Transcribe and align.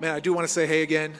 Man, 0.00 0.12
I 0.12 0.18
do 0.18 0.32
want 0.32 0.44
to 0.44 0.52
say 0.52 0.66
hey 0.66 0.82
again 0.82 1.14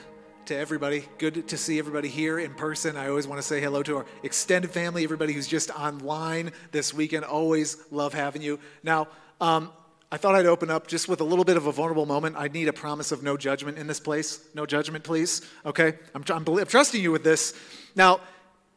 to 0.47 0.55
everybody. 0.55 1.07
Good 1.17 1.47
to 1.47 1.57
see 1.57 1.79
everybody 1.79 2.09
here 2.09 2.37
in 2.39 2.53
person. 2.53 2.97
I 2.97 3.07
always 3.07 3.25
want 3.25 3.39
to 3.39 3.47
say 3.47 3.61
hello 3.61 3.81
to 3.83 3.97
our 3.97 4.05
extended 4.21 4.69
family, 4.69 5.05
everybody 5.05 5.31
who's 5.31 5.47
just 5.47 5.69
online 5.69 6.51
this 6.73 6.93
weekend. 6.93 7.23
Always 7.23 7.77
love 7.89 8.13
having 8.13 8.41
you. 8.41 8.59
Now, 8.83 9.07
um, 9.39 9.71
I 10.11 10.17
thought 10.17 10.35
I'd 10.35 10.45
open 10.45 10.69
up 10.69 10.87
just 10.87 11.07
with 11.07 11.21
a 11.21 11.23
little 11.23 11.45
bit 11.45 11.55
of 11.55 11.67
a 11.67 11.71
vulnerable 11.71 12.05
moment. 12.05 12.35
I 12.37 12.49
need 12.49 12.67
a 12.67 12.73
promise 12.73 13.13
of 13.13 13.23
no 13.23 13.37
judgment 13.37 13.77
in 13.77 13.87
this 13.87 14.01
place. 14.01 14.45
No 14.53 14.65
judgment, 14.65 15.05
please. 15.05 15.41
Okay? 15.65 15.93
I'm, 16.13 16.25
I'm, 16.29 16.45
I'm 16.45 16.65
trusting 16.65 17.01
you 17.01 17.13
with 17.13 17.23
this. 17.23 17.53
Now, 17.95 18.19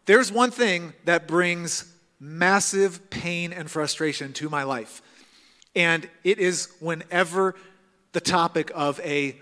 there's 0.07 0.31
one 0.31 0.53
thing 0.53 0.93
that 1.07 1.27
brings 1.27 1.93
massive 2.21 3.11
pain 3.11 3.53
and 3.53 3.69
frustration 3.69 4.33
to 4.35 4.49
my 4.49 4.63
life, 4.63 5.03
and 5.75 6.09
it 6.23 6.39
is 6.39 6.69
whenever 6.79 7.57
the 8.13 8.21
topic 8.21 8.71
of 8.77 9.01
a 9.01 9.37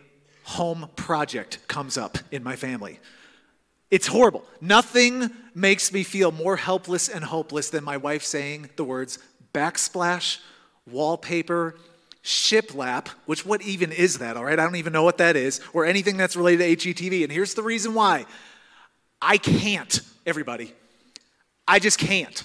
home 0.46 0.88
project 0.94 1.58
comes 1.66 1.98
up 1.98 2.18
in 2.30 2.40
my 2.40 2.54
family. 2.54 3.00
It's 3.90 4.06
horrible. 4.06 4.44
Nothing 4.60 5.30
makes 5.56 5.92
me 5.92 6.04
feel 6.04 6.30
more 6.30 6.56
helpless 6.56 7.08
and 7.08 7.24
hopeless 7.24 7.68
than 7.70 7.82
my 7.82 7.96
wife 7.96 8.22
saying 8.22 8.70
the 8.76 8.84
words 8.84 9.18
backsplash, 9.52 10.38
wallpaper, 10.88 11.74
shiplap, 12.22 13.08
which 13.26 13.44
what 13.44 13.60
even 13.62 13.90
is 13.90 14.18
that, 14.18 14.36
all 14.36 14.44
right? 14.44 14.58
I 14.58 14.62
don't 14.62 14.76
even 14.76 14.92
know 14.92 15.02
what 15.02 15.18
that 15.18 15.34
is, 15.34 15.60
or 15.72 15.84
anything 15.84 16.16
that's 16.16 16.36
related 16.36 16.78
to 16.78 16.94
HGTV. 16.94 17.24
And 17.24 17.32
here's 17.32 17.54
the 17.54 17.62
reason 17.62 17.94
why 17.94 18.24
I 19.20 19.38
can't, 19.38 20.00
everybody. 20.26 20.74
I 21.66 21.80
just 21.80 21.98
can't. 21.98 22.44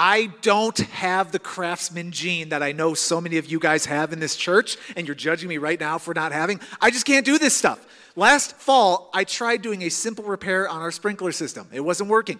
I 0.00 0.26
don't 0.42 0.78
have 0.78 1.32
the 1.32 1.40
craftsman 1.40 2.12
gene 2.12 2.50
that 2.50 2.62
I 2.62 2.70
know 2.70 2.94
so 2.94 3.20
many 3.20 3.36
of 3.36 3.50
you 3.50 3.58
guys 3.58 3.84
have 3.86 4.12
in 4.12 4.20
this 4.20 4.36
church, 4.36 4.76
and 4.94 5.08
you're 5.08 5.16
judging 5.16 5.48
me 5.48 5.58
right 5.58 5.78
now 5.78 5.98
for 5.98 6.14
not 6.14 6.30
having. 6.30 6.60
I 6.80 6.92
just 6.92 7.04
can't 7.04 7.26
do 7.26 7.36
this 7.36 7.56
stuff. 7.56 7.84
Last 8.14 8.54
fall, 8.54 9.10
I 9.12 9.24
tried 9.24 9.60
doing 9.60 9.82
a 9.82 9.88
simple 9.88 10.24
repair 10.24 10.68
on 10.68 10.82
our 10.82 10.92
sprinkler 10.92 11.32
system. 11.32 11.66
It 11.72 11.80
wasn't 11.80 12.10
working. 12.10 12.38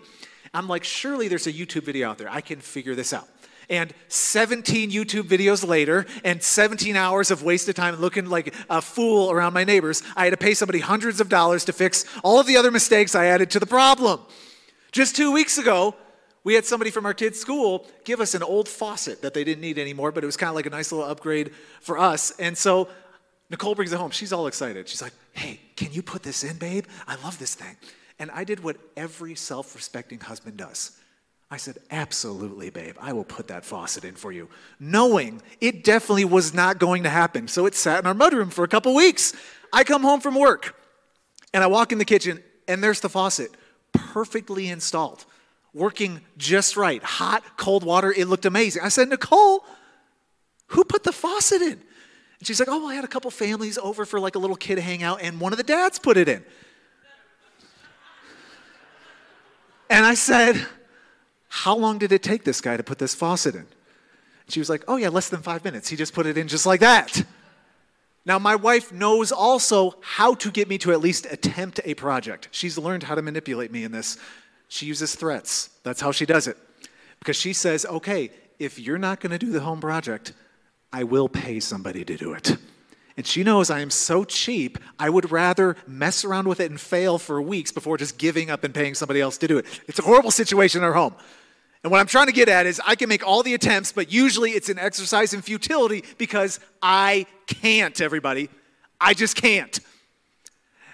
I'm 0.54 0.68
like, 0.68 0.84
surely 0.84 1.26
there's 1.26 1.48
a 1.48 1.52
YouTube 1.52 1.82
video 1.82 2.08
out 2.08 2.18
there. 2.18 2.30
I 2.30 2.42
can 2.42 2.60
figure 2.60 2.94
this 2.94 3.12
out. 3.12 3.28
And 3.68 3.92
17 4.06 4.92
YouTube 4.92 5.24
videos 5.24 5.66
later, 5.66 6.06
and 6.22 6.40
17 6.40 6.94
hours 6.94 7.32
of 7.32 7.42
wasted 7.42 7.74
time 7.74 7.96
looking 7.96 8.26
like 8.26 8.54
a 8.70 8.80
fool 8.80 9.32
around 9.32 9.52
my 9.52 9.64
neighbors, 9.64 10.04
I 10.14 10.22
had 10.22 10.30
to 10.30 10.36
pay 10.36 10.54
somebody 10.54 10.78
hundreds 10.78 11.20
of 11.20 11.28
dollars 11.28 11.64
to 11.64 11.72
fix 11.72 12.04
all 12.22 12.38
of 12.38 12.46
the 12.46 12.56
other 12.56 12.70
mistakes 12.70 13.16
I 13.16 13.24
added 13.24 13.50
to 13.50 13.58
the 13.58 13.66
problem. 13.66 14.20
Just 14.92 15.16
two 15.16 15.32
weeks 15.32 15.58
ago, 15.58 15.96
we 16.48 16.54
had 16.54 16.64
somebody 16.64 16.90
from 16.90 17.04
our 17.04 17.12
kids' 17.12 17.38
school 17.38 17.86
give 18.04 18.22
us 18.22 18.34
an 18.34 18.42
old 18.42 18.70
faucet 18.70 19.20
that 19.20 19.34
they 19.34 19.44
didn't 19.44 19.60
need 19.60 19.78
anymore, 19.78 20.10
but 20.10 20.24
it 20.24 20.26
was 20.26 20.38
kind 20.38 20.48
of 20.48 20.56
like 20.56 20.64
a 20.64 20.70
nice 20.70 20.90
little 20.90 21.06
upgrade 21.06 21.52
for 21.82 21.98
us. 21.98 22.30
And 22.38 22.56
so 22.56 22.88
Nicole 23.50 23.74
brings 23.74 23.92
it 23.92 23.98
home. 23.98 24.10
She's 24.12 24.32
all 24.32 24.46
excited. 24.46 24.88
She's 24.88 25.02
like, 25.02 25.12
hey, 25.32 25.60
can 25.76 25.92
you 25.92 26.00
put 26.00 26.22
this 26.22 26.44
in, 26.44 26.56
babe? 26.56 26.86
I 27.06 27.16
love 27.16 27.38
this 27.38 27.54
thing. 27.54 27.76
And 28.18 28.30
I 28.30 28.44
did 28.44 28.60
what 28.60 28.78
every 28.96 29.34
self 29.34 29.74
respecting 29.74 30.20
husband 30.20 30.56
does. 30.56 30.92
I 31.50 31.58
said, 31.58 31.76
Absolutely, 31.90 32.70
babe. 32.70 32.96
I 32.98 33.12
will 33.12 33.24
put 33.24 33.48
that 33.48 33.66
faucet 33.66 34.06
in 34.06 34.14
for 34.14 34.32
you, 34.32 34.48
knowing 34.80 35.42
it 35.60 35.84
definitely 35.84 36.24
was 36.24 36.54
not 36.54 36.78
going 36.78 37.02
to 37.02 37.10
happen. 37.10 37.46
So 37.48 37.66
it 37.66 37.74
sat 37.74 37.98
in 37.98 38.06
our 38.06 38.14
mudroom 38.14 38.50
for 38.50 38.64
a 38.64 38.68
couple 38.68 38.94
weeks. 38.94 39.34
I 39.70 39.84
come 39.84 40.00
home 40.00 40.22
from 40.22 40.34
work 40.34 40.74
and 41.52 41.62
I 41.62 41.66
walk 41.66 41.92
in 41.92 41.98
the 41.98 42.06
kitchen, 42.06 42.42
and 42.66 42.82
there's 42.82 43.00
the 43.00 43.10
faucet, 43.10 43.50
perfectly 43.92 44.68
installed 44.68 45.26
working 45.74 46.20
just 46.36 46.76
right. 46.76 47.02
Hot, 47.02 47.42
cold 47.56 47.84
water, 47.84 48.12
it 48.12 48.26
looked 48.26 48.46
amazing. 48.46 48.82
I 48.82 48.88
said, 48.88 49.08
Nicole, 49.08 49.64
who 50.68 50.84
put 50.84 51.04
the 51.04 51.12
faucet 51.12 51.62
in? 51.62 51.72
And 51.72 52.46
she's 52.46 52.60
like, 52.60 52.68
oh, 52.68 52.78
well, 52.78 52.88
I 52.88 52.94
had 52.94 53.04
a 53.04 53.08
couple 53.08 53.30
families 53.30 53.78
over 53.78 54.04
for 54.04 54.20
like 54.20 54.34
a 54.34 54.38
little 54.38 54.56
kid 54.56 54.78
hangout, 54.78 55.20
and 55.22 55.40
one 55.40 55.52
of 55.52 55.56
the 55.56 55.64
dads 55.64 55.98
put 55.98 56.16
it 56.16 56.28
in. 56.28 56.44
And 59.90 60.04
I 60.04 60.14
said, 60.14 60.66
how 61.48 61.74
long 61.76 61.98
did 61.98 62.12
it 62.12 62.22
take 62.22 62.44
this 62.44 62.60
guy 62.60 62.76
to 62.76 62.82
put 62.82 62.98
this 62.98 63.14
faucet 63.14 63.54
in? 63.54 63.66
She 64.48 64.60
was 64.60 64.70
like, 64.70 64.84
oh, 64.86 64.96
yeah, 64.96 65.08
less 65.08 65.28
than 65.28 65.42
five 65.42 65.64
minutes. 65.64 65.88
He 65.88 65.96
just 65.96 66.14
put 66.14 66.26
it 66.26 66.38
in 66.38 66.48
just 66.48 66.66
like 66.66 66.80
that. 66.80 67.24
Now, 68.24 68.38
my 68.38 68.56
wife 68.56 68.92
knows 68.92 69.32
also 69.32 69.96
how 70.02 70.34
to 70.34 70.50
get 70.50 70.68
me 70.68 70.76
to 70.78 70.92
at 70.92 71.00
least 71.00 71.26
attempt 71.30 71.80
a 71.84 71.94
project. 71.94 72.48
She's 72.50 72.76
learned 72.76 73.02
how 73.02 73.14
to 73.14 73.22
manipulate 73.22 73.72
me 73.72 73.84
in 73.84 73.92
this. 73.92 74.18
She 74.68 74.86
uses 74.86 75.14
threats. 75.14 75.70
That's 75.82 76.00
how 76.00 76.12
she 76.12 76.26
does 76.26 76.46
it. 76.46 76.56
Because 77.18 77.36
she 77.36 77.52
says, 77.52 77.84
okay, 77.86 78.30
if 78.58 78.78
you're 78.78 78.98
not 78.98 79.20
going 79.20 79.32
to 79.32 79.38
do 79.38 79.50
the 79.50 79.60
home 79.60 79.80
project, 79.80 80.32
I 80.92 81.04
will 81.04 81.28
pay 81.28 81.60
somebody 81.60 82.04
to 82.04 82.16
do 82.16 82.32
it. 82.32 82.56
And 83.16 83.26
she 83.26 83.42
knows 83.42 83.68
I 83.68 83.80
am 83.80 83.90
so 83.90 84.22
cheap, 84.22 84.78
I 84.96 85.10
would 85.10 85.32
rather 85.32 85.76
mess 85.88 86.24
around 86.24 86.46
with 86.46 86.60
it 86.60 86.70
and 86.70 86.80
fail 86.80 87.18
for 87.18 87.42
weeks 87.42 87.72
before 87.72 87.96
just 87.96 88.16
giving 88.16 88.48
up 88.48 88.62
and 88.62 88.72
paying 88.72 88.94
somebody 88.94 89.20
else 89.20 89.36
to 89.38 89.48
do 89.48 89.58
it. 89.58 89.66
It's 89.88 89.98
a 89.98 90.02
horrible 90.02 90.30
situation 90.30 90.82
in 90.82 90.84
our 90.84 90.92
home. 90.92 91.14
And 91.82 91.90
what 91.90 91.98
I'm 91.98 92.06
trying 92.06 92.26
to 92.26 92.32
get 92.32 92.48
at 92.48 92.66
is 92.66 92.80
I 92.86 92.94
can 92.94 93.08
make 93.08 93.26
all 93.26 93.42
the 93.42 93.54
attempts, 93.54 93.90
but 93.90 94.12
usually 94.12 94.52
it's 94.52 94.68
an 94.68 94.78
exercise 94.78 95.34
in 95.34 95.42
futility 95.42 96.04
because 96.16 96.60
I 96.80 97.26
can't, 97.48 98.00
everybody. 98.00 98.50
I 99.00 99.14
just 99.14 99.34
can't. 99.34 99.80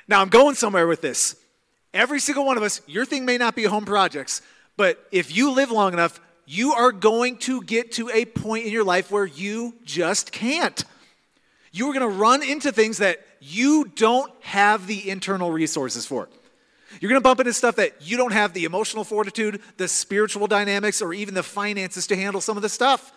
Now 0.08 0.22
I'm 0.22 0.30
going 0.30 0.54
somewhere 0.54 0.86
with 0.86 1.02
this. 1.02 1.36
Every 1.94 2.18
single 2.18 2.44
one 2.44 2.56
of 2.56 2.64
us, 2.64 2.82
your 2.86 3.06
thing 3.06 3.24
may 3.24 3.38
not 3.38 3.54
be 3.54 3.62
home 3.62 3.84
projects, 3.84 4.42
but 4.76 5.06
if 5.12 5.34
you 5.34 5.52
live 5.52 5.70
long 5.70 5.92
enough, 5.92 6.20
you 6.44 6.72
are 6.72 6.90
going 6.90 7.38
to 7.38 7.62
get 7.62 7.92
to 7.92 8.10
a 8.10 8.24
point 8.24 8.66
in 8.66 8.72
your 8.72 8.84
life 8.84 9.12
where 9.12 9.24
you 9.24 9.74
just 9.84 10.32
can't. 10.32 10.84
You 11.72 11.88
are 11.88 11.94
going 11.94 12.08
to 12.08 12.18
run 12.18 12.42
into 12.42 12.72
things 12.72 12.98
that 12.98 13.24
you 13.40 13.84
don't 13.94 14.32
have 14.40 14.88
the 14.88 15.08
internal 15.08 15.52
resources 15.52 16.04
for. 16.04 16.28
You're 17.00 17.08
going 17.08 17.20
to 17.20 17.24
bump 17.24 17.40
into 17.40 17.52
stuff 17.52 17.76
that 17.76 17.94
you 18.00 18.16
don't 18.16 18.32
have 18.32 18.52
the 18.52 18.64
emotional 18.64 19.04
fortitude, 19.04 19.60
the 19.76 19.88
spiritual 19.88 20.46
dynamics, 20.48 21.00
or 21.00 21.14
even 21.14 21.34
the 21.34 21.42
finances 21.42 22.06
to 22.08 22.16
handle 22.16 22.40
some 22.40 22.56
of 22.56 22.62
the 22.62 22.68
stuff. 22.68 23.12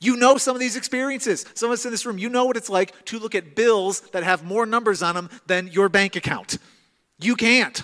You 0.00 0.16
know 0.16 0.38
some 0.38 0.56
of 0.56 0.60
these 0.60 0.76
experiences. 0.76 1.44
Some 1.54 1.70
of 1.70 1.74
us 1.74 1.84
in 1.84 1.90
this 1.90 2.06
room, 2.06 2.18
you 2.18 2.30
know 2.30 2.46
what 2.46 2.56
it's 2.56 2.70
like 2.70 3.04
to 3.06 3.18
look 3.18 3.34
at 3.34 3.54
bills 3.54 4.00
that 4.12 4.22
have 4.22 4.44
more 4.44 4.64
numbers 4.64 5.02
on 5.02 5.14
them 5.14 5.28
than 5.46 5.68
your 5.68 5.88
bank 5.88 6.16
account. 6.16 6.58
You 7.20 7.36
can't. 7.36 7.82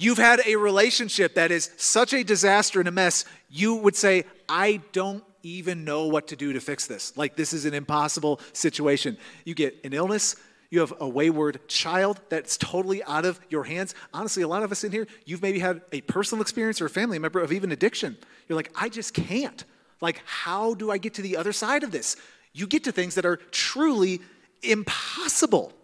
You've 0.00 0.16
had 0.16 0.40
a 0.46 0.56
relationship 0.56 1.34
that 1.34 1.50
is 1.50 1.70
such 1.76 2.14
a 2.14 2.24
disaster 2.24 2.78
and 2.78 2.88
a 2.88 2.90
mess, 2.90 3.26
you 3.50 3.74
would 3.74 3.94
say, 3.94 4.24
I 4.48 4.80
don't 4.92 5.22
even 5.42 5.84
know 5.84 6.06
what 6.06 6.28
to 6.28 6.36
do 6.36 6.54
to 6.54 6.60
fix 6.60 6.86
this. 6.86 7.14
Like, 7.18 7.36
this 7.36 7.52
is 7.52 7.66
an 7.66 7.74
impossible 7.74 8.40
situation. 8.54 9.18
You 9.44 9.54
get 9.54 9.76
an 9.84 9.92
illness, 9.92 10.36
you 10.70 10.80
have 10.80 10.94
a 11.00 11.06
wayward 11.06 11.68
child 11.68 12.18
that's 12.30 12.56
totally 12.56 13.04
out 13.04 13.26
of 13.26 13.38
your 13.50 13.64
hands. 13.64 13.94
Honestly, 14.14 14.42
a 14.42 14.48
lot 14.48 14.62
of 14.62 14.72
us 14.72 14.84
in 14.84 14.90
here, 14.90 15.06
you've 15.26 15.42
maybe 15.42 15.58
had 15.58 15.82
a 15.92 16.00
personal 16.00 16.40
experience 16.40 16.80
or 16.80 16.86
a 16.86 16.90
family 16.90 17.18
member 17.18 17.38
of 17.38 17.52
even 17.52 17.70
addiction. 17.70 18.16
You're 18.48 18.56
like, 18.56 18.72
I 18.74 18.88
just 18.88 19.12
can't. 19.12 19.62
Like, 20.00 20.22
how 20.24 20.72
do 20.72 20.90
I 20.90 20.96
get 20.96 21.12
to 21.14 21.22
the 21.22 21.36
other 21.36 21.52
side 21.52 21.82
of 21.82 21.90
this? 21.90 22.16
You 22.54 22.66
get 22.66 22.84
to 22.84 22.92
things 22.92 23.16
that 23.16 23.26
are 23.26 23.36
truly 23.50 24.22
impossible, 24.62 25.74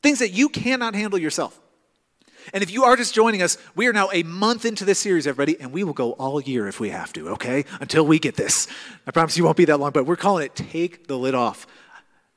things 0.00 0.20
that 0.20 0.30
you 0.30 0.48
cannot 0.48 0.94
handle 0.94 1.18
yourself. 1.18 1.60
And 2.52 2.62
if 2.62 2.70
you 2.70 2.84
are 2.84 2.96
just 2.96 3.14
joining 3.14 3.42
us, 3.42 3.58
we 3.74 3.86
are 3.86 3.92
now 3.92 4.10
a 4.12 4.22
month 4.22 4.64
into 4.64 4.84
this 4.84 4.98
series, 4.98 5.26
everybody, 5.26 5.60
and 5.60 5.72
we 5.72 5.84
will 5.84 5.92
go 5.92 6.12
all 6.12 6.40
year 6.40 6.68
if 6.68 6.80
we 6.80 6.90
have 6.90 7.12
to, 7.14 7.30
okay? 7.30 7.64
Until 7.80 8.06
we 8.06 8.18
get 8.18 8.36
this. 8.36 8.68
I 9.06 9.10
promise 9.10 9.36
you 9.36 9.44
won't 9.44 9.56
be 9.56 9.64
that 9.66 9.78
long, 9.78 9.90
but 9.90 10.06
we're 10.06 10.16
calling 10.16 10.46
it 10.46 10.54
Take 10.54 11.06
the 11.08 11.16
Lid 11.16 11.34
Off. 11.34 11.66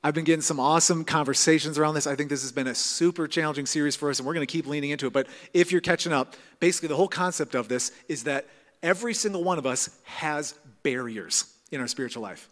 I've 0.03 0.13
been 0.13 0.23
getting 0.23 0.41
some 0.41 0.59
awesome 0.59 1.03
conversations 1.03 1.77
around 1.77 1.93
this. 1.93 2.07
I 2.07 2.15
think 2.15 2.29
this 2.29 2.41
has 2.41 2.53
been 2.53 2.67
a 2.67 2.75
super 2.75 3.27
challenging 3.27 3.65
series 3.65 3.95
for 3.95 4.09
us, 4.09 4.19
and 4.19 4.25
we're 4.25 4.33
going 4.33 4.47
to 4.47 4.51
keep 4.51 4.65
leaning 4.65 4.91
into 4.91 5.07
it. 5.07 5.13
But 5.13 5.27
if 5.53 5.71
you're 5.71 5.81
catching 5.81 6.13
up, 6.13 6.35
basically 6.59 6.87
the 6.87 6.95
whole 6.95 7.09
concept 7.09 7.53
of 7.53 7.67
this 7.67 7.91
is 8.07 8.23
that 8.23 8.47
every 8.81 9.13
single 9.13 9.43
one 9.43 9.57
of 9.57 9.65
us 9.65 9.89
has 10.03 10.53
barriers 10.83 11.53
in 11.71 11.81
our 11.81 11.87
spiritual 11.87 12.23
life. 12.23 12.47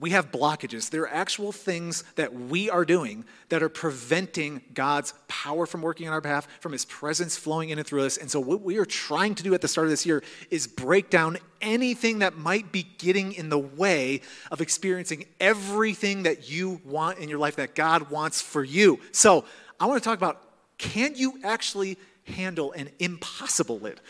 We 0.00 0.10
have 0.10 0.32
blockages. 0.32 0.90
There 0.90 1.02
are 1.02 1.12
actual 1.12 1.52
things 1.52 2.02
that 2.16 2.34
we 2.34 2.68
are 2.68 2.84
doing 2.84 3.24
that 3.48 3.62
are 3.62 3.68
preventing 3.68 4.60
God's 4.74 5.14
power 5.28 5.66
from 5.66 5.82
working 5.82 6.08
on 6.08 6.12
our 6.12 6.20
behalf, 6.20 6.48
from 6.60 6.72
His 6.72 6.84
presence 6.84 7.36
flowing 7.36 7.70
in 7.70 7.78
and 7.78 7.86
through 7.86 8.04
us. 8.04 8.16
And 8.16 8.28
so, 8.28 8.40
what 8.40 8.62
we 8.62 8.78
are 8.78 8.84
trying 8.84 9.36
to 9.36 9.44
do 9.44 9.54
at 9.54 9.60
the 9.60 9.68
start 9.68 9.86
of 9.86 9.90
this 9.90 10.04
year 10.04 10.22
is 10.50 10.66
break 10.66 11.10
down 11.10 11.38
anything 11.60 12.18
that 12.18 12.36
might 12.36 12.72
be 12.72 12.82
getting 12.98 13.32
in 13.34 13.50
the 13.50 13.58
way 13.58 14.20
of 14.50 14.60
experiencing 14.60 15.26
everything 15.38 16.24
that 16.24 16.50
you 16.50 16.80
want 16.84 17.18
in 17.18 17.28
your 17.28 17.38
life, 17.38 17.56
that 17.56 17.76
God 17.76 18.10
wants 18.10 18.42
for 18.42 18.64
you. 18.64 18.98
So, 19.12 19.44
I 19.78 19.86
want 19.86 20.02
to 20.02 20.08
talk 20.08 20.18
about 20.18 20.42
can 20.76 21.14
you 21.14 21.38
actually 21.44 21.98
handle 22.24 22.72
an 22.72 22.90
impossible 22.98 23.78
lid? 23.78 24.00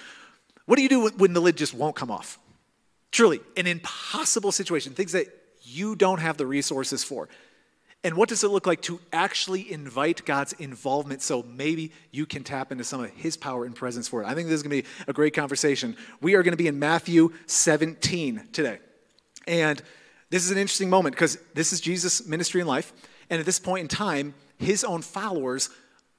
What 0.65 0.77
do 0.77 0.83
you 0.83 0.89
do 0.89 1.11
when 1.11 1.35
the 1.35 1.41
lid 1.41 1.59
just 1.59 1.75
won't 1.75 1.95
come 1.95 2.11
off? 2.11 2.39
Truly, 3.11 3.41
an 3.57 3.67
impossible 3.67 4.51
situation, 4.51 4.95
things 4.95 5.13
that 5.13 5.27
you 5.65 5.97
don't 5.97 6.21
have 6.21 6.37
the 6.37 6.47
resources 6.47 7.03
for. 7.03 7.29
And 8.05 8.19
what 8.19 8.29
does 8.29 8.45
it 8.45 8.49
look 8.49 8.67
like 8.67 8.83
to 8.83 9.01
actually 9.15 9.73
invite 9.73 10.27
God's 10.27 10.53
involvement 10.55 11.23
so 11.23 11.43
maybe 11.43 11.91
you 12.11 12.27
can 12.27 12.45
tap 12.45 12.71
into 12.71 12.85
some 12.85 13.03
of 13.03 13.11
His 13.11 13.37
power 13.37 13.65
and 13.65 13.75
presence 13.75 14.09
for 14.09 14.23
it? 14.23 14.27
I 14.27 14.35
think 14.35 14.49
this 14.49 14.57
is 14.57 14.63
going 14.63 14.83
to 14.83 14.83
be 14.83 14.89
a 15.09 15.13
great 15.15 15.33
conversation. 15.33 15.97
We 16.21 16.35
are 16.35 16.43
going 16.43 16.53
to 16.53 16.59
be 16.59 16.67
in 16.67 16.79
Matthew 16.79 17.33
17 17.47 18.49
today. 18.53 18.79
And 19.47 19.83
this 20.29 20.45
is 20.45 20.51
an 20.51 20.59
interesting 20.59 20.91
moment 20.91 21.15
because 21.15 21.39
this 21.55 21.73
is 21.73 21.81
Jesus' 21.81 22.27
ministry 22.27 22.61
and 22.61 22.69
life. 22.69 22.93
And 23.31 23.41
at 23.41 23.47
this 23.47 23.59
point 23.59 23.81
in 23.81 23.89
time, 23.89 24.35
his 24.59 24.85
own 24.85 25.01
followers 25.01 25.71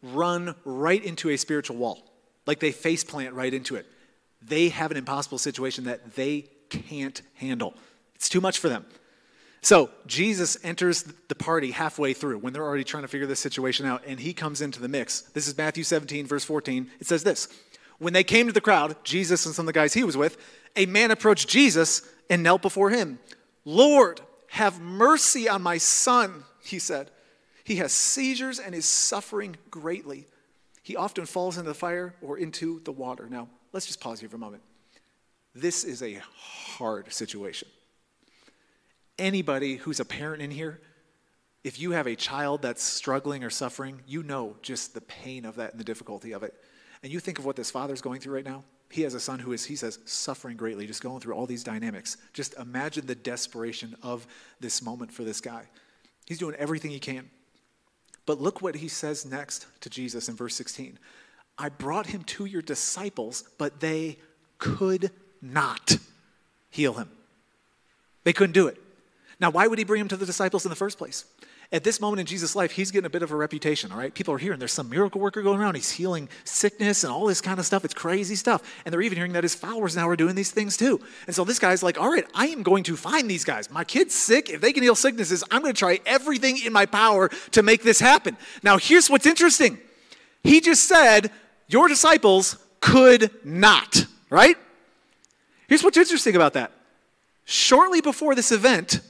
run 0.01 0.55
right 0.65 1.03
into 1.03 1.29
a 1.29 1.37
spiritual 1.37 1.77
wall. 1.77 2.03
Like 2.47 2.59
they 2.59 2.71
face 2.71 3.03
plant 3.03 3.35
right 3.35 3.53
into 3.53 3.75
it. 3.75 3.85
They 4.41 4.69
have 4.69 4.89
an 4.89 4.97
impossible 4.97 5.37
situation 5.37 5.83
that 5.85 6.15
they 6.15 6.49
can't 6.69 7.21
handle. 7.35 7.75
It's 8.15 8.29
too 8.29 8.41
much 8.41 8.57
for 8.57 8.69
them. 8.69 8.85
So 9.65 9.89
Jesus 10.05 10.59
enters 10.63 11.01
the 11.27 11.33
party 11.33 11.71
halfway 11.71 12.13
through 12.13 12.37
when 12.37 12.53
they're 12.53 12.63
already 12.63 12.83
trying 12.83 13.01
to 13.01 13.07
figure 13.07 13.25
this 13.25 13.39
situation 13.39 13.87
out, 13.87 14.03
and 14.05 14.19
he 14.19 14.31
comes 14.31 14.61
into 14.61 14.79
the 14.79 14.87
mix. 14.87 15.21
This 15.21 15.47
is 15.47 15.57
Matthew 15.57 15.83
17, 15.83 16.27
verse 16.27 16.43
14. 16.43 16.91
It 16.99 17.07
says 17.07 17.23
this 17.23 17.47
When 17.97 18.13
they 18.13 18.23
came 18.23 18.45
to 18.45 18.53
the 18.53 18.61
crowd, 18.61 18.95
Jesus 19.03 19.43
and 19.47 19.55
some 19.55 19.63
of 19.63 19.73
the 19.73 19.73
guys 19.73 19.95
he 19.95 20.03
was 20.03 20.15
with, 20.15 20.37
a 20.75 20.85
man 20.85 21.09
approached 21.09 21.49
Jesus 21.49 22.07
and 22.29 22.43
knelt 22.43 22.61
before 22.61 22.91
him. 22.91 23.17
Lord, 23.65 24.21
have 24.49 24.79
mercy 24.79 25.49
on 25.49 25.63
my 25.63 25.79
son, 25.79 26.43
he 26.63 26.77
said. 26.77 27.09
He 27.63 27.77
has 27.77 27.91
seizures 27.91 28.59
and 28.59 28.75
is 28.75 28.85
suffering 28.85 29.57
greatly. 29.71 30.27
He 30.83 30.95
often 30.95 31.25
falls 31.25 31.57
into 31.57 31.69
the 31.69 31.73
fire 31.73 32.13
or 32.21 32.37
into 32.37 32.81
the 32.81 32.91
water. 32.91 33.27
Now, 33.27 33.47
let's 33.73 33.87
just 33.87 33.99
pause 33.99 34.19
here 34.19 34.29
for 34.29 34.35
a 34.35 34.39
moment. 34.39 34.61
This 35.55 35.83
is 35.83 36.03
a 36.03 36.21
hard 36.37 37.11
situation. 37.11 37.67
Anybody 39.17 39.75
who's 39.75 39.99
a 39.99 40.05
parent 40.05 40.41
in 40.41 40.51
here, 40.51 40.81
if 41.63 41.79
you 41.79 41.91
have 41.91 42.05
a 42.05 42.15
child 42.15 42.61
that's 42.61 42.83
struggling 42.83 43.43
or 43.43 43.49
suffering, 43.49 44.01
you 44.05 44.23
know 44.23 44.55
just 44.61 44.93
the 44.93 45.01
pain 45.01 45.45
of 45.45 45.55
that 45.55 45.71
and 45.71 45.79
the 45.79 45.85
difficulty 45.85 46.33
of 46.33 46.43
it. 46.43 46.53
And 47.01 47.11
you 47.11 47.19
think 47.19 47.39
of 47.39 47.45
what 47.45 47.55
this 47.55 47.71
father's 47.71 48.01
going 48.01 48.19
through 48.19 48.35
right 48.35 48.45
now. 48.45 48.63
He 48.89 49.01
has 49.01 49.13
a 49.13 49.19
son 49.19 49.39
who 49.39 49.51
is, 49.51 49.65
he 49.65 49.75
says, 49.75 49.99
suffering 50.05 50.57
greatly, 50.57 50.85
just 50.85 51.01
going 51.01 51.19
through 51.21 51.33
all 51.33 51.45
these 51.45 51.63
dynamics. 51.63 52.17
Just 52.33 52.53
imagine 52.59 53.07
the 53.07 53.15
desperation 53.15 53.95
of 54.03 54.27
this 54.59 54.81
moment 54.81 55.11
for 55.11 55.23
this 55.23 55.41
guy. 55.41 55.63
He's 56.25 56.37
doing 56.37 56.55
everything 56.55 56.91
he 56.91 56.99
can. 56.99 57.29
But 58.25 58.39
look 58.39 58.61
what 58.61 58.75
he 58.75 58.87
says 58.87 59.25
next 59.25 59.67
to 59.81 59.89
Jesus 59.89 60.29
in 60.29 60.35
verse 60.35 60.55
16 60.55 60.99
I 61.57 61.69
brought 61.69 62.07
him 62.07 62.23
to 62.23 62.45
your 62.45 62.61
disciples, 62.61 63.43
but 63.57 63.79
they 63.79 64.17
could 64.57 65.11
not 65.41 65.97
heal 66.69 66.93
him. 66.93 67.09
They 68.23 68.33
couldn't 68.33 68.53
do 68.53 68.67
it. 68.67 68.77
Now, 69.39 69.49
why 69.49 69.67
would 69.67 69.77
he 69.77 69.83
bring 69.83 70.01
him 70.01 70.07
to 70.09 70.17
the 70.17 70.25
disciples 70.25 70.65
in 70.65 70.69
the 70.69 70.75
first 70.75 70.97
place? 70.97 71.25
At 71.71 71.83
this 71.83 71.99
moment 71.99 72.19
in 72.19 72.25
Jesus' 72.27 72.55
life, 72.55 72.71
he's 72.71 72.91
getting 72.91 73.07
a 73.07 73.09
bit 73.09 73.23
of 73.23 73.31
a 73.31 73.35
reputation, 73.35 73.91
all 73.91 73.97
right? 73.97 74.13
People 74.13 74.35
are 74.35 74.37
hearing 74.37 74.59
there's 74.59 74.71
some 74.71 74.87
miracle 74.87 75.19
worker 75.19 75.41
going 75.41 75.59
around. 75.59 75.73
He's 75.73 75.89
healing 75.89 76.29
sickness 76.43 77.03
and 77.03 77.11
all 77.11 77.25
this 77.25 77.41
kind 77.41 77.59
of 77.59 77.65
stuff. 77.65 77.83
It's 77.83 77.93
crazy 77.93 78.35
stuff. 78.35 78.61
And 78.85 78.93
they're 78.93 79.01
even 79.01 79.17
hearing 79.17 79.33
that 79.33 79.43
his 79.43 79.55
followers 79.55 79.95
now 79.95 80.07
are 80.07 80.15
doing 80.15 80.35
these 80.35 80.51
things 80.51 80.77
too. 80.77 81.01
And 81.25 81.35
so 81.35 81.43
this 81.43 81.57
guy's 81.57 81.81
like, 81.81 81.99
all 81.99 82.09
right, 82.09 82.25
I 82.35 82.47
am 82.47 82.61
going 82.61 82.83
to 82.83 82.95
find 82.95 83.27
these 83.27 83.43
guys. 83.43 83.71
My 83.71 83.83
kid's 83.83 84.13
sick. 84.13 84.49
If 84.49 84.61
they 84.61 84.73
can 84.73 84.83
heal 84.83 84.95
sicknesses, 84.95 85.43
I'm 85.49 85.63
going 85.63 85.73
to 85.73 85.79
try 85.79 85.99
everything 86.05 86.59
in 86.63 86.71
my 86.71 86.85
power 86.85 87.29
to 87.51 87.63
make 87.63 87.81
this 87.81 87.99
happen. 87.99 88.37
Now, 88.61 88.77
here's 88.77 89.09
what's 89.09 89.25
interesting. 89.25 89.79
He 90.43 90.61
just 90.61 90.83
said, 90.83 91.31
your 91.67 91.87
disciples 91.87 92.57
could 92.79 93.31
not, 93.43 94.05
right? 94.29 94.55
Here's 95.67 95.83
what's 95.83 95.97
interesting 95.97 96.35
about 96.35 96.53
that. 96.53 96.71
Shortly 97.45 98.01
before 98.01 98.35
this 98.35 98.51
event, 98.51 99.01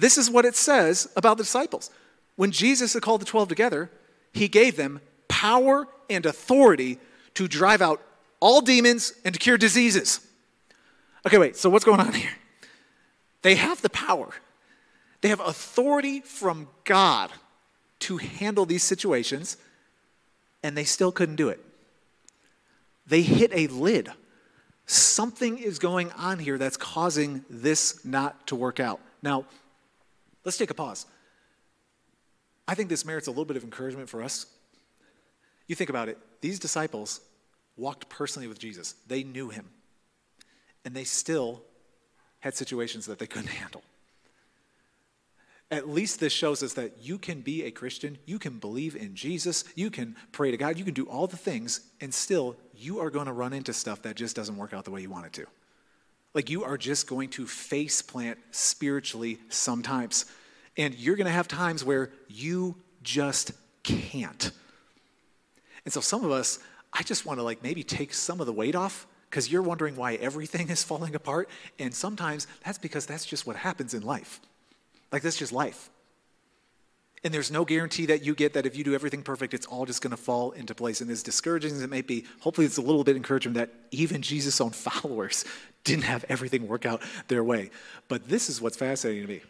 this 0.00 0.18
is 0.18 0.30
what 0.30 0.44
it 0.44 0.56
says 0.56 1.10
about 1.16 1.36
the 1.36 1.44
disciples. 1.44 1.90
When 2.36 2.50
Jesus 2.50 2.94
had 2.94 3.02
called 3.02 3.20
the 3.20 3.26
12 3.26 3.48
together, 3.48 3.90
he 4.32 4.48
gave 4.48 4.76
them 4.76 5.00
power 5.28 5.88
and 6.08 6.26
authority 6.26 6.98
to 7.34 7.48
drive 7.48 7.82
out 7.82 8.02
all 8.40 8.60
demons 8.60 9.12
and 9.24 9.34
to 9.34 9.38
cure 9.38 9.58
diseases. 9.58 10.20
Okay, 11.26 11.38
wait, 11.38 11.56
so 11.56 11.68
what's 11.68 11.84
going 11.84 12.00
on 12.00 12.12
here? 12.12 12.30
They 13.42 13.54
have 13.54 13.82
the 13.82 13.90
power, 13.90 14.30
they 15.20 15.28
have 15.28 15.40
authority 15.40 16.20
from 16.20 16.68
God 16.84 17.30
to 18.00 18.16
handle 18.16 18.64
these 18.64 18.82
situations, 18.82 19.56
and 20.62 20.76
they 20.76 20.84
still 20.84 21.12
couldn't 21.12 21.36
do 21.36 21.48
it. 21.48 21.62
They 23.06 23.22
hit 23.22 23.50
a 23.52 23.66
lid. 23.66 24.10
Something 24.86 25.58
is 25.58 25.78
going 25.78 26.10
on 26.12 26.38
here 26.38 26.58
that's 26.58 26.76
causing 26.76 27.44
this 27.48 28.04
not 28.04 28.46
to 28.48 28.56
work 28.56 28.80
out. 28.80 29.00
Now, 29.22 29.44
Let's 30.44 30.56
take 30.56 30.70
a 30.70 30.74
pause. 30.74 31.06
I 32.66 32.74
think 32.74 32.88
this 32.88 33.04
merits 33.04 33.26
a 33.26 33.30
little 33.30 33.44
bit 33.44 33.56
of 33.56 33.64
encouragement 33.64 34.08
for 34.08 34.22
us. 34.22 34.46
You 35.66 35.74
think 35.74 35.90
about 35.90 36.08
it, 36.08 36.18
these 36.40 36.58
disciples 36.58 37.20
walked 37.76 38.08
personally 38.08 38.48
with 38.48 38.58
Jesus, 38.58 38.94
they 39.06 39.22
knew 39.22 39.48
him, 39.48 39.68
and 40.84 40.94
they 40.94 41.04
still 41.04 41.62
had 42.40 42.54
situations 42.54 43.06
that 43.06 43.18
they 43.18 43.26
couldn't 43.26 43.48
handle. 43.62 43.82
At 45.70 45.88
least 45.88 46.18
this 46.18 46.32
shows 46.32 46.64
us 46.64 46.72
that 46.74 46.98
you 47.00 47.16
can 47.16 47.42
be 47.42 47.62
a 47.62 47.70
Christian, 47.70 48.18
you 48.26 48.40
can 48.40 48.58
believe 48.58 48.96
in 48.96 49.14
Jesus, 49.14 49.62
you 49.76 49.88
can 49.90 50.16
pray 50.32 50.50
to 50.50 50.56
God, 50.56 50.76
you 50.76 50.84
can 50.84 50.94
do 50.94 51.06
all 51.06 51.28
the 51.28 51.36
things, 51.36 51.80
and 52.00 52.12
still 52.12 52.56
you 52.74 52.98
are 52.98 53.10
going 53.10 53.26
to 53.26 53.32
run 53.32 53.52
into 53.52 53.72
stuff 53.72 54.02
that 54.02 54.16
just 54.16 54.34
doesn't 54.34 54.56
work 54.56 54.74
out 54.74 54.84
the 54.84 54.90
way 54.90 55.00
you 55.00 55.10
want 55.10 55.26
it 55.26 55.32
to. 55.34 55.46
Like 56.34 56.50
you 56.50 56.64
are 56.64 56.78
just 56.78 57.06
going 57.06 57.30
to 57.30 57.46
face 57.46 58.02
plant 58.02 58.38
spiritually 58.50 59.38
sometimes. 59.48 60.26
And 60.76 60.94
you're 60.94 61.16
going 61.16 61.26
to 61.26 61.32
have 61.32 61.48
times 61.48 61.84
where 61.84 62.10
you 62.28 62.76
just 63.02 63.52
can't. 63.82 64.52
And 65.84 65.92
so 65.92 66.00
some 66.00 66.24
of 66.24 66.30
us, 66.30 66.58
I 66.92 67.02
just 67.02 67.26
want 67.26 67.38
to 67.38 67.42
like 67.42 67.62
maybe 67.62 67.82
take 67.82 68.14
some 68.14 68.40
of 68.40 68.46
the 68.46 68.52
weight 68.52 68.74
off 68.74 69.06
because 69.28 69.50
you're 69.50 69.62
wondering 69.62 69.96
why 69.96 70.14
everything 70.16 70.68
is 70.68 70.82
falling 70.90 71.14
apart. 71.14 71.48
And 71.78 71.94
sometimes 71.94 72.46
that's 72.64 72.78
because 72.78 73.06
that's 73.06 73.24
just 73.24 73.46
what 73.46 73.56
happens 73.56 73.94
in 73.94 74.02
life. 74.02 74.40
Like 75.12 75.22
that's 75.22 75.36
just 75.38 75.52
life. 75.52 75.90
And 77.22 77.34
there's 77.34 77.50
no 77.50 77.66
guarantee 77.66 78.06
that 78.06 78.24
you 78.24 78.34
get 78.34 78.54
that 78.54 78.64
if 78.64 78.76
you 78.76 78.82
do 78.82 78.94
everything 78.94 79.22
perfect, 79.22 79.52
it's 79.52 79.66
all 79.66 79.84
just 79.84 80.00
going 80.00 80.12
to 80.12 80.16
fall 80.16 80.52
into 80.52 80.74
place. 80.74 81.02
And 81.02 81.10
as 81.10 81.22
discouraging 81.22 81.72
as 81.72 81.82
it 81.82 81.90
may 81.90 82.00
be, 82.00 82.24
hopefully 82.40 82.66
it's 82.66 82.78
a 82.78 82.82
little 82.82 83.04
bit 83.04 83.14
encouraging 83.14 83.52
that 83.54 83.70
even 83.90 84.22
Jesus' 84.22 84.60
own 84.60 84.70
followers 84.70 85.44
didn't 85.84 86.04
have 86.04 86.24
everything 86.28 86.66
work 86.66 86.86
out 86.86 87.02
their 87.28 87.44
way. 87.44 87.70
But 88.08 88.28
this 88.28 88.48
is 88.48 88.60
what's 88.60 88.76
fascinating 88.76 89.22
to 89.22 89.28
me 89.28 89.40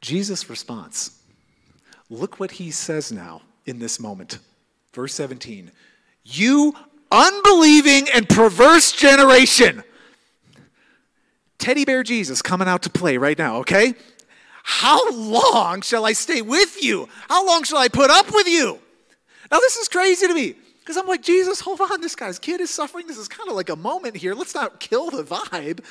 Jesus' 0.00 0.48
response. 0.48 1.20
Look 2.10 2.40
what 2.40 2.52
he 2.52 2.70
says 2.70 3.12
now 3.12 3.42
in 3.66 3.78
this 3.78 4.00
moment. 4.00 4.38
Verse 4.92 5.14
17 5.14 5.70
You 6.24 6.74
unbelieving 7.10 8.06
and 8.14 8.28
perverse 8.28 8.92
generation. 8.92 9.82
Teddy 11.58 11.84
bear 11.84 12.04
Jesus 12.04 12.40
coming 12.40 12.68
out 12.68 12.82
to 12.82 12.90
play 12.90 13.16
right 13.16 13.36
now, 13.36 13.56
okay? 13.56 13.94
How 14.70 15.10
long 15.12 15.80
shall 15.80 16.04
I 16.04 16.12
stay 16.12 16.42
with 16.42 16.84
you? 16.84 17.08
How 17.26 17.46
long 17.46 17.62
shall 17.62 17.78
I 17.78 17.88
put 17.88 18.10
up 18.10 18.30
with 18.30 18.46
you? 18.46 18.78
Now, 19.50 19.60
this 19.60 19.76
is 19.76 19.88
crazy 19.88 20.26
to 20.26 20.34
me 20.34 20.56
because 20.80 20.98
I'm 20.98 21.06
like, 21.06 21.22
Jesus, 21.22 21.58
hold 21.58 21.80
on. 21.80 22.02
This 22.02 22.14
guy's 22.14 22.38
kid 22.38 22.60
is 22.60 22.68
suffering. 22.68 23.06
This 23.06 23.16
is 23.16 23.28
kind 23.28 23.48
of 23.48 23.56
like 23.56 23.70
a 23.70 23.76
moment 23.76 24.14
here. 24.14 24.34
Let's 24.34 24.54
not 24.54 24.78
kill 24.78 25.08
the 25.08 25.24
vibe. 25.24 25.82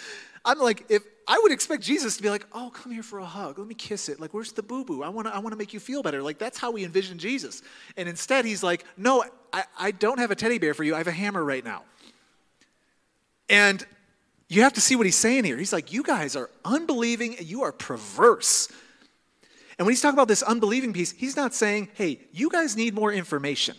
I'm 0.45 0.59
like, 0.59 0.85
if 0.89 1.01
I 1.27 1.39
would 1.41 1.51
expect 1.51 1.81
Jesus 1.81 2.17
to 2.17 2.23
be 2.23 2.29
like, 2.29 2.45
oh, 2.53 2.69
come 2.69 2.91
here 2.91 3.01
for 3.01 3.17
a 3.17 3.25
hug. 3.25 3.57
Let 3.57 3.67
me 3.67 3.73
kiss 3.73 4.09
it. 4.09 4.19
Like, 4.19 4.35
where's 4.35 4.51
the 4.51 4.61
boo 4.61 4.85
boo? 4.85 5.01
I 5.01 5.09
want 5.09 5.27
to 5.27 5.33
I 5.33 5.39
wanna 5.39 5.55
make 5.55 5.73
you 5.73 5.79
feel 5.79 6.03
better. 6.03 6.21
Like, 6.21 6.37
that's 6.37 6.59
how 6.59 6.69
we 6.69 6.85
envision 6.85 7.17
Jesus. 7.17 7.63
And 7.97 8.07
instead, 8.07 8.45
he's 8.45 8.61
like, 8.61 8.85
no, 8.95 9.25
I, 9.51 9.63
I 9.79 9.89
don't 9.89 10.19
have 10.19 10.29
a 10.29 10.35
teddy 10.35 10.59
bear 10.59 10.75
for 10.75 10.83
you. 10.83 10.93
I 10.93 10.99
have 10.99 11.07
a 11.07 11.11
hammer 11.11 11.43
right 11.43 11.65
now. 11.65 11.81
And 13.49 13.83
you 14.49 14.61
have 14.61 14.73
to 14.73 14.81
see 14.81 14.95
what 14.95 15.05
he's 15.05 15.15
saying 15.15 15.43
here. 15.43 15.57
He's 15.57 15.73
like, 15.73 15.91
You 15.91 16.03
guys 16.03 16.35
are 16.35 16.49
unbelieving 16.63 17.35
you 17.39 17.63
are 17.63 17.71
perverse. 17.71 18.69
And 19.77 19.85
when 19.85 19.93
he's 19.93 20.01
talking 20.01 20.15
about 20.15 20.27
this 20.27 20.41
unbelieving 20.41 20.93
piece, 20.93 21.11
he's 21.11 21.35
not 21.35 21.53
saying, 21.53 21.89
Hey, 21.93 22.19
you 22.31 22.49
guys 22.49 22.75
need 22.75 22.93
more 22.93 23.11
information. 23.11 23.75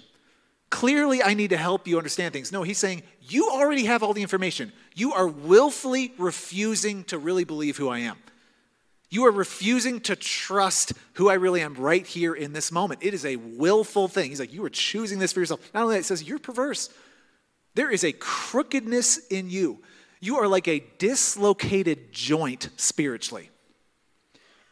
Clearly, 0.70 1.22
I 1.22 1.32
need 1.32 1.50
to 1.50 1.56
help 1.56 1.88
you 1.88 1.96
understand 1.96 2.34
things. 2.34 2.52
No, 2.52 2.62
he's 2.62 2.78
saying, 2.78 3.02
You 3.22 3.48
already 3.50 3.86
have 3.86 4.02
all 4.02 4.12
the 4.12 4.22
information. 4.22 4.72
You 4.94 5.12
are 5.14 5.26
willfully 5.26 6.12
refusing 6.18 7.04
to 7.04 7.18
really 7.18 7.44
believe 7.44 7.76
who 7.78 7.88
I 7.88 8.00
am. 8.00 8.16
You 9.10 9.24
are 9.24 9.32
refusing 9.32 10.00
to 10.02 10.16
trust 10.16 10.92
who 11.14 11.30
I 11.30 11.34
really 11.34 11.62
am 11.62 11.72
right 11.74 12.06
here 12.06 12.34
in 12.34 12.52
this 12.52 12.70
moment. 12.70 13.00
It 13.02 13.14
is 13.14 13.24
a 13.24 13.36
willful 13.36 14.08
thing. 14.08 14.28
He's 14.28 14.40
like, 14.40 14.52
You 14.52 14.64
are 14.64 14.70
choosing 14.70 15.18
this 15.18 15.32
for 15.32 15.40
yourself. 15.40 15.60
Not 15.72 15.84
only 15.84 15.94
that, 15.94 16.00
it 16.00 16.04
says, 16.04 16.22
You're 16.22 16.38
perverse. 16.38 16.90
There 17.74 17.90
is 17.90 18.04
a 18.04 18.12
crookedness 18.12 19.26
in 19.28 19.48
you. 19.48 19.78
You 20.20 20.36
are 20.36 20.48
like 20.48 20.68
a 20.68 20.84
dislocated 20.98 22.12
joint 22.12 22.70
spiritually. 22.76 23.50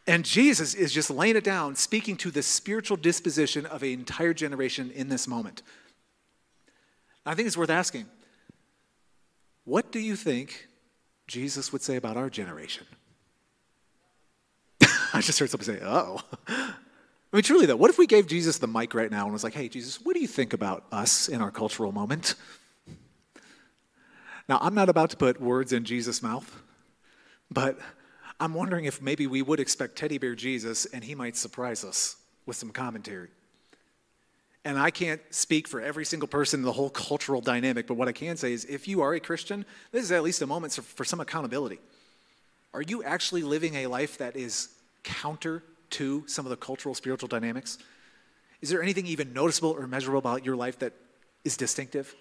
And 0.06 0.24
Jesus 0.24 0.74
is 0.74 0.92
just 0.92 1.10
laying 1.10 1.36
it 1.36 1.44
down, 1.44 1.74
speaking 1.74 2.16
to 2.18 2.30
the 2.30 2.42
spiritual 2.42 2.96
disposition 2.96 3.66
of 3.66 3.82
an 3.82 3.90
entire 3.90 4.34
generation 4.34 4.90
in 4.92 5.08
this 5.08 5.26
moment. 5.26 5.62
I 7.24 7.34
think 7.34 7.46
it's 7.46 7.56
worth 7.56 7.70
asking 7.70 8.06
what 9.64 9.90
do 9.90 9.98
you 9.98 10.14
think 10.14 10.68
Jesus 11.26 11.72
would 11.72 11.82
say 11.82 11.96
about 11.96 12.16
our 12.16 12.30
generation? 12.30 12.86
I 15.12 15.20
just 15.20 15.40
heard 15.40 15.50
somebody 15.50 15.78
say, 15.78 15.84
oh. 15.84 16.20
I 16.48 17.36
mean, 17.36 17.42
truly 17.42 17.66
though, 17.66 17.74
what 17.74 17.90
if 17.90 17.98
we 17.98 18.06
gave 18.06 18.28
Jesus 18.28 18.58
the 18.58 18.68
mic 18.68 18.94
right 18.94 19.10
now 19.10 19.24
and 19.24 19.32
was 19.32 19.42
like, 19.42 19.54
hey, 19.54 19.68
Jesus, 19.68 20.00
what 20.04 20.14
do 20.14 20.20
you 20.20 20.28
think 20.28 20.52
about 20.52 20.84
us 20.92 21.28
in 21.28 21.42
our 21.42 21.50
cultural 21.50 21.90
moment? 21.90 22.36
Now, 24.48 24.58
I'm 24.60 24.74
not 24.74 24.88
about 24.88 25.10
to 25.10 25.16
put 25.16 25.40
words 25.40 25.72
in 25.72 25.84
Jesus' 25.84 26.22
mouth, 26.22 26.62
but 27.50 27.78
I'm 28.38 28.54
wondering 28.54 28.84
if 28.84 29.02
maybe 29.02 29.26
we 29.26 29.42
would 29.42 29.60
expect 29.60 29.96
Teddy 29.96 30.18
Bear 30.18 30.34
Jesus 30.34 30.86
and 30.86 31.02
he 31.02 31.14
might 31.14 31.36
surprise 31.36 31.84
us 31.84 32.16
with 32.44 32.56
some 32.56 32.70
commentary. 32.70 33.28
And 34.64 34.78
I 34.78 34.90
can't 34.90 35.20
speak 35.30 35.68
for 35.68 35.80
every 35.80 36.04
single 36.04 36.28
person 36.28 36.60
in 36.60 36.64
the 36.64 36.72
whole 36.72 36.90
cultural 36.90 37.40
dynamic, 37.40 37.86
but 37.86 37.94
what 37.94 38.08
I 38.08 38.12
can 38.12 38.36
say 38.36 38.52
is 38.52 38.64
if 38.64 38.88
you 38.88 39.00
are 39.00 39.14
a 39.14 39.20
Christian, 39.20 39.64
this 39.92 40.02
is 40.02 40.12
at 40.12 40.22
least 40.22 40.42
a 40.42 40.46
moment 40.46 40.72
for 40.74 41.04
some 41.04 41.20
accountability. 41.20 41.78
Are 42.74 42.82
you 42.82 43.02
actually 43.04 43.42
living 43.42 43.76
a 43.76 43.86
life 43.86 44.18
that 44.18 44.36
is 44.36 44.68
counter 45.02 45.62
to 45.90 46.24
some 46.26 46.44
of 46.44 46.50
the 46.50 46.56
cultural 46.56 46.94
spiritual 46.94 47.28
dynamics? 47.28 47.78
Is 48.60 48.68
there 48.68 48.82
anything 48.82 49.06
even 49.06 49.32
noticeable 49.32 49.70
or 49.70 49.86
measurable 49.86 50.18
about 50.18 50.44
your 50.44 50.56
life 50.56 50.78
that 50.80 50.92
is 51.44 51.56
distinctive 51.56 52.14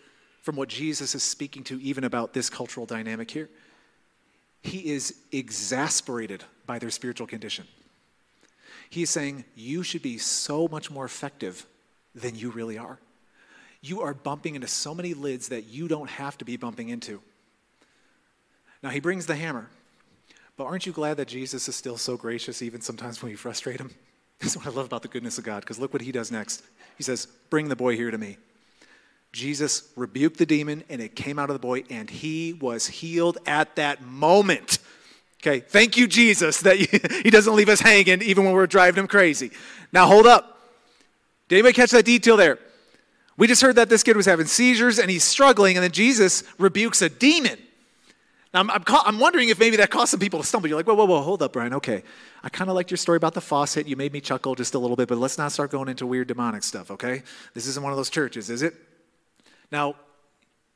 from 0.46 0.56
what 0.56 0.70
Jesus 0.70 1.16
is 1.16 1.24
speaking 1.24 1.64
to, 1.64 1.82
even 1.82 2.04
about 2.04 2.34
this 2.34 2.52
cultural 2.52 2.86
dynamic 2.86 3.32
here? 3.32 3.50
He 4.62 4.92
is 4.92 5.16
exasperated 5.32 6.44
by 6.68 6.78
their 6.78 6.92
spiritual 6.92 7.26
condition. 7.26 7.66
He's 8.92 9.10
saying, 9.10 9.46
You 9.56 9.82
should 9.82 10.04
be 10.04 10.20
so 10.20 10.68
much 10.68 10.92
more 10.92 11.04
effective 11.04 11.66
than 12.14 12.36
you 12.36 12.52
really 12.52 12.78
are. 12.78 13.00
You 13.82 14.02
are 14.02 14.14
bumping 14.14 14.54
into 14.54 14.68
so 14.68 14.94
many 14.94 15.16
lids 15.16 15.48
that 15.48 15.64
you 15.66 15.88
don't 15.88 16.12
have 16.12 16.38
to 16.38 16.46
be 16.46 16.58
bumping 16.58 16.90
into. 16.90 17.22
Now, 18.84 18.92
he 18.92 19.00
brings 19.00 19.26
the 19.26 19.36
hammer. 19.36 19.68
But 20.58 20.66
aren't 20.66 20.86
you 20.86 20.94
glad 20.94 21.18
that 21.18 21.28
Jesus 21.28 21.68
is 21.68 21.76
still 21.76 21.98
so 21.98 22.18
gracious, 22.18 22.62
even 22.62 22.82
sometimes 22.82 23.22
when 23.22 23.32
you 23.32 23.38
frustrate 23.38 23.80
him? 23.80 23.96
That's 24.40 24.56
what 24.56 24.68
I 24.68 24.70
love 24.70 24.86
about 24.86 25.02
the 25.02 25.08
goodness 25.08 25.40
of 25.40 25.44
God, 25.44 25.62
because 25.62 25.80
look 25.80 25.92
what 25.92 26.04
he 26.04 26.12
does 26.12 26.32
next. 26.32 26.64
He 26.98 27.04
says, 27.04 27.26
Bring 27.50 27.68
the 27.68 27.76
boy 27.76 27.96
here 27.96 28.12
to 28.12 28.18
me. 28.18 28.38
Jesus 29.36 29.92
rebuked 29.98 30.38
the 30.38 30.46
demon, 30.46 30.86
and 30.88 31.02
it 31.02 31.14
came 31.14 31.38
out 31.38 31.50
of 31.50 31.56
the 31.56 31.60
boy, 31.60 31.84
and 31.90 32.10
he 32.10 32.54
was 32.54 32.88
healed 32.88 33.38
at 33.46 33.76
that 33.76 34.02
moment. 34.02 34.80
Okay, 35.42 35.60
thank 35.60 35.98
you, 35.98 36.08
Jesus, 36.08 36.62
that 36.62 36.78
he 37.24 37.30
doesn't 37.30 37.54
leave 37.54 37.68
us 37.68 37.82
hanging 37.82 38.22
even 38.22 38.46
when 38.46 38.54
we're 38.54 38.66
driving 38.66 39.04
him 39.04 39.10
crazy. 39.10 39.52
Now, 39.92 40.08
hold 40.08 40.26
up. 40.26 40.58
Did 41.50 41.58
anybody 41.58 41.74
catch 41.74 41.92
that 41.92 42.06
detail 42.06 42.38
there? 42.38 42.60
We 43.36 43.48
just 43.48 43.62
heard 43.62 43.76
that 43.76 43.90
this 43.90 44.04
kid 44.04 44.16
was 44.16 44.26
having 44.26 44.46
seizures 44.46 45.00
and 45.00 45.12
he's 45.12 45.26
struggling, 45.26 45.76
and 45.76 45.84
then 45.84 45.92
Jesus 45.92 46.46
rebukes 46.58 47.02
a 47.02 47.10
demon. 47.10 47.60
Now, 48.54 48.62
I'm, 48.62 48.72
I'm, 48.72 48.84
I'm, 48.88 49.20
wondering 49.20 49.50
if 49.50 49.60
maybe 49.60 49.76
that 49.76 49.90
caused 49.90 50.12
some 50.12 50.22
people 50.22 50.40
to 50.40 50.46
stumble. 50.46 50.70
You're 50.70 50.78
like, 50.78 50.88
whoa, 50.88 50.96
whoa, 50.96 51.04
whoa, 51.04 51.22
hold 51.22 51.44
up, 51.44 51.52
Brian. 51.52 51.74
Okay. 51.74 52.04
I 52.42 52.48
kind 52.48 52.70
of 52.70 52.76
liked 52.78 52.90
your 52.90 52.98
story 52.98 53.18
about 53.18 53.34
the 53.34 53.42
faucet. 53.42 53.86
You 53.86 53.98
made 53.98 54.14
me 54.14 54.22
chuckle 54.22 54.56
just 54.56 54.76
a 54.76 54.80
little 54.80 54.96
bit, 54.96 55.10
but 55.10 55.18
let's 55.18 55.38
not 55.38 55.52
start 55.52 55.72
going 55.72 55.90
into 55.90 56.08
weird 56.08 56.30
demonic 56.30 56.64
stuff, 56.64 56.90
okay? 56.90 57.22
This 57.54 57.68
isn't 57.68 57.84
one 57.84 57.92
of 57.92 57.98
those 57.98 58.10
churches, 58.10 58.50
is 58.50 58.62
it? 58.62 58.76
Now, 59.72 59.96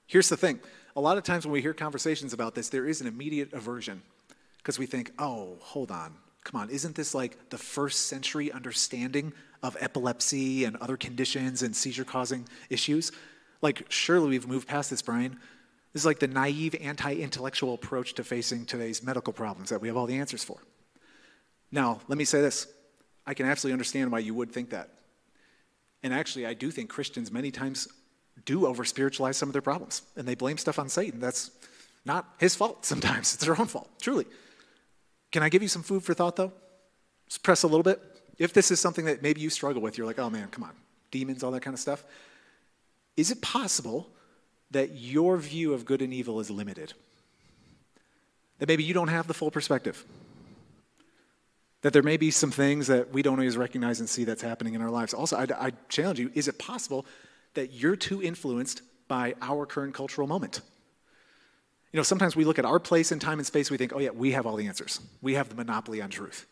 here's 0.07 0.29
the 0.29 0.37
thing. 0.37 0.59
A 0.95 1.01
lot 1.01 1.17
of 1.17 1.23
times 1.23 1.45
when 1.45 1.53
we 1.53 1.61
hear 1.61 1.73
conversations 1.73 2.33
about 2.33 2.55
this, 2.55 2.69
there 2.69 2.85
is 2.85 3.01
an 3.01 3.07
immediate 3.07 3.53
aversion 3.53 4.01
because 4.57 4.77
we 4.77 4.85
think, 4.85 5.11
oh, 5.19 5.57
hold 5.61 5.91
on. 5.91 6.13
Come 6.43 6.61
on, 6.61 6.69
isn't 6.69 6.95
this 6.95 7.13
like 7.13 7.49
the 7.49 7.57
first 7.57 8.07
century 8.07 8.51
understanding 8.51 9.33
of 9.61 9.77
epilepsy 9.79 10.63
and 10.63 10.77
other 10.77 10.97
conditions 10.97 11.61
and 11.63 11.75
seizure 11.75 12.05
causing 12.05 12.47
issues? 12.69 13.11
Like, 13.61 13.85
surely 13.89 14.29
we've 14.29 14.47
moved 14.47 14.67
past 14.67 14.89
this, 14.89 15.01
Brian. 15.01 15.37
This 15.93 16.03
is 16.03 16.05
like 16.05 16.19
the 16.19 16.27
naive, 16.27 16.75
anti 16.79 17.13
intellectual 17.15 17.73
approach 17.73 18.13
to 18.15 18.23
facing 18.23 18.65
today's 18.65 19.03
medical 19.03 19.33
problems 19.33 19.69
that 19.69 19.81
we 19.81 19.87
have 19.87 19.97
all 19.97 20.05
the 20.05 20.17
answers 20.17 20.43
for. 20.43 20.57
Now, 21.71 21.99
let 22.07 22.17
me 22.17 22.25
say 22.25 22.41
this 22.41 22.67
I 23.25 23.33
can 23.33 23.45
absolutely 23.45 23.73
understand 23.73 24.11
why 24.11 24.19
you 24.19 24.33
would 24.33 24.51
think 24.51 24.69
that. 24.69 24.89
And 26.01 26.13
actually, 26.13 26.45
I 26.45 26.53
do 26.53 26.71
think 26.71 26.89
Christians 26.89 27.31
many 27.31 27.51
times 27.51 27.87
do 28.45 28.65
over 28.65 28.83
spiritualize 28.85 29.37
some 29.37 29.49
of 29.49 29.53
their 29.53 29.61
problems, 29.61 30.01
and 30.15 30.27
they 30.27 30.35
blame 30.35 30.57
stuff 30.57 30.79
on 30.79 30.89
Satan. 30.89 31.19
That's 31.19 31.51
not 32.05 32.27
his 32.39 32.55
fault 32.55 32.85
sometimes, 32.85 33.33
it's 33.33 33.45
their 33.45 33.59
own 33.59 33.67
fault, 33.67 33.89
truly. 34.01 34.25
Can 35.31 35.43
I 35.43 35.49
give 35.49 35.61
you 35.61 35.67
some 35.67 35.83
food 35.83 36.03
for 36.03 36.13
thought, 36.13 36.35
though? 36.35 36.51
Just 37.27 37.43
press 37.43 37.63
a 37.63 37.67
little 37.67 37.83
bit. 37.83 38.01
If 38.37 38.53
this 38.53 38.71
is 38.71 38.79
something 38.79 39.05
that 39.05 39.21
maybe 39.21 39.41
you 39.41 39.49
struggle 39.49 39.81
with, 39.81 39.97
you're 39.97 40.07
like, 40.07 40.17
oh 40.17 40.29
man, 40.29 40.47
come 40.47 40.63
on, 40.63 40.71
demons, 41.11 41.43
all 41.43 41.51
that 41.51 41.61
kind 41.61 41.73
of 41.73 41.79
stuff. 41.79 42.03
Is 43.15 43.31
it 43.31 43.41
possible 43.41 44.09
that 44.71 44.95
your 44.95 45.37
view 45.37 45.73
of 45.73 45.85
good 45.85 46.01
and 46.01 46.13
evil 46.13 46.39
is 46.39 46.51
limited. 46.51 46.93
That 48.59 48.67
maybe 48.67 48.83
you 48.83 48.93
don't 48.93 49.07
have 49.07 49.27
the 49.27 49.33
full 49.33 49.51
perspective. 49.51 50.05
That 51.81 51.93
there 51.93 52.03
may 52.03 52.17
be 52.17 52.29
some 52.29 52.51
things 52.51 52.87
that 52.87 53.11
we 53.11 53.21
don't 53.21 53.39
always 53.39 53.57
recognize 53.57 53.99
and 53.99 54.09
see 54.09 54.25
that's 54.25 54.41
happening 54.41 54.73
in 54.73 54.81
our 54.81 54.89
lives. 54.89 55.13
Also, 55.13 55.37
I, 55.37 55.47
I 55.67 55.71
challenge 55.87 56.19
you 56.19 56.29
is 56.35 56.47
it 56.47 56.59
possible 56.59 57.05
that 57.59 57.73
you're 57.73 57.95
too 57.95 58.23
influenced 58.23 58.81
by 59.07 59.35
our 59.41 59.65
current 59.65 59.93
cultural 59.93 60.27
moment? 60.27 60.61
You 61.91 61.97
know, 61.97 62.03
sometimes 62.03 62.35
we 62.35 62.45
look 62.45 62.59
at 62.59 62.65
our 62.65 62.79
place 62.79 63.11
in 63.11 63.19
time 63.19 63.39
and 63.39 63.45
space, 63.45 63.69
we 63.71 63.77
think, 63.77 63.93
oh, 63.93 63.99
yeah, 63.99 64.11
we 64.11 64.31
have 64.31 64.45
all 64.45 64.55
the 64.55 64.67
answers. 64.67 64.99
We 65.21 65.33
have 65.33 65.49
the 65.49 65.55
monopoly 65.55 66.01
on 66.01 66.09
truth. 66.09 66.45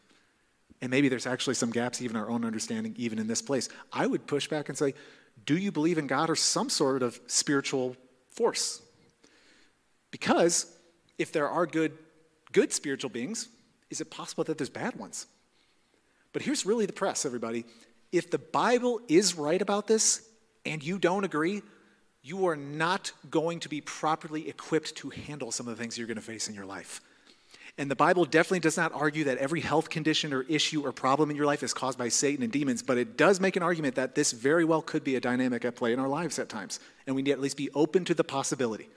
And 0.82 0.92
maybe 0.92 1.10
there's 1.10 1.28
actually 1.28 1.56
some 1.56 1.72
gaps, 1.72 2.02
even 2.02 2.16
our 2.16 2.30
own 2.30 2.44
understanding, 2.46 2.94
even 2.98 3.20
in 3.20 3.28
this 3.28 3.42
place. 3.42 3.70
I 3.92 4.06
would 4.06 4.28
push 4.28 4.48
back 4.48 4.70
and 4.70 4.78
say, 4.78 4.94
do 5.46 5.58
you 5.58 5.72
believe 5.72 5.98
in 5.98 6.08
God 6.08 6.30
or 6.30 6.36
some 6.36 6.70
sort 6.70 7.04
of 7.04 7.20
spiritual 7.28 7.96
force. 8.38 8.82
Because 10.12 10.72
if 11.18 11.32
there 11.32 11.50
are 11.50 11.66
good, 11.66 11.98
good 12.52 12.72
spiritual 12.72 13.10
beings, 13.10 13.50
is 13.90 14.00
it 14.00 14.12
possible 14.12 14.44
that 14.46 14.58
there's 14.58 14.70
bad 14.70 14.96
ones? 14.96 15.26
But 16.34 16.44
here's 16.44 16.66
really 16.66 16.86
the 16.86 16.94
press, 16.94 17.26
everybody. 17.26 17.66
If 18.12 18.30
the 18.30 18.38
Bible 18.38 19.02
is 19.08 19.36
right 19.36 19.62
about 19.62 19.88
this 19.88 20.26
and 20.67 20.83
you 20.83 21.00
don't 21.00 21.24
agree, 21.24 21.62
you 22.21 22.47
are 22.47 22.55
not 22.55 23.12
going 23.29 23.59
to 23.62 23.69
be 23.69 23.81
properly 23.81 24.50
equipped 24.50 24.95
to 24.97 25.09
handle 25.09 25.51
some 25.51 25.67
of 25.67 25.75
the 25.75 25.81
things 25.81 25.97
you're 25.97 26.07
going 26.07 26.15
to 26.15 26.21
face 26.21 26.50
in 26.50 26.55
your 26.55 26.65
life. 26.65 27.01
And 27.77 27.91
the 27.91 27.95
Bible 27.95 28.25
definitely 28.25 28.59
does 28.59 28.75
not 28.75 28.91
argue 28.91 29.25
that 29.25 29.38
every 29.38 29.62
health 29.62 29.89
condition 29.89 30.33
or 30.33 30.41
issue 30.43 30.81
or 30.81 30.91
problem 30.91 31.29
in 31.29 31.36
your 31.36 31.45
life 31.45 31.62
is 31.62 31.74
caused 31.74 31.97
by 31.97 32.09
Satan 32.09 32.43
and 32.43 32.51
demons, 32.51 32.81
but 32.81 32.97
it 32.97 33.17
does 33.17 33.39
make 33.39 33.55
an 33.55 33.62
argument 33.62 33.95
that 33.95 34.15
this 34.15 34.31
very 34.31 34.65
well 34.65 34.81
could 34.81 35.03
be 35.03 35.15
a 35.15 35.19
dynamic 35.19 35.63
at 35.63 35.75
play 35.75 35.93
in 35.93 36.00
our 36.00 36.07
lives 36.07 36.39
at 36.39 36.50
times. 36.50 36.79
And 37.05 37.15
we 37.15 37.21
need 37.21 37.29
to 37.29 37.33
at 37.33 37.39
least 37.39 37.55
be 37.55 37.69
open 37.75 38.03
to 38.05 38.15
the 38.15 38.24
possibility. 38.24 38.89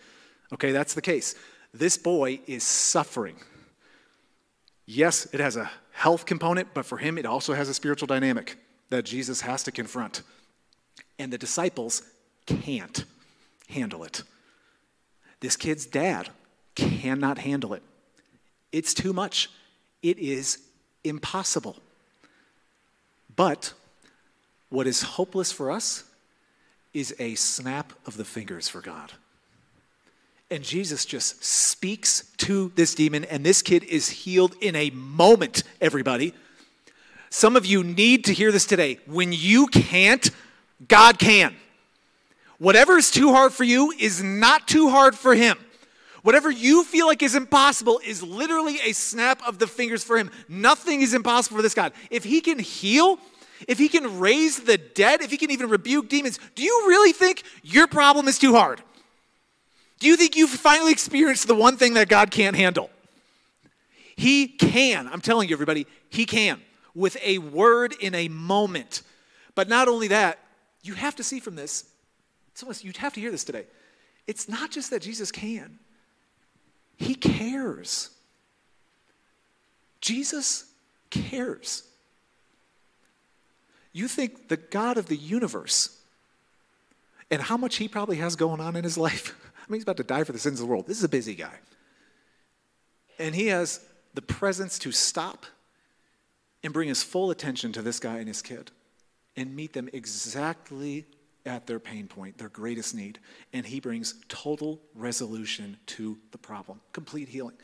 Okay, 0.52 0.72
that's 0.72 0.94
the 0.94 1.02
case. 1.02 1.34
This 1.74 1.98
boy 1.98 2.40
is 2.46 2.64
suffering. 2.64 3.36
Yes, 4.86 5.28
it 5.32 5.40
has 5.40 5.56
a 5.56 5.70
health 5.92 6.24
component, 6.24 6.72
but 6.72 6.86
for 6.86 6.96
him, 6.96 7.18
it 7.18 7.26
also 7.26 7.52
has 7.52 7.68
a 7.68 7.74
spiritual 7.74 8.06
dynamic 8.06 8.56
that 8.88 9.04
Jesus 9.04 9.42
has 9.42 9.62
to 9.64 9.72
confront. 9.72 10.22
And 11.20 11.30
the 11.30 11.36
disciples 11.36 12.02
can't 12.46 13.04
handle 13.68 14.04
it. 14.04 14.22
This 15.40 15.54
kid's 15.54 15.84
dad 15.84 16.30
cannot 16.74 17.36
handle 17.36 17.74
it. 17.74 17.82
It's 18.72 18.94
too 18.94 19.12
much. 19.12 19.50
It 20.02 20.18
is 20.18 20.60
impossible. 21.04 21.76
But 23.36 23.74
what 24.70 24.86
is 24.86 25.02
hopeless 25.02 25.52
for 25.52 25.70
us 25.70 26.04
is 26.94 27.14
a 27.18 27.34
snap 27.34 27.92
of 28.06 28.16
the 28.16 28.24
fingers 28.24 28.70
for 28.70 28.80
God. 28.80 29.12
And 30.50 30.64
Jesus 30.64 31.04
just 31.04 31.44
speaks 31.44 32.32
to 32.38 32.72
this 32.76 32.94
demon, 32.94 33.24
and 33.24 33.44
this 33.44 33.60
kid 33.60 33.84
is 33.84 34.08
healed 34.08 34.54
in 34.62 34.74
a 34.74 34.88
moment, 34.88 35.64
everybody. 35.82 36.32
Some 37.28 37.56
of 37.56 37.66
you 37.66 37.84
need 37.84 38.24
to 38.24 38.32
hear 38.32 38.50
this 38.50 38.64
today. 38.64 39.00
When 39.04 39.34
you 39.34 39.66
can't, 39.66 40.30
God 40.86 41.18
can. 41.18 41.54
Whatever 42.58 42.98
is 42.98 43.10
too 43.10 43.32
hard 43.32 43.52
for 43.52 43.64
you 43.64 43.92
is 43.98 44.22
not 44.22 44.68
too 44.68 44.90
hard 44.90 45.14
for 45.14 45.34
Him. 45.34 45.56
Whatever 46.22 46.50
you 46.50 46.84
feel 46.84 47.06
like 47.06 47.22
is 47.22 47.34
impossible 47.34 48.00
is 48.04 48.22
literally 48.22 48.78
a 48.84 48.92
snap 48.92 49.42
of 49.46 49.58
the 49.58 49.66
fingers 49.66 50.04
for 50.04 50.18
him. 50.18 50.30
Nothing 50.48 51.00
is 51.00 51.14
impossible 51.14 51.56
for 51.56 51.62
this 51.62 51.74
God. 51.74 51.92
If 52.10 52.24
he 52.24 52.40
can 52.40 52.58
heal, 52.58 53.18
if 53.66 53.78
he 53.78 53.88
can 53.88 54.18
raise 54.18 54.60
the 54.60 54.76
dead, 54.76 55.22
if 55.22 55.30
he 55.30 55.36
can 55.36 55.50
even 55.50 55.70
rebuke 55.70 56.08
demons, 56.08 56.38
do 56.54 56.62
you 56.62 56.84
really 56.88 57.12
think 57.12 57.42
your 57.62 57.86
problem 57.86 58.28
is 58.28 58.38
too 58.38 58.54
hard? 58.54 58.82
Do 59.98 60.06
you 60.06 60.16
think 60.16 60.36
you've 60.36 60.50
finally 60.50 60.92
experienced 60.92 61.46
the 61.46 61.54
one 61.54 61.76
thing 61.76 61.94
that 61.94 62.08
God 62.08 62.30
can't 62.30 62.56
handle? 62.56 62.90
He 64.16 64.48
can. 64.48 65.08
I'm 65.08 65.20
telling 65.20 65.48
you, 65.48 65.54
everybody, 65.54 65.86
he 66.10 66.26
can 66.26 66.60
with 66.94 67.16
a 67.22 67.38
word 67.38 67.94
in 68.00 68.14
a 68.14 68.28
moment. 68.28 69.02
But 69.54 69.68
not 69.68 69.88
only 69.88 70.08
that, 70.08 70.38
you 70.82 70.94
have 70.94 71.16
to 71.16 71.24
see 71.24 71.40
from 71.40 71.56
this, 71.56 71.84
you'd 72.80 72.96
have 72.98 73.12
to 73.14 73.20
hear 73.20 73.30
this 73.30 73.44
today. 73.44 73.66
It's 74.26 74.48
not 74.48 74.70
just 74.70 74.90
that 74.90 75.02
Jesus 75.02 75.32
can, 75.32 75.78
he 76.96 77.14
cares. 77.14 78.10
Jesus 80.00 80.66
cares. 81.10 81.82
You 83.92 84.06
think 84.06 84.48
the 84.48 84.56
God 84.56 84.96
of 84.96 85.06
the 85.06 85.16
universe 85.16 85.98
and 87.30 87.42
how 87.42 87.56
much 87.56 87.76
he 87.76 87.88
probably 87.88 88.16
has 88.16 88.36
going 88.36 88.60
on 88.60 88.76
in 88.76 88.84
his 88.84 88.96
life. 88.96 89.34
I 89.56 89.70
mean, 89.70 89.78
he's 89.78 89.82
about 89.82 89.96
to 89.98 90.04
die 90.04 90.24
for 90.24 90.32
the 90.32 90.38
sins 90.38 90.60
of 90.60 90.66
the 90.66 90.70
world. 90.70 90.86
This 90.86 90.98
is 90.98 91.04
a 91.04 91.08
busy 91.08 91.34
guy. 91.34 91.54
And 93.18 93.34
he 93.34 93.48
has 93.48 93.80
the 94.14 94.22
presence 94.22 94.78
to 94.80 94.92
stop 94.92 95.46
and 96.62 96.72
bring 96.72 96.88
his 96.88 97.02
full 97.02 97.30
attention 97.30 97.72
to 97.72 97.82
this 97.82 97.98
guy 97.98 98.18
and 98.18 98.28
his 98.28 98.42
kid 98.42 98.70
and 99.40 99.56
meet 99.56 99.72
them 99.72 99.88
exactly 99.94 101.06
at 101.46 101.66
their 101.66 101.80
pain 101.80 102.06
point, 102.06 102.36
their 102.36 102.50
greatest 102.50 102.94
need, 102.94 103.18
and 103.54 103.64
he 103.64 103.80
brings 103.80 104.16
total 104.28 104.78
resolution 104.94 105.78
to 105.86 106.18
the 106.30 106.36
problem, 106.36 106.78
complete 106.92 107.26
healing. 107.26 107.56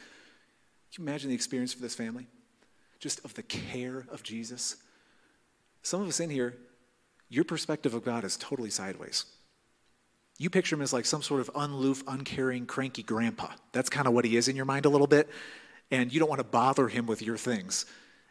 Can 0.94 1.04
you 1.04 1.08
imagine 1.10 1.28
the 1.28 1.34
experience 1.34 1.74
for 1.74 1.82
this 1.82 1.94
family? 1.94 2.28
Just 2.98 3.22
of 3.26 3.34
the 3.34 3.42
care 3.42 4.06
of 4.08 4.22
Jesus. 4.22 4.76
Some 5.82 6.00
of 6.00 6.08
us 6.08 6.18
in 6.18 6.30
here, 6.30 6.56
your 7.28 7.44
perspective 7.44 7.92
of 7.92 8.02
God 8.02 8.24
is 8.24 8.38
totally 8.38 8.70
sideways. 8.70 9.26
You 10.38 10.48
picture 10.48 10.76
him 10.76 10.82
as 10.82 10.94
like 10.94 11.04
some 11.04 11.22
sort 11.22 11.42
of 11.42 11.50
unloof, 11.54 12.02
uncaring, 12.08 12.64
cranky 12.64 13.02
grandpa. 13.02 13.48
That's 13.72 13.90
kind 13.90 14.06
of 14.06 14.14
what 14.14 14.24
he 14.24 14.38
is 14.38 14.48
in 14.48 14.56
your 14.56 14.64
mind 14.64 14.86
a 14.86 14.88
little 14.88 15.06
bit. 15.06 15.28
And 15.90 16.10
you 16.10 16.20
don't 16.20 16.30
want 16.30 16.40
to 16.40 16.44
bother 16.44 16.88
him 16.88 17.04
with 17.04 17.20
your 17.20 17.36
things. 17.36 17.84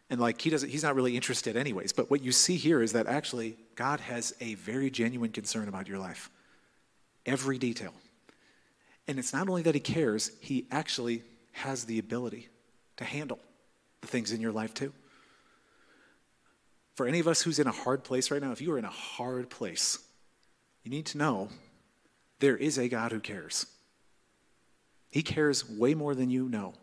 And 0.09 0.19
like 0.19 0.39
he 0.41 0.49
doesn't, 0.49 0.69
he's 0.69 0.83
not 0.83 0.95
really 0.95 1.15
interested 1.15 1.57
anyways. 1.57 1.91
But 1.91 2.09
what 2.09 2.21
you 2.21 2.31
see 2.31 2.57
here 2.57 2.81
is 2.81 2.93
that 2.93 3.07
actually 3.07 3.57
God 3.75 3.99
has 4.01 4.35
a 4.39 4.53
very 4.55 4.89
genuine 4.89 5.31
concern 5.31 5.67
about 5.67 5.87
your 5.87 5.97
life. 5.97 6.29
Every 7.25 7.57
detail. 7.57 7.93
And 9.07 9.17
it's 9.17 9.33
not 9.33 9.49
only 9.49 9.63
that 9.63 9.75
he 9.75 9.81
cares, 9.81 10.31
he 10.41 10.65
actually 10.71 11.23
has 11.53 11.85
the 11.85 11.99
ability 11.99 12.49
to 12.97 13.03
handle 13.03 13.39
the 14.01 14.07
things 14.07 14.31
in 14.31 14.41
your 14.41 14.51
life 14.51 14.73
too. 14.73 14.93
For 16.95 17.07
any 17.07 17.19
of 17.19 17.27
us 17.27 17.41
who's 17.41 17.59
in 17.59 17.67
a 17.67 17.71
hard 17.71 18.03
place 18.03 18.31
right 18.31 18.41
now, 18.41 18.51
if 18.51 18.61
you 18.61 18.71
are 18.73 18.79
in 18.79 18.85
a 18.85 18.89
hard 18.89 19.49
place, 19.49 19.99
you 20.83 20.91
need 20.91 21.05
to 21.07 21.17
know 21.17 21.49
there 22.39 22.55
is 22.55 22.77
a 22.77 22.87
God 22.87 23.11
who 23.11 23.19
cares. 23.19 23.65
He 25.09 25.23
cares 25.23 25.69
way 25.69 25.93
more 25.93 26.13
than 26.13 26.29
you 26.29 26.47
know. 26.47 26.73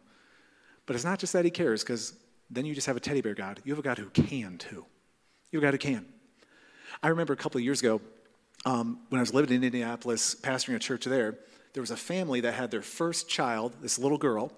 But 0.86 0.96
it's 0.96 1.04
not 1.04 1.18
just 1.18 1.32
that 1.34 1.44
he 1.44 1.50
cares, 1.50 1.82
because 1.82 2.14
then 2.54 2.64
you 2.64 2.74
just 2.74 2.86
have 2.86 2.96
a 2.96 3.00
teddy 3.00 3.20
bear 3.20 3.34
God. 3.34 3.60
You 3.64 3.72
have 3.72 3.78
a 3.78 3.82
God 3.82 3.98
who 3.98 4.10
can 4.10 4.58
too. 4.58 4.84
You 5.50 5.60
have 5.60 5.64
a 5.64 5.66
God 5.66 5.72
who 5.74 5.94
can. 5.94 6.06
I 7.02 7.08
remember 7.08 7.32
a 7.32 7.36
couple 7.36 7.58
of 7.58 7.64
years 7.64 7.80
ago 7.80 8.00
um, 8.64 9.00
when 9.08 9.18
I 9.18 9.22
was 9.22 9.34
living 9.34 9.54
in 9.54 9.64
Indianapolis, 9.64 10.34
pastoring 10.34 10.76
a 10.76 10.78
church 10.78 11.04
there, 11.04 11.38
there 11.72 11.80
was 11.80 11.90
a 11.90 11.96
family 11.96 12.40
that 12.42 12.54
had 12.54 12.70
their 12.70 12.82
first 12.82 13.28
child, 13.28 13.74
this 13.80 13.98
little 13.98 14.18
girl, 14.18 14.52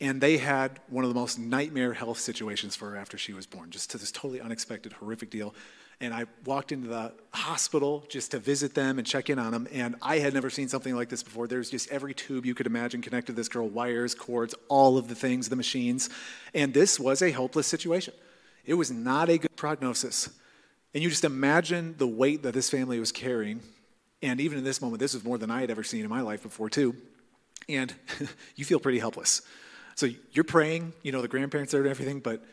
and 0.00 0.20
they 0.20 0.38
had 0.38 0.80
one 0.88 1.04
of 1.04 1.10
the 1.10 1.14
most 1.14 1.38
nightmare 1.38 1.92
health 1.92 2.18
situations 2.18 2.74
for 2.74 2.90
her 2.90 2.96
after 2.96 3.16
she 3.16 3.32
was 3.32 3.46
born, 3.46 3.70
just 3.70 3.90
to 3.90 3.98
this 3.98 4.10
totally 4.10 4.40
unexpected, 4.40 4.94
horrific 4.94 5.30
deal. 5.30 5.54
And 6.00 6.12
I 6.12 6.24
walked 6.44 6.72
into 6.72 6.88
the 6.88 7.12
hospital 7.32 8.04
just 8.08 8.32
to 8.32 8.38
visit 8.38 8.74
them 8.74 8.98
and 8.98 9.06
check 9.06 9.30
in 9.30 9.38
on 9.38 9.52
them, 9.52 9.68
and 9.72 9.94
I 10.02 10.18
had 10.18 10.34
never 10.34 10.50
seen 10.50 10.68
something 10.68 10.94
like 10.94 11.08
this 11.08 11.22
before. 11.22 11.46
There's 11.46 11.70
just 11.70 11.90
every 11.90 12.14
tube 12.14 12.44
you 12.44 12.54
could 12.54 12.66
imagine 12.66 13.00
connected 13.00 13.32
to 13.32 13.36
this 13.36 13.48
girl 13.48 13.68
wires, 13.68 14.14
cords, 14.14 14.54
all 14.68 14.98
of 14.98 15.08
the 15.08 15.14
things, 15.14 15.48
the 15.48 15.56
machines. 15.56 16.10
And 16.52 16.74
this 16.74 16.98
was 16.98 17.22
a 17.22 17.30
hopeless 17.30 17.66
situation. 17.66 18.14
It 18.64 18.74
was 18.74 18.90
not 18.90 19.28
a 19.28 19.38
good 19.38 19.54
prognosis. 19.56 20.30
And 20.94 21.02
you 21.02 21.10
just 21.10 21.24
imagine 21.24 21.94
the 21.98 22.06
weight 22.06 22.42
that 22.42 22.54
this 22.54 22.70
family 22.70 22.98
was 22.98 23.12
carrying. 23.12 23.60
And 24.22 24.40
even 24.40 24.58
in 24.58 24.64
this 24.64 24.80
moment, 24.80 25.00
this 25.00 25.14
was 25.14 25.24
more 25.24 25.38
than 25.38 25.50
I 25.50 25.60
had 25.60 25.70
ever 25.70 25.82
seen 25.82 26.02
in 26.02 26.10
my 26.10 26.20
life 26.20 26.42
before, 26.42 26.70
too. 26.70 26.96
And 27.68 27.92
you 28.56 28.64
feel 28.64 28.80
pretty 28.80 28.98
helpless. 28.98 29.42
So 29.96 30.08
you're 30.32 30.44
praying, 30.44 30.92
you 31.02 31.12
know, 31.12 31.22
the 31.22 31.28
grandparents 31.28 31.74
are 31.74 31.80
and 31.80 31.88
everything, 31.88 32.20
but 32.20 32.44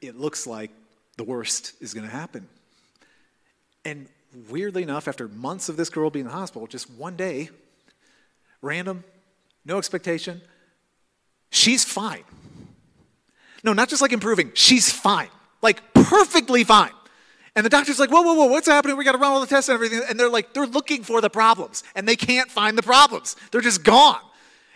it 0.00 0.16
looks 0.16 0.46
like 0.46 0.70
the 1.16 1.24
worst 1.24 1.72
is 1.80 1.94
going 1.94 2.06
to 2.06 2.12
happen. 2.12 2.48
And 3.88 4.06
weirdly 4.50 4.82
enough, 4.82 5.08
after 5.08 5.28
months 5.28 5.70
of 5.70 5.78
this 5.78 5.88
girl 5.88 6.10
being 6.10 6.26
in 6.26 6.30
the 6.30 6.36
hospital, 6.36 6.66
just 6.66 6.90
one 6.90 7.16
day, 7.16 7.48
random, 8.60 9.02
no 9.64 9.78
expectation, 9.78 10.42
she's 11.50 11.84
fine. 11.84 12.24
No, 13.64 13.72
not 13.72 13.88
just 13.88 14.02
like 14.02 14.12
improving, 14.12 14.52
she's 14.52 14.92
fine. 14.92 15.30
Like 15.62 15.94
perfectly 15.94 16.64
fine. 16.64 16.92
And 17.56 17.64
the 17.64 17.70
doctor's 17.70 17.98
like, 17.98 18.10
whoa, 18.10 18.20
whoa, 18.20 18.34
whoa, 18.34 18.46
what's 18.46 18.68
happening? 18.68 18.96
We 18.98 19.04
got 19.04 19.12
to 19.12 19.18
run 19.18 19.32
all 19.32 19.40
the 19.40 19.46
tests 19.46 19.70
and 19.70 19.74
everything. 19.74 20.02
And 20.08 20.20
they're 20.20 20.28
like, 20.28 20.52
they're 20.52 20.66
looking 20.66 21.02
for 21.02 21.22
the 21.22 21.30
problems 21.30 21.82
and 21.96 22.06
they 22.06 22.14
can't 22.14 22.50
find 22.50 22.76
the 22.76 22.82
problems. 22.82 23.36
They're 23.50 23.62
just 23.62 23.84
gone. 23.84 24.20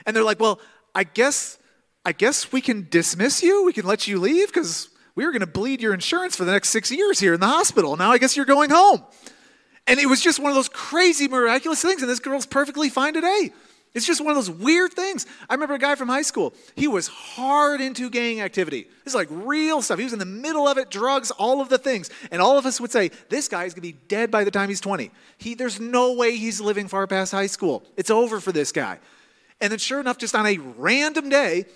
And 0.07 0.17
they're 0.17 0.25
like, 0.25 0.41
well, 0.41 0.59
I 0.95 1.05
guess 1.05 1.59
I 2.05 2.13
guess 2.13 2.51
we 2.51 2.61
can 2.61 2.89
dismiss 2.91 3.43
you. 3.43 3.65
We 3.65 3.73
can 3.73 3.87
let 3.87 4.09
you 4.09 4.19
leave 4.19 4.49
because 4.49 4.89
we 5.15 5.25
were 5.25 5.33
going 5.33 5.41
to 5.41 5.47
bleed 5.47 5.83
your 5.83 5.95
insurance 5.95 6.37
for 6.37 6.45
the 6.45 6.53
next 6.53 6.71
six 6.71 6.91
years 6.91 7.21
here 7.21 7.35
in 7.35 7.41
the 7.41 7.47
hospital. 7.47 7.97
Now 7.97 8.11
I 8.11 8.19
guess 8.19 8.37
you're 8.37 8.47
going 8.47 8.71
home. 8.71 9.05
And 9.87 9.99
it 9.99 10.07
was 10.07 10.21
just 10.21 10.39
one 10.39 10.51
of 10.51 10.55
those 10.55 10.69
crazy, 10.69 11.29
miraculous 11.29 11.83
things. 11.83 12.03
And 12.03 12.11
this 12.11 12.21
girl's 12.21 12.47
perfectly 12.47 12.89
fine 12.89 13.15
today. 13.15 13.51
It's 13.95 14.07
just 14.07 14.23
one 14.23 14.31
of 14.31 14.37
those 14.37 14.51
weird 14.51 14.95
things. 14.95 15.27
I 15.51 15.55
remember 15.55 15.75
a 15.75 15.79
guy 15.79 15.97
from 15.97 16.09
high 16.09 16.23
school. 16.23 16.55
He 16.77 16.89
was 16.89 17.09
hard 17.09 17.83
into 17.83 18.09
gang 18.09 18.41
activity. 18.41 18.85
This 19.05 19.13
is 19.13 19.15
like 19.15 19.29
real 19.31 19.83
stuff. 19.83 19.99
He 19.99 20.05
was 20.05 20.15
in 20.15 20.19
the 20.19 20.25
middle 20.25 20.67
of 20.67 20.79
it, 20.79 20.91
drugs, 20.91 21.31
all 21.31 21.61
of 21.61 21.69
the 21.69 21.77
things. 21.77 22.09
And 22.31 22.41
all 22.41 22.57
of 22.57 22.65
us 22.65 22.81
would 22.81 22.91
say, 22.91 23.11
this 23.29 23.49
guy 23.49 23.65
is 23.65 23.75
going 23.75 23.87
to 23.87 23.93
be 23.93 23.99
dead 24.09 24.31
by 24.31 24.45
the 24.45 24.51
time 24.51 24.71
he's 24.71 24.81
20. 24.81 25.11
He, 25.37 25.55
there's 25.55 25.79
no 25.79 26.15
way 26.15 26.37
he's 26.37 26.59
living 26.59 26.89
far 26.89 27.07
past 27.07 27.33
high 27.33 27.49
school. 27.49 27.85
It's 27.99 28.11
over 28.11 28.41
for 28.41 28.53
this 28.53 28.73
guy. 28.73 28.99
And 29.61 29.71
then, 29.71 29.79
sure 29.79 30.01
enough, 30.01 30.17
just 30.17 30.35
on 30.35 30.47
a 30.47 30.57
random 30.57 31.29
day, 31.29 31.67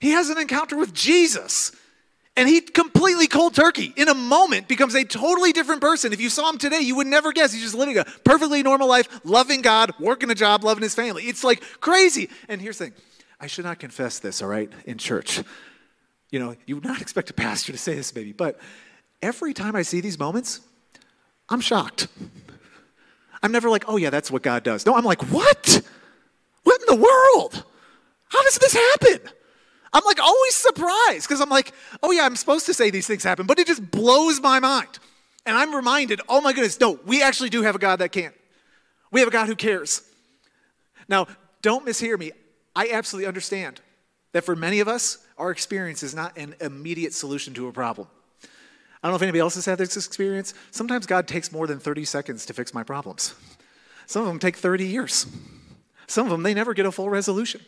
he 0.00 0.12
has 0.12 0.30
an 0.30 0.38
encounter 0.38 0.76
with 0.76 0.94
Jesus. 0.94 1.72
And 2.36 2.48
he 2.48 2.62
completely 2.62 3.26
cold 3.26 3.54
turkey 3.54 3.92
in 3.94 4.08
a 4.08 4.14
moment 4.14 4.66
becomes 4.66 4.94
a 4.94 5.04
totally 5.04 5.52
different 5.52 5.82
person. 5.82 6.14
If 6.14 6.20
you 6.20 6.30
saw 6.30 6.48
him 6.48 6.56
today, 6.56 6.80
you 6.80 6.96
would 6.96 7.06
never 7.06 7.30
guess. 7.32 7.52
He's 7.52 7.62
just 7.62 7.74
living 7.74 7.98
a 7.98 8.04
perfectly 8.24 8.62
normal 8.62 8.88
life, 8.88 9.20
loving 9.22 9.60
God, 9.60 9.92
working 10.00 10.30
a 10.30 10.34
job, 10.34 10.64
loving 10.64 10.82
his 10.82 10.94
family. 10.94 11.24
It's 11.24 11.44
like 11.44 11.62
crazy. 11.80 12.30
And 12.48 12.60
here's 12.60 12.78
the 12.78 12.86
thing 12.86 12.94
I 13.38 13.48
should 13.48 13.66
not 13.66 13.78
confess 13.78 14.18
this, 14.18 14.40
all 14.40 14.48
right, 14.48 14.72
in 14.86 14.96
church. 14.96 15.42
You 16.30 16.38
know, 16.38 16.56
you 16.64 16.76
would 16.76 16.84
not 16.84 17.02
expect 17.02 17.28
a 17.28 17.34
pastor 17.34 17.72
to 17.72 17.78
say 17.78 17.96
this, 17.96 18.14
maybe, 18.14 18.32
but 18.32 18.58
every 19.20 19.52
time 19.52 19.76
I 19.76 19.82
see 19.82 20.00
these 20.00 20.18
moments, 20.18 20.60
I'm 21.50 21.60
shocked. 21.60 22.08
I'm 23.42 23.52
never 23.52 23.68
like, 23.68 23.84
oh, 23.88 23.98
yeah, 23.98 24.08
that's 24.08 24.30
what 24.30 24.42
God 24.42 24.62
does. 24.62 24.86
No, 24.86 24.94
I'm 24.94 25.04
like, 25.04 25.22
what? 25.30 25.82
What 26.62 26.80
in 26.80 26.96
the 26.96 27.02
world? 27.02 27.64
How 28.28 28.42
does 28.44 28.56
this 28.56 28.72
happen? 28.72 29.20
I'm 29.92 30.04
like 30.04 30.20
always 30.20 30.54
surprised 30.54 31.28
because 31.28 31.40
I'm 31.40 31.50
like, 31.50 31.72
oh 32.02 32.12
yeah, 32.12 32.24
I'm 32.24 32.36
supposed 32.36 32.66
to 32.66 32.74
say 32.74 32.90
these 32.90 33.06
things 33.06 33.22
happen, 33.22 33.46
but 33.46 33.58
it 33.58 33.66
just 33.66 33.90
blows 33.90 34.40
my 34.40 34.58
mind. 34.58 34.98
And 35.44 35.56
I'm 35.56 35.74
reminded, 35.74 36.20
oh 36.28 36.40
my 36.40 36.52
goodness, 36.52 36.80
no, 36.80 36.98
we 37.04 37.22
actually 37.22 37.50
do 37.50 37.62
have 37.62 37.74
a 37.74 37.78
God 37.78 37.96
that 37.96 38.12
can. 38.12 38.32
We 39.10 39.20
have 39.20 39.28
a 39.28 39.32
God 39.32 39.48
who 39.48 39.56
cares. 39.56 40.02
Now, 41.08 41.26
don't 41.60 41.84
mishear 41.84 42.18
me. 42.18 42.32
I 42.74 42.88
absolutely 42.92 43.26
understand 43.26 43.80
that 44.32 44.44
for 44.44 44.56
many 44.56 44.80
of 44.80 44.88
us, 44.88 45.18
our 45.36 45.50
experience 45.50 46.02
is 46.02 46.14
not 46.14 46.36
an 46.38 46.54
immediate 46.60 47.12
solution 47.12 47.52
to 47.54 47.68
a 47.68 47.72
problem. 47.72 48.08
I 49.02 49.08
don't 49.08 49.12
know 49.12 49.16
if 49.16 49.22
anybody 49.22 49.40
else 49.40 49.56
has 49.56 49.66
had 49.66 49.78
this 49.78 49.96
experience. 49.96 50.54
Sometimes 50.70 51.06
God 51.06 51.26
takes 51.26 51.50
more 51.50 51.66
than 51.66 51.80
30 51.80 52.04
seconds 52.04 52.46
to 52.46 52.54
fix 52.54 52.72
my 52.72 52.84
problems. 52.84 53.34
Some 54.06 54.22
of 54.22 54.28
them 54.28 54.38
take 54.38 54.56
30 54.56 54.86
years. 54.86 55.26
Some 56.06 56.26
of 56.26 56.30
them, 56.30 56.42
they 56.42 56.54
never 56.54 56.72
get 56.72 56.86
a 56.86 56.92
full 56.92 57.10
resolution. 57.10 57.60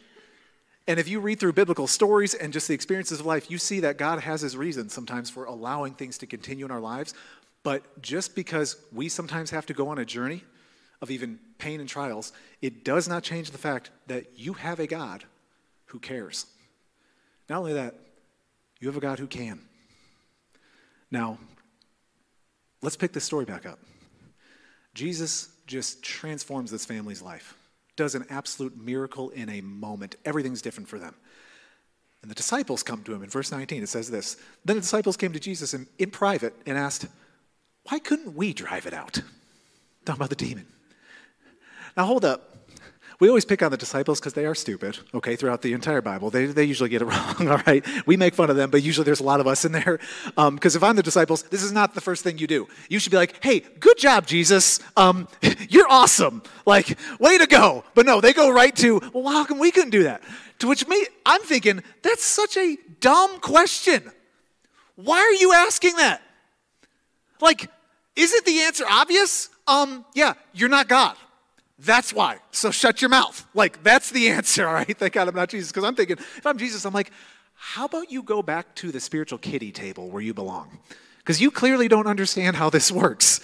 And 0.86 1.00
if 1.00 1.08
you 1.08 1.20
read 1.20 1.40
through 1.40 1.54
biblical 1.54 1.86
stories 1.86 2.34
and 2.34 2.52
just 2.52 2.68
the 2.68 2.74
experiences 2.74 3.20
of 3.20 3.26
life, 3.26 3.50
you 3.50 3.56
see 3.56 3.80
that 3.80 3.96
God 3.96 4.20
has 4.20 4.42
his 4.42 4.56
reasons 4.56 4.92
sometimes 4.92 5.30
for 5.30 5.46
allowing 5.46 5.94
things 5.94 6.18
to 6.18 6.26
continue 6.26 6.64
in 6.64 6.70
our 6.70 6.80
lives. 6.80 7.14
But 7.62 8.02
just 8.02 8.34
because 8.34 8.76
we 8.92 9.08
sometimes 9.08 9.50
have 9.50 9.64
to 9.66 9.74
go 9.74 9.88
on 9.88 9.98
a 9.98 10.04
journey 10.04 10.44
of 11.00 11.10
even 11.10 11.38
pain 11.58 11.80
and 11.80 11.88
trials, 11.88 12.32
it 12.60 12.84
does 12.84 13.08
not 13.08 13.22
change 13.22 13.50
the 13.50 13.58
fact 13.58 13.90
that 14.08 14.26
you 14.36 14.52
have 14.54 14.78
a 14.78 14.86
God 14.86 15.24
who 15.86 15.98
cares. 15.98 16.46
Not 17.48 17.58
only 17.58 17.72
that, 17.72 17.94
you 18.80 18.88
have 18.88 18.96
a 18.96 19.00
God 19.00 19.18
who 19.18 19.26
can. 19.26 19.60
Now, 21.10 21.38
let's 22.82 22.96
pick 22.96 23.12
this 23.12 23.24
story 23.24 23.46
back 23.46 23.64
up. 23.64 23.78
Jesus 24.92 25.48
just 25.66 26.02
transforms 26.02 26.70
this 26.70 26.84
family's 26.84 27.22
life 27.22 27.56
does 27.96 28.14
an 28.14 28.26
absolute 28.30 28.76
miracle 28.76 29.30
in 29.30 29.48
a 29.48 29.60
moment. 29.60 30.16
Everything's 30.24 30.62
different 30.62 30.88
for 30.88 30.98
them. 30.98 31.14
And 32.22 32.30
the 32.30 32.34
disciples 32.34 32.82
come 32.82 33.02
to 33.04 33.12
him. 33.12 33.22
In 33.22 33.28
verse 33.28 33.52
19, 33.52 33.82
it 33.82 33.88
says 33.88 34.10
this 34.10 34.36
Then 34.64 34.76
the 34.76 34.82
disciples 34.82 35.16
came 35.16 35.32
to 35.32 35.40
Jesus 35.40 35.74
in, 35.74 35.86
in 35.98 36.10
private 36.10 36.54
and 36.66 36.78
asked, 36.78 37.06
Why 37.88 37.98
couldn't 37.98 38.34
we 38.34 38.52
drive 38.52 38.86
it 38.86 38.94
out? 38.94 39.20
Talking 40.04 40.18
about 40.18 40.30
the 40.30 40.36
demon. 40.36 40.66
Now, 41.96 42.06
hold 42.06 42.24
up. 42.24 42.53
We 43.20 43.28
always 43.28 43.44
pick 43.44 43.62
on 43.62 43.70
the 43.70 43.76
disciples 43.76 44.18
because 44.18 44.32
they 44.32 44.44
are 44.44 44.54
stupid, 44.54 44.98
okay, 45.14 45.36
throughout 45.36 45.62
the 45.62 45.72
entire 45.72 46.00
Bible. 46.00 46.30
They, 46.30 46.46
they 46.46 46.64
usually 46.64 46.88
get 46.88 47.02
it 47.02 47.04
wrong, 47.06 47.48
all 47.48 47.62
right? 47.66 47.84
We 48.06 48.16
make 48.16 48.34
fun 48.34 48.50
of 48.50 48.56
them, 48.56 48.70
but 48.70 48.82
usually 48.82 49.04
there's 49.04 49.20
a 49.20 49.24
lot 49.24 49.40
of 49.40 49.46
us 49.46 49.64
in 49.64 49.72
there. 49.72 49.98
Because 50.34 50.76
um, 50.76 50.78
if 50.78 50.82
I'm 50.82 50.96
the 50.96 51.02
disciples, 51.02 51.44
this 51.44 51.62
is 51.62 51.72
not 51.72 51.94
the 51.94 52.00
first 52.00 52.24
thing 52.24 52.38
you 52.38 52.46
do. 52.46 52.66
You 52.88 52.98
should 52.98 53.12
be 53.12 53.16
like, 53.16 53.42
hey, 53.42 53.60
good 53.60 53.98
job, 53.98 54.26
Jesus. 54.26 54.80
Um, 54.96 55.28
you're 55.68 55.88
awesome. 55.88 56.42
Like, 56.66 56.98
way 57.20 57.38
to 57.38 57.46
go. 57.46 57.84
But 57.94 58.06
no, 58.06 58.20
they 58.20 58.32
go 58.32 58.50
right 58.50 58.74
to, 58.76 59.00
well, 59.12 59.32
how 59.32 59.44
come 59.44 59.58
we 59.58 59.70
couldn't 59.70 59.90
do 59.90 60.04
that? 60.04 60.22
To 60.60 60.68
which 60.68 60.86
me, 60.88 61.06
I'm 61.24 61.42
thinking, 61.42 61.82
that's 62.02 62.24
such 62.24 62.56
a 62.56 62.76
dumb 63.00 63.38
question. 63.40 64.10
Why 64.96 65.18
are 65.18 65.32
you 65.32 65.52
asking 65.52 65.96
that? 65.96 66.22
Like, 67.40 67.70
isn't 68.16 68.44
the 68.44 68.60
answer 68.60 68.84
obvious? 68.88 69.48
Um, 69.66 70.04
yeah, 70.14 70.34
you're 70.52 70.68
not 70.68 70.88
God. 70.88 71.16
That's 71.78 72.12
why. 72.12 72.38
So 72.50 72.70
shut 72.70 73.00
your 73.02 73.08
mouth. 73.08 73.46
Like, 73.54 73.82
that's 73.82 74.10
the 74.10 74.28
answer, 74.28 74.66
all 74.68 74.74
right? 74.74 74.96
Thank 74.96 75.14
God 75.14 75.28
I'm 75.28 75.34
not 75.34 75.48
Jesus. 75.48 75.70
Because 75.70 75.84
I'm 75.84 75.94
thinking, 75.94 76.18
if 76.18 76.46
I'm 76.46 76.58
Jesus, 76.58 76.84
I'm 76.84 76.94
like, 76.94 77.10
how 77.54 77.86
about 77.86 78.10
you 78.10 78.22
go 78.22 78.42
back 78.42 78.74
to 78.76 78.92
the 78.92 79.00
spiritual 79.00 79.38
kiddie 79.38 79.72
table 79.72 80.08
where 80.08 80.22
you 80.22 80.34
belong? 80.34 80.78
Because 81.18 81.40
you 81.40 81.50
clearly 81.50 81.88
don't 81.88 82.06
understand 82.06 82.56
how 82.56 82.70
this 82.70 82.92
works. 82.92 83.40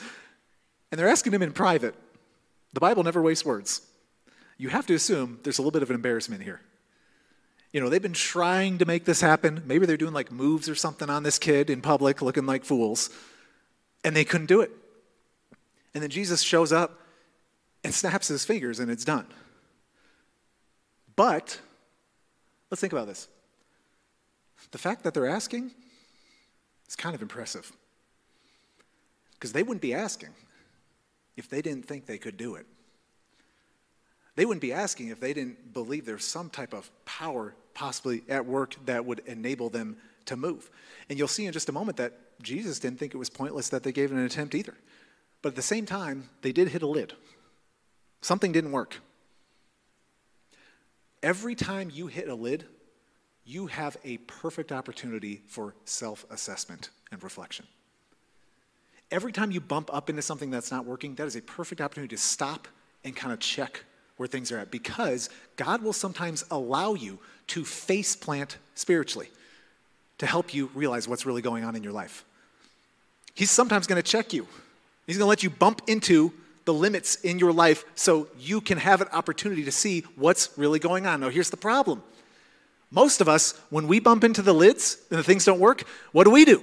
And 0.90 0.99
they're 0.99 1.09
asking 1.09 1.33
him 1.33 1.43
in 1.43 1.53
private. 1.53 1.95
The 2.73 2.81
Bible 2.81 3.03
never 3.03 3.23
wastes 3.23 3.45
words. 3.45 3.83
You 4.59 4.69
have 4.69 4.87
to 4.87 4.95
assume 4.95 5.40
there's 5.43 5.59
a 5.59 5.62
little 5.62 5.73
bit 5.73 5.83
of 5.83 5.90
an 5.90 5.97
embarrassment 5.97 6.43
here. 6.43 6.61
You 7.73 7.81
know, 7.81 7.88
they've 7.88 8.03
been 8.03 8.12
trying 8.12 8.79
to 8.79 8.85
make 8.85 9.05
this 9.05 9.21
happen. 9.21 9.62
Maybe 9.64 9.87
they're 9.87 9.97
doing 9.97 10.12
like 10.12 10.31
moves 10.31 10.69
or 10.69 10.75
something 10.75 11.09
on 11.09 11.23
this 11.23 11.38
kid 11.38 11.71
in 11.71 11.81
public, 11.81 12.21
looking 12.21 12.45
like 12.45 12.64
fools, 12.64 13.11
and 14.05 14.14
they 14.14 14.25
couldn't 14.25 14.49
do 14.49 14.61
it. 14.61 14.71
And 15.95 16.03
then 16.03 16.11
Jesus 16.11 16.43
shows 16.43 16.73
up 16.73 17.00
and 17.83 17.95
snaps 17.95 18.29
his 18.29 18.45
fingers, 18.45 18.79
and 18.79 18.90
it's 18.90 19.05
done. 19.05 19.27
But 21.16 21.61
let's 22.71 22.81
think 22.81 22.93
about 22.93 23.07
this. 23.07 23.29
The 24.71 24.79
fact 24.79 25.05
that 25.05 25.14
they're 25.14 25.29
asking 25.29 25.71
is 26.88 26.97
kind 26.97 27.14
of 27.14 27.23
impressive. 27.23 27.73
Because 29.35 29.53
they 29.53 29.62
wouldn't 29.62 29.83
be 29.83 29.95
asking 29.95 30.31
if 31.37 31.49
they 31.49 31.62
didn't 31.62 31.87
think 31.87 32.07
they 32.07 32.19
could 32.19 32.37
do 32.37 32.57
it. 32.57 32.66
They 34.37 34.45
wouldn't 34.45 34.62
be 34.62 34.73
asking 34.73 35.09
if 35.09 35.21
they 35.21 35.33
didn't 35.33 35.73
believe 35.73 36.05
there's 36.05 36.25
some 36.25 36.51
type 36.51 36.73
of 36.73 36.90
power 37.05 37.55
possibly 37.75 38.23
at 38.29 38.47
work 38.47 38.77
that 38.87 39.05
would 39.05 39.21
enable 39.27 39.71
them 39.71 39.97
to 40.27 40.37
move. 40.37 40.71
And 41.09 41.19
you'll 41.19 41.29
see 41.29 41.47
in 41.47 41.53
just 41.53 41.69
a 41.69 41.73
moment 41.73 41.97
that 41.97 42.12
Jesus 42.43 42.79
didn't 42.79 42.99
think 42.99 43.14
it 43.14 43.19
was 43.19 43.31
pointless 43.31 43.69
that 43.71 43.83
they 43.83 43.93
gave 43.93 44.12
an 44.12 44.19
attempt 44.19 44.55
either. 44.55 44.75
But 45.43 45.51
at 45.51 45.57
the 45.57 45.62
same 45.62 45.87
time, 45.87 46.29
they 46.43 46.53
did 46.53 46.69
hit 46.69 46.83
a 46.83 46.87
lid. 46.87 47.14
Something 48.20 48.52
didn't 48.52 48.72
work. 48.72 48.96
Every 51.22 51.54
time 51.54 51.90
you 51.92 52.06
hit 52.06 52.28
a 52.28 52.35
lid, 52.35 52.64
you 53.44 53.66
have 53.66 53.96
a 54.04 54.18
perfect 54.18 54.72
opportunity 54.72 55.42
for 55.46 55.74
self 55.85 56.24
assessment 56.30 56.90
and 57.11 57.22
reflection. 57.22 57.66
Every 59.11 59.33
time 59.33 59.50
you 59.50 59.61
bump 59.61 59.90
up 59.92 60.09
into 60.09 60.22
something 60.22 60.50
that's 60.50 60.70
not 60.70 60.87
working, 60.87 61.16
that 61.16 61.26
is 61.26 61.37
a 61.37 61.42
perfect 61.42 61.80
opportunity 61.80 62.14
to 62.14 62.22
stop 62.22 62.68
and 63.04 63.16
kind 63.16 63.33
of 63.33 63.40
check 63.40 63.85
where 64.16 64.28
things 64.28 64.52
are 64.52 64.59
at 64.59 64.70
because 64.70 65.30
God 65.56 65.83
will 65.83 65.92
sometimes 65.92 66.44
allow 66.50 66.94
you 66.94 67.18
to 67.48 67.64
face 67.64 68.14
plant 68.14 68.59
spiritually 68.74 69.30
to 70.18 70.26
help 70.26 70.54
you 70.54 70.70
realize 70.74 71.09
what's 71.09 71.24
really 71.26 71.42
going 71.42 71.64
on 71.64 71.74
in 71.74 71.83
your 71.83 71.92
life. 71.92 72.24
He's 73.35 73.50
sometimes 73.50 73.87
going 73.87 74.00
to 74.00 74.09
check 74.09 74.33
you, 74.33 74.46
He's 75.06 75.16
going 75.16 75.26
to 75.26 75.30
let 75.30 75.42
you 75.42 75.50
bump 75.50 75.83
into 75.88 76.33
the 76.70 76.78
limits 76.78 77.16
in 77.16 77.40
your 77.40 77.52
life 77.52 77.85
so 77.96 78.28
you 78.38 78.61
can 78.61 78.78
have 78.78 79.00
an 79.00 79.09
opportunity 79.09 79.64
to 79.64 79.72
see 79.72 80.04
what's 80.14 80.56
really 80.56 80.78
going 80.78 81.04
on. 81.04 81.18
Now, 81.18 81.28
here's 81.28 81.50
the 81.50 81.56
problem. 81.56 82.00
Most 82.92 83.20
of 83.20 83.28
us, 83.28 83.54
when 83.70 83.88
we 83.88 83.98
bump 83.98 84.22
into 84.22 84.40
the 84.40 84.52
lids 84.52 84.96
and 85.11 85.18
the 85.18 85.24
things 85.24 85.44
don't 85.44 85.59
work, 85.59 85.83
what 86.12 86.24
do 86.24 86.30
we 86.30 86.44
do? 86.44 86.62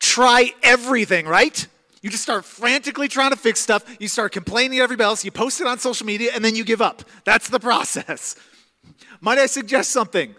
Try 0.00 0.50
everything, 0.64 1.26
right? 1.26 1.66
You 2.02 2.10
just 2.10 2.24
start 2.24 2.44
frantically 2.44 3.06
trying 3.06 3.30
to 3.30 3.36
fix 3.36 3.60
stuff. 3.60 3.84
You 4.00 4.08
start 4.08 4.32
complaining 4.32 4.78
to 4.78 4.82
everybody 4.82 5.06
else. 5.06 5.24
You 5.24 5.30
post 5.30 5.60
it 5.60 5.68
on 5.68 5.78
social 5.78 6.04
media, 6.04 6.32
and 6.34 6.44
then 6.44 6.56
you 6.56 6.64
give 6.64 6.82
up. 6.82 7.04
That's 7.24 7.48
the 7.48 7.60
process. 7.60 8.34
Might 9.20 9.38
I 9.38 9.46
suggest 9.46 9.90
something? 9.90 10.34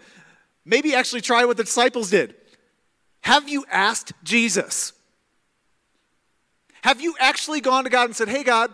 Maybe 0.66 0.94
actually 0.94 1.22
try 1.22 1.46
what 1.46 1.56
the 1.56 1.64
disciples 1.64 2.10
did. 2.10 2.34
Have 3.22 3.48
you 3.48 3.64
asked 3.70 4.12
Jesus? 4.22 4.92
Have 6.82 7.00
you 7.00 7.14
actually 7.18 7.60
gone 7.60 7.84
to 7.84 7.90
God 7.90 8.04
and 8.04 8.16
said, 8.16 8.28
Hey, 8.28 8.44
God, 8.44 8.72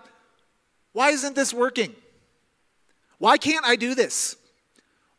why 0.93 1.11
isn't 1.11 1.35
this 1.35 1.53
working? 1.53 1.95
Why 3.19 3.39
can't 3.39 3.65
I 3.65 3.77
do 3.77 3.95
this? 3.95 4.37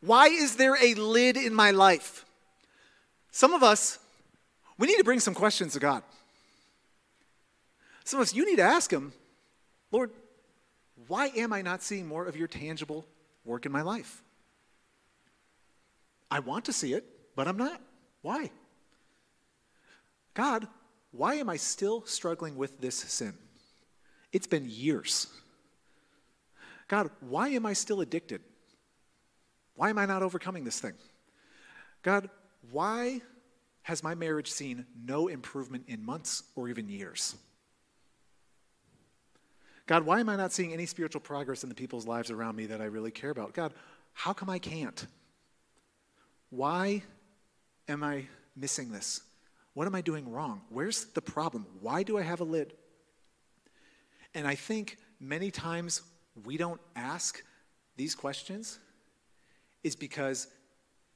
Why 0.00 0.26
is 0.28 0.56
there 0.56 0.76
a 0.80 0.94
lid 0.94 1.36
in 1.36 1.54
my 1.54 1.70
life? 1.70 2.24
Some 3.30 3.52
of 3.52 3.62
us, 3.62 3.98
we 4.78 4.86
need 4.86 4.98
to 4.98 5.04
bring 5.04 5.20
some 5.20 5.34
questions 5.34 5.72
to 5.72 5.80
God. 5.80 6.02
Some 8.04 8.20
of 8.20 8.22
us, 8.22 8.34
you 8.34 8.46
need 8.46 8.56
to 8.56 8.62
ask 8.62 8.90
Him, 8.90 9.12
Lord, 9.90 10.10
why 11.08 11.26
am 11.36 11.52
I 11.52 11.62
not 11.62 11.82
seeing 11.82 12.06
more 12.06 12.24
of 12.26 12.36
your 12.36 12.48
tangible 12.48 13.04
work 13.44 13.66
in 13.66 13.72
my 13.72 13.82
life? 13.82 14.22
I 16.30 16.40
want 16.40 16.64
to 16.66 16.72
see 16.72 16.92
it, 16.92 17.04
but 17.34 17.46
I'm 17.48 17.56
not. 17.56 17.80
Why? 18.22 18.50
God, 20.34 20.66
why 21.16 21.34
am 21.34 21.48
I 21.48 21.56
still 21.56 22.04
struggling 22.04 22.56
with 22.56 22.80
this 22.80 22.96
sin? 22.96 23.34
It's 24.32 24.46
been 24.46 24.66
years. 24.68 25.28
God, 26.88 27.10
why 27.20 27.48
am 27.48 27.66
I 27.66 27.72
still 27.72 28.00
addicted? 28.00 28.42
Why 29.74 29.90
am 29.90 29.98
I 29.98 30.06
not 30.06 30.22
overcoming 30.22 30.64
this 30.64 30.80
thing? 30.80 30.94
God, 32.02 32.30
why 32.70 33.20
has 33.82 34.02
my 34.02 34.14
marriage 34.14 34.50
seen 34.50 34.86
no 35.04 35.28
improvement 35.28 35.84
in 35.88 36.04
months 36.04 36.42
or 36.54 36.68
even 36.68 36.88
years? 36.88 37.36
God, 39.86 40.04
why 40.04 40.20
am 40.20 40.28
I 40.28 40.36
not 40.36 40.52
seeing 40.52 40.72
any 40.72 40.86
spiritual 40.86 41.20
progress 41.20 41.62
in 41.62 41.68
the 41.68 41.74
people's 41.74 42.06
lives 42.06 42.30
around 42.30 42.56
me 42.56 42.66
that 42.66 42.80
I 42.80 42.86
really 42.86 43.12
care 43.12 43.30
about? 43.30 43.54
God, 43.54 43.72
how 44.12 44.32
come 44.32 44.50
I 44.50 44.58
can't? 44.58 45.06
Why 46.50 47.02
am 47.88 48.02
I 48.02 48.26
missing 48.56 48.90
this? 48.90 49.20
What 49.76 49.86
am 49.86 49.94
I 49.94 50.00
doing 50.00 50.32
wrong? 50.32 50.62
Where's 50.70 51.04
the 51.04 51.20
problem? 51.20 51.66
Why 51.82 52.02
do 52.02 52.16
I 52.16 52.22
have 52.22 52.40
a 52.40 52.44
lid? 52.44 52.72
And 54.32 54.48
I 54.48 54.54
think 54.54 54.96
many 55.20 55.50
times 55.50 56.00
we 56.46 56.56
don't 56.56 56.80
ask 56.96 57.42
these 57.94 58.14
questions 58.14 58.78
is 59.84 59.94
because 59.94 60.46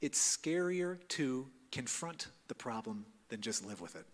it's 0.03 0.37
scarier 0.37 0.99
to 1.09 1.47
confront 1.73 2.27
the 2.49 2.55
problem 2.55 3.07
than 3.31 3.41
just 3.41 3.65
live 3.65 3.81
with 3.81 3.97
it. 3.97 4.05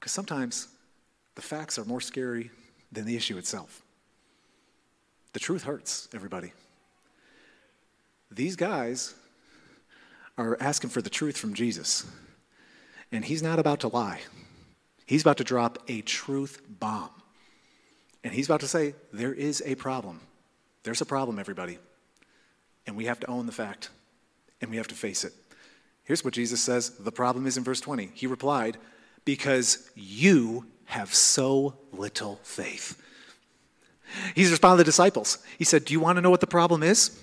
Because 0.00 0.12
sometimes 0.12 0.68
the 1.34 1.42
facts 1.42 1.78
are 1.78 1.84
more 1.84 2.00
scary 2.00 2.50
than 2.90 3.04
the 3.04 3.16
issue 3.16 3.36
itself. 3.36 3.82
The 5.34 5.40
truth 5.40 5.64
hurts, 5.64 6.08
everybody. 6.14 6.54
These 8.30 8.56
guys 8.56 9.12
are 10.36 10.56
asking 10.60 10.90
for 10.90 11.02
the 11.02 11.10
truth 11.10 11.36
from 11.36 11.54
Jesus, 11.54 12.06
and 13.12 13.24
he's 13.24 13.42
not 13.42 13.58
about 13.58 13.80
to 13.80 13.88
lie. 13.88 14.20
He's 15.06 15.22
about 15.22 15.36
to 15.36 15.44
drop 15.44 15.78
a 15.88 16.00
truth 16.00 16.60
bomb. 16.68 17.10
And 18.22 18.32
he's 18.32 18.46
about 18.46 18.60
to 18.60 18.68
say, 18.68 18.94
There 19.12 19.34
is 19.34 19.62
a 19.66 19.74
problem. 19.74 20.20
There's 20.82 21.00
a 21.00 21.06
problem, 21.06 21.38
everybody. 21.38 21.78
And 22.86 22.96
we 22.96 23.06
have 23.06 23.20
to 23.20 23.30
own 23.30 23.46
the 23.46 23.52
fact, 23.52 23.90
and 24.60 24.70
we 24.70 24.76
have 24.76 24.88
to 24.88 24.94
face 24.94 25.24
it. 25.24 25.32
Here's 26.04 26.24
what 26.24 26.34
Jesus 26.34 26.60
says 26.60 26.90
the 26.90 27.12
problem 27.12 27.46
is 27.46 27.56
in 27.56 27.64
verse 27.64 27.80
20. 27.80 28.10
He 28.14 28.26
replied, 28.26 28.76
Because 29.24 29.90
you 29.94 30.66
have 30.86 31.14
so 31.14 31.74
little 31.92 32.40
faith. 32.42 33.00
He's 34.34 34.50
responded 34.50 34.78
to 34.78 34.84
the 34.84 34.88
disciples. 34.88 35.38
He 35.58 35.64
said, 35.64 35.84
Do 35.84 35.92
you 35.92 36.00
want 36.00 36.16
to 36.16 36.22
know 36.22 36.30
what 36.30 36.40
the 36.40 36.46
problem 36.46 36.82
is? 36.82 37.18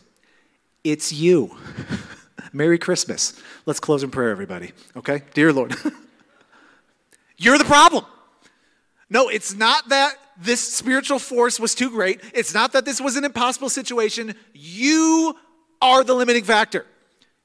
It's 0.83 1.11
you. 1.11 1.55
Merry 2.53 2.77
Christmas. 2.77 3.39
Let's 3.65 3.79
close 3.79 4.03
in 4.03 4.11
prayer, 4.11 4.29
everybody. 4.29 4.71
Okay? 4.95 5.23
Dear 5.33 5.53
Lord, 5.53 5.75
you're 7.37 7.57
the 7.57 7.65
problem. 7.65 8.05
No, 9.09 9.29
it's 9.29 9.53
not 9.53 9.89
that 9.89 10.15
this 10.37 10.61
spiritual 10.61 11.19
force 11.19 11.59
was 11.59 11.75
too 11.75 11.89
great. 11.89 12.21
It's 12.33 12.53
not 12.53 12.73
that 12.73 12.85
this 12.85 13.01
was 13.01 13.15
an 13.15 13.25
impossible 13.25 13.69
situation. 13.69 14.35
You 14.53 15.35
are 15.81 16.03
the 16.03 16.13
limiting 16.13 16.43
factor. 16.43 16.85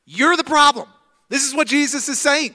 You're 0.05 0.37
the 0.37 0.45
problem. 0.45 0.89
This 1.29 1.45
is 1.45 1.55
what 1.55 1.67
Jesus 1.67 2.09
is 2.09 2.21
saying. 2.21 2.55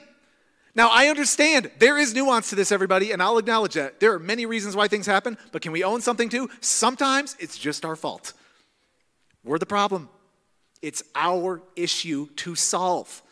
Now, 0.74 0.88
I 0.90 1.08
understand 1.08 1.70
there 1.78 1.98
is 1.98 2.14
nuance 2.14 2.48
to 2.50 2.56
this, 2.56 2.72
everybody, 2.72 3.12
and 3.12 3.22
I'll 3.22 3.36
acknowledge 3.36 3.74
that. 3.74 4.00
There 4.00 4.14
are 4.14 4.18
many 4.18 4.46
reasons 4.46 4.74
why 4.74 4.88
things 4.88 5.04
happen, 5.04 5.36
but 5.52 5.60
can 5.60 5.72
we 5.72 5.84
own 5.84 6.00
something 6.00 6.30
too? 6.30 6.48
Sometimes 6.60 7.36
it's 7.38 7.58
just 7.58 7.84
our 7.84 7.94
fault. 7.94 8.32
We're 9.44 9.58
the 9.58 9.66
problem. 9.66 10.08
It's 10.82 11.02
our 11.14 11.62
issue 11.76 12.26
to 12.36 12.54
solve. 12.54 13.22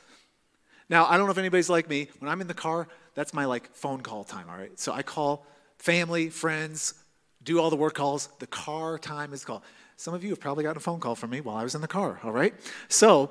Now, 0.89 1.07
I 1.07 1.17
don't 1.17 1.27
know 1.27 1.33
if 1.33 1.39
anybody's 1.39 1.69
like 1.69 1.89
me. 1.89 2.09
When 2.19 2.31
I'm 2.31 2.41
in 2.41 2.47
the 2.47 2.55
car, 2.55 2.89
that's 3.15 3.35
my 3.35 3.45
like 3.45 3.75
phone 3.75 4.01
call 4.01 4.25
time, 4.25 4.47
all 4.49 4.57
right? 4.57 4.79
So 4.79 4.93
I 4.93 5.03
call 5.03 5.47
family, 5.79 6.31
friends, 6.31 6.95
do 7.43 7.61
all 7.61 7.71
the 7.71 7.77
work 7.77 7.95
calls. 7.95 8.29
The 8.39 8.47
car 8.47 8.99
time 8.99 9.33
is 9.33 9.45
called. 9.45 9.63
Some 9.97 10.15
of 10.15 10.25
you 10.25 10.31
have 10.31 10.41
probably 10.41 10.65
gotten 10.65 10.79
a 10.79 10.81
phone 10.81 11.01
call 11.01 11.15
from 11.15 11.31
me 11.31 11.41
while 11.41 11.57
I 11.57 11.63
was 11.63 11.75
in 11.75 11.81
the 11.81 11.89
car, 11.89 12.21
all 12.25 12.33
right? 12.33 12.55
So 12.89 13.31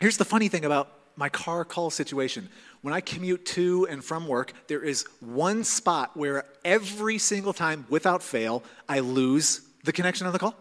here's 0.00 0.16
the 0.16 0.24
funny 0.24 0.48
thing 0.48 0.64
about 0.64 0.92
my 1.16 1.28
car 1.28 1.64
call 1.64 1.90
situation. 1.90 2.48
When 2.82 2.94
I 2.94 3.00
commute 3.00 3.44
to 3.46 3.86
and 3.90 4.04
from 4.04 4.26
work, 4.28 4.52
there 4.68 4.82
is 4.82 5.04
one 5.20 5.64
spot 5.64 6.16
where 6.16 6.44
every 6.64 7.18
single 7.18 7.52
time, 7.52 7.86
without 7.88 8.22
fail, 8.22 8.62
I 8.88 9.00
lose 9.00 9.62
the 9.84 9.92
connection 9.92 10.26
on 10.26 10.32
the 10.32 10.38
call. 10.38 10.54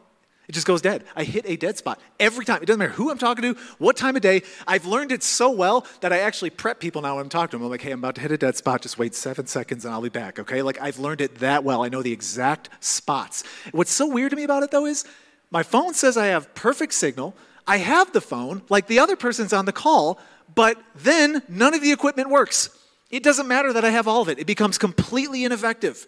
It 0.48 0.54
just 0.54 0.66
goes 0.66 0.82
dead. 0.82 1.04
I 1.14 1.26
hit 1.26 1.46
a 1.46 1.58
dead 1.58 1.78
spot 1.78 2.00
every 2.22 2.46
time. 2.46 2.64
It 2.64 2.68
doesn't 2.68 2.80
matter 2.80 2.94
who 2.94 3.12
I'm 3.12 3.18
talking 3.18 3.54
to, 3.54 3.60
what 3.80 3.98
time 3.98 4.16
of 4.16 4.22
day. 4.22 4.44
I've 4.66 4.86
learned 4.86 5.12
it 5.12 5.22
so 5.22 5.52
well 5.52 5.86
that 6.00 6.14
I 6.14 6.20
actually 6.20 6.52
prep 6.52 6.80
people 6.80 7.02
now 7.02 7.16
when 7.16 7.26
I'm 7.26 7.30
talking 7.30 7.52
to 7.52 7.58
them. 7.58 7.66
I'm 7.66 7.70
like, 7.70 7.82
hey, 7.82 7.92
I'm 7.92 8.00
about 8.00 8.16
to 8.16 8.22
hit 8.22 8.32
a 8.32 8.38
dead 8.38 8.56
spot. 8.56 8.82
Just 8.82 8.98
wait 8.98 9.14
seven 9.14 9.46
seconds 9.46 9.84
and 9.84 9.94
I'll 9.94 10.02
be 10.02 10.08
back, 10.08 10.40
okay? 10.40 10.62
Like, 10.62 10.82
I've 10.82 11.00
learned 11.00 11.20
it 11.20 11.40
that 11.40 11.66
well. 11.66 11.84
I 11.84 11.90
know 11.90 12.02
the 12.02 12.14
exact 12.14 12.70
spots. 12.80 13.44
What's 13.72 13.92
so 13.92 14.08
weird 14.08 14.30
to 14.30 14.38
me 14.38 14.44
about 14.44 14.64
it, 14.64 14.72
though, 14.72 14.86
is 14.86 15.04
my 15.52 15.64
phone 15.64 15.94
says 15.94 16.16
I 16.16 16.28
have 16.28 16.56
perfect 16.56 16.94
signal. 16.94 17.36
I 17.68 17.78
have 17.78 18.14
the 18.14 18.22
phone, 18.22 18.62
like 18.70 18.88
the 18.88 19.00
other 19.00 19.18
person's 19.18 19.52
on 19.52 19.66
the 19.66 19.74
call, 19.74 20.18
but 20.56 20.82
then 20.96 21.44
none 21.50 21.74
of 21.74 21.82
the 21.82 21.92
equipment 21.92 22.30
works. 22.30 22.70
It 23.10 23.22
doesn't 23.22 23.50
matter 23.50 23.74
that 23.74 23.84
I 23.84 23.90
have 23.90 24.08
all 24.08 24.22
of 24.22 24.30
it, 24.30 24.40
it 24.40 24.48
becomes 24.48 24.78
completely 24.78 25.44
ineffective. 25.44 26.08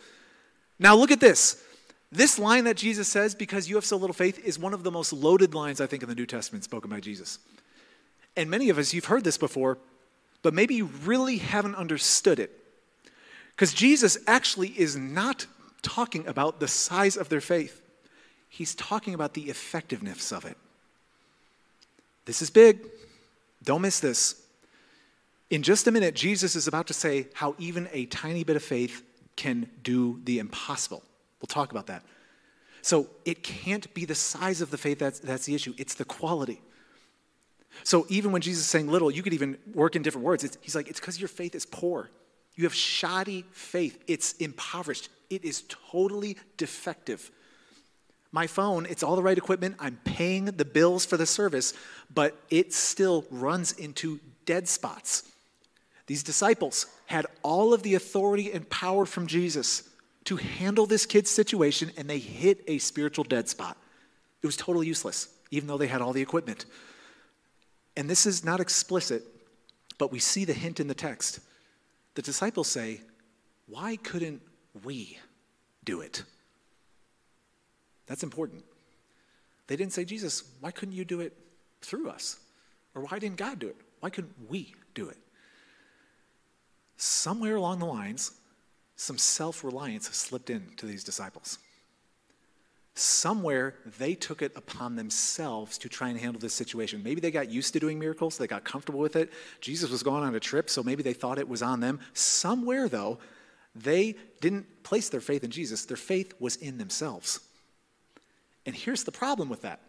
Now, 0.79 0.95
look 0.95 1.11
at 1.11 1.19
this. 1.19 1.61
This 2.11 2.39
line 2.39 2.63
that 2.63 2.77
Jesus 2.77 3.07
says, 3.07 3.35
because 3.35 3.69
you 3.69 3.75
have 3.75 3.85
so 3.85 3.97
little 3.97 4.13
faith, 4.13 4.39
is 4.39 4.57
one 4.57 4.73
of 4.73 4.83
the 4.83 4.91
most 4.91 5.13
loaded 5.13 5.53
lines 5.53 5.79
I 5.79 5.85
think 5.85 6.01
in 6.01 6.09
the 6.09 6.15
New 6.15 6.25
Testament 6.25 6.63
spoken 6.63 6.89
by 6.89 6.99
Jesus. 6.99 7.39
And 8.35 8.49
many 8.49 8.69
of 8.69 8.77
us, 8.77 8.93
you've 8.93 9.05
heard 9.05 9.23
this 9.23 9.37
before, 9.37 9.77
but 10.41 10.53
maybe 10.53 10.75
you 10.75 10.85
really 11.03 11.37
haven't 11.37 11.75
understood 11.75 12.39
it. 12.39 12.51
Because 13.55 13.73
Jesus 13.73 14.17
actually 14.25 14.69
is 14.69 14.95
not 14.95 15.45
talking 15.81 16.25
about 16.27 16.59
the 16.59 16.67
size 16.67 17.15
of 17.15 17.29
their 17.29 17.41
faith, 17.41 17.81
he's 18.47 18.73
talking 18.73 19.13
about 19.13 19.33
the 19.33 19.49
effectiveness 19.49 20.31
of 20.31 20.45
it. 20.45 20.57
This 22.25 22.41
is 22.41 22.49
big. 22.49 22.79
Don't 23.63 23.81
miss 23.81 23.99
this. 23.99 24.41
In 25.49 25.63
just 25.63 25.87
a 25.87 25.91
minute, 25.91 26.15
Jesus 26.15 26.55
is 26.55 26.67
about 26.67 26.87
to 26.87 26.93
say 26.93 27.27
how 27.33 27.55
even 27.57 27.89
a 27.91 28.05
tiny 28.05 28.43
bit 28.43 28.55
of 28.55 28.63
faith 28.63 29.03
can 29.35 29.69
do 29.83 30.19
the 30.23 30.39
impossible. 30.39 31.03
We'll 31.41 31.47
talk 31.47 31.71
about 31.71 31.87
that. 31.87 32.03
So 32.81 33.07
it 33.25 33.43
can't 33.43 33.93
be 33.93 34.05
the 34.05 34.15
size 34.15 34.61
of 34.61 34.71
the 34.71 34.77
faith 34.77 34.99
that's, 34.99 35.19
that's 35.19 35.45
the 35.45 35.55
issue, 35.55 35.73
it's 35.77 35.95
the 35.95 36.05
quality. 36.05 36.61
So 37.83 38.05
even 38.09 38.31
when 38.31 38.41
Jesus 38.41 38.63
is 38.63 38.69
saying 38.69 38.87
little, 38.87 39.11
you 39.11 39.21
could 39.21 39.33
even 39.33 39.57
work 39.73 39.95
in 39.95 40.01
different 40.01 40.25
words. 40.25 40.43
It's, 40.43 40.57
he's 40.61 40.75
like, 40.75 40.87
it's 40.87 40.99
because 40.99 41.19
your 41.19 41.27
faith 41.27 41.55
is 41.55 41.65
poor. 41.65 42.09
You 42.55 42.63
have 42.65 42.73
shoddy 42.73 43.45
faith. 43.51 44.03
It's 44.07 44.33
impoverished. 44.33 45.09
It 45.29 45.45
is 45.45 45.63
totally 45.91 46.37
defective. 46.57 47.31
My 48.31 48.47
phone, 48.47 48.85
it's 48.85 49.01
all 49.01 49.15
the 49.15 49.23
right 49.23 49.37
equipment. 49.37 49.75
I'm 49.79 49.99
paying 50.03 50.45
the 50.45 50.65
bills 50.65 51.05
for 51.05 51.17
the 51.17 51.25
service, 51.25 51.73
but 52.13 52.35
it 52.49 52.73
still 52.73 53.25
runs 53.31 53.71
into 53.73 54.19
dead 54.45 54.67
spots. 54.67 55.23
These 56.07 56.23
disciples 56.23 56.87
had 57.05 57.27
all 57.43 57.73
of 57.73 57.83
the 57.83 57.95
authority 57.95 58.51
and 58.51 58.69
power 58.69 59.05
from 59.05 59.27
Jesus 59.27 59.88
to 60.25 60.35
handle 60.35 60.85
this 60.85 61.05
kid's 61.05 61.29
situation, 61.29 61.91
and 61.97 62.09
they 62.09 62.19
hit 62.19 62.63
a 62.67 62.77
spiritual 62.77 63.23
dead 63.23 63.49
spot. 63.49 63.77
It 64.41 64.45
was 64.45 64.57
totally 64.57 64.87
useless, 64.87 65.29
even 65.51 65.67
though 65.67 65.77
they 65.77 65.87
had 65.87 66.01
all 66.01 66.13
the 66.13 66.21
equipment. 66.21 66.65
And 67.97 68.09
this 68.09 68.25
is 68.25 68.43
not 68.43 68.59
explicit, 68.59 69.23
but 69.97 70.11
we 70.11 70.19
see 70.19 70.45
the 70.45 70.53
hint 70.53 70.79
in 70.79 70.87
the 70.87 70.93
text. 70.93 71.39
The 72.15 72.21
disciples 72.21 72.67
say, 72.67 73.01
Why 73.67 73.97
couldn't 73.97 74.41
we 74.83 75.17
do 75.83 76.01
it? 76.01 76.23
That's 78.07 78.23
important. 78.23 78.63
They 79.67 79.75
didn't 79.75 79.93
say, 79.93 80.03
Jesus, 80.03 80.43
why 80.61 80.71
couldn't 80.71 80.95
you 80.95 81.05
do 81.05 81.19
it 81.21 81.33
through 81.81 82.09
us? 82.09 82.39
Or 82.95 83.03
why 83.03 83.19
didn't 83.19 83.37
God 83.37 83.59
do 83.59 83.67
it? 83.67 83.75
Why 83.99 84.09
couldn't 84.09 84.33
we 84.49 84.73
do 84.95 85.09
it? 85.09 85.17
Somewhere 86.97 87.55
along 87.55 87.79
the 87.79 87.85
lines, 87.85 88.31
some 88.99 89.17
self 89.17 89.63
reliance 89.63 90.07
slipped 90.15 90.49
into 90.49 90.85
these 90.85 91.03
disciples 91.03 91.59
somewhere 92.99 93.75
they 93.97 94.13
took 94.13 94.41
it 94.41 94.51
upon 94.55 94.95
themselves 94.95 95.77
to 95.79 95.89
try 95.89 96.09
and 96.09 96.19
handle 96.19 96.39
this 96.39 96.53
situation. 96.53 97.01
Maybe 97.03 97.21
they 97.21 97.31
got 97.31 97.49
used 97.49 97.73
to 97.73 97.79
doing 97.79 97.97
miracles, 97.97 98.37
they 98.37 98.47
got 98.47 98.63
comfortable 98.63 98.99
with 98.99 99.15
it. 99.15 99.31
Jesus 99.61 99.89
was 99.89 100.03
going 100.03 100.23
on 100.23 100.35
a 100.35 100.39
trip, 100.39 100.69
so 100.69 100.83
maybe 100.83 101.03
they 101.03 101.13
thought 101.13 101.39
it 101.39 101.47
was 101.47 101.61
on 101.61 101.79
them. 101.79 101.99
Somewhere, 102.13 102.89
though, 102.89 103.19
they 103.75 104.15
didn't 104.41 104.83
place 104.83 105.09
their 105.09 105.21
faith 105.21 105.43
in 105.43 105.51
Jesus, 105.51 105.85
their 105.85 105.97
faith 105.97 106.33
was 106.39 106.55
in 106.57 106.77
themselves. 106.77 107.39
And 108.65 108.75
here's 108.75 109.03
the 109.03 109.11
problem 109.11 109.49
with 109.49 109.61
that 109.61 109.79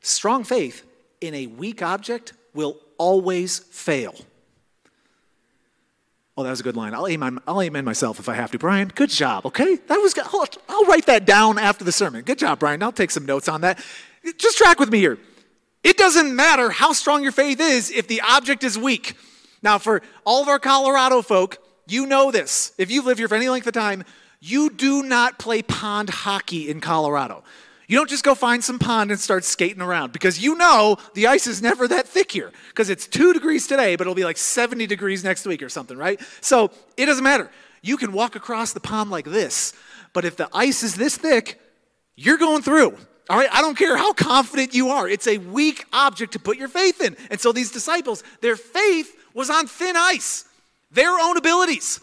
strong 0.00 0.42
faith 0.44 0.84
in 1.20 1.34
a 1.34 1.46
weak 1.46 1.82
object 1.82 2.32
will 2.54 2.76
always 2.98 3.60
fail. 3.60 4.14
Oh, 6.42 6.44
that 6.44 6.50
was 6.50 6.58
a 6.58 6.64
good 6.64 6.76
line. 6.76 6.92
I'll 6.92 7.06
amen, 7.06 7.38
I'll 7.46 7.62
amen 7.62 7.84
myself 7.84 8.18
if 8.18 8.28
I 8.28 8.34
have 8.34 8.50
to. 8.50 8.58
Brian, 8.58 8.88
good 8.88 9.10
job, 9.10 9.46
okay? 9.46 9.76
That 9.76 9.98
was 9.98 10.12
good. 10.12 10.24
I'll, 10.26 10.44
I'll 10.68 10.84
write 10.86 11.06
that 11.06 11.24
down 11.24 11.56
after 11.56 11.84
the 11.84 11.92
sermon. 11.92 12.22
Good 12.22 12.40
job, 12.40 12.58
Brian. 12.58 12.82
I'll 12.82 12.90
take 12.90 13.12
some 13.12 13.24
notes 13.24 13.48
on 13.48 13.60
that. 13.60 13.78
Just 14.38 14.58
track 14.58 14.80
with 14.80 14.90
me 14.90 14.98
here. 14.98 15.18
It 15.84 15.96
doesn't 15.96 16.34
matter 16.34 16.70
how 16.70 16.94
strong 16.94 17.22
your 17.22 17.30
faith 17.30 17.60
is 17.60 17.92
if 17.92 18.08
the 18.08 18.22
object 18.22 18.64
is 18.64 18.76
weak. 18.76 19.14
Now, 19.62 19.78
for 19.78 20.02
all 20.26 20.42
of 20.42 20.48
our 20.48 20.58
Colorado 20.58 21.22
folk, 21.22 21.58
you 21.86 22.06
know 22.06 22.32
this. 22.32 22.72
If 22.76 22.90
you've 22.90 23.04
lived 23.06 23.20
here 23.20 23.28
for 23.28 23.36
any 23.36 23.48
length 23.48 23.68
of 23.68 23.74
time, 23.74 24.02
you 24.40 24.68
do 24.68 25.04
not 25.04 25.38
play 25.38 25.62
pond 25.62 26.10
hockey 26.10 26.68
in 26.68 26.80
Colorado. 26.80 27.44
You 27.92 27.98
don't 27.98 28.08
just 28.08 28.24
go 28.24 28.34
find 28.34 28.64
some 28.64 28.78
pond 28.78 29.10
and 29.10 29.20
start 29.20 29.44
skating 29.44 29.82
around 29.82 30.14
because 30.14 30.42
you 30.42 30.54
know 30.54 30.96
the 31.12 31.26
ice 31.26 31.46
is 31.46 31.60
never 31.60 31.86
that 31.88 32.08
thick 32.08 32.32
here 32.32 32.50
because 32.68 32.88
it's 32.88 33.06
two 33.06 33.34
degrees 33.34 33.66
today, 33.66 33.96
but 33.96 34.04
it'll 34.04 34.14
be 34.14 34.24
like 34.24 34.38
70 34.38 34.86
degrees 34.86 35.22
next 35.22 35.44
week 35.44 35.62
or 35.62 35.68
something, 35.68 35.98
right? 35.98 36.18
So 36.40 36.70
it 36.96 37.04
doesn't 37.04 37.22
matter. 37.22 37.50
You 37.82 37.98
can 37.98 38.12
walk 38.12 38.34
across 38.34 38.72
the 38.72 38.80
pond 38.80 39.10
like 39.10 39.26
this, 39.26 39.74
but 40.14 40.24
if 40.24 40.36
the 40.36 40.48
ice 40.54 40.82
is 40.82 40.94
this 40.94 41.18
thick, 41.18 41.60
you're 42.16 42.38
going 42.38 42.62
through. 42.62 42.96
All 43.28 43.36
right, 43.36 43.50
I 43.52 43.60
don't 43.60 43.76
care 43.76 43.98
how 43.98 44.14
confident 44.14 44.74
you 44.74 44.88
are. 44.88 45.06
It's 45.06 45.26
a 45.26 45.36
weak 45.36 45.84
object 45.92 46.32
to 46.32 46.38
put 46.38 46.56
your 46.56 46.68
faith 46.68 47.02
in. 47.02 47.14
And 47.28 47.38
so 47.38 47.52
these 47.52 47.70
disciples, 47.70 48.24
their 48.40 48.56
faith 48.56 49.14
was 49.34 49.50
on 49.50 49.66
thin 49.66 49.96
ice, 49.98 50.46
their 50.92 51.10
own 51.10 51.36
abilities. 51.36 52.00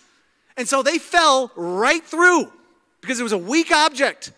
And 0.55 0.69
so 0.69 0.83
they 0.83 0.99
fell 0.99 1.51
right 1.55 2.03
through 2.03 2.53
because 3.01 3.19
it 3.19 3.23
was 3.23 3.31
a 3.31 3.39
weak 3.39 3.71
object. 3.71 4.33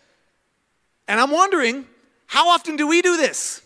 And 1.11 1.19
I'm 1.19 1.29
wondering, 1.29 1.85
how 2.25 2.47
often 2.47 2.77
do 2.77 2.87
we 2.87 3.01
do 3.01 3.17
this? 3.17 3.61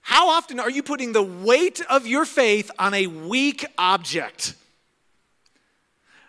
How 0.00 0.30
often 0.30 0.58
are 0.58 0.70
you 0.70 0.82
putting 0.82 1.12
the 1.12 1.22
weight 1.22 1.82
of 1.90 2.06
your 2.06 2.24
faith 2.24 2.70
on 2.78 2.94
a 2.94 3.06
weak 3.06 3.66
object? 3.76 4.54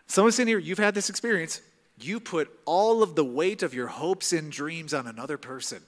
Some 0.07 0.25
of 0.25 0.33
us 0.33 0.39
in 0.39 0.49
here, 0.49 0.59
you've 0.59 0.77
had 0.77 0.93
this 0.93 1.09
experience. 1.09 1.61
You 2.01 2.19
put 2.19 2.49
all 2.65 3.01
of 3.01 3.15
the 3.15 3.23
weight 3.23 3.63
of 3.63 3.73
your 3.73 3.87
hopes 3.87 4.33
and 4.33 4.51
dreams 4.51 4.93
on 4.93 5.07
another 5.07 5.37
person, 5.37 5.83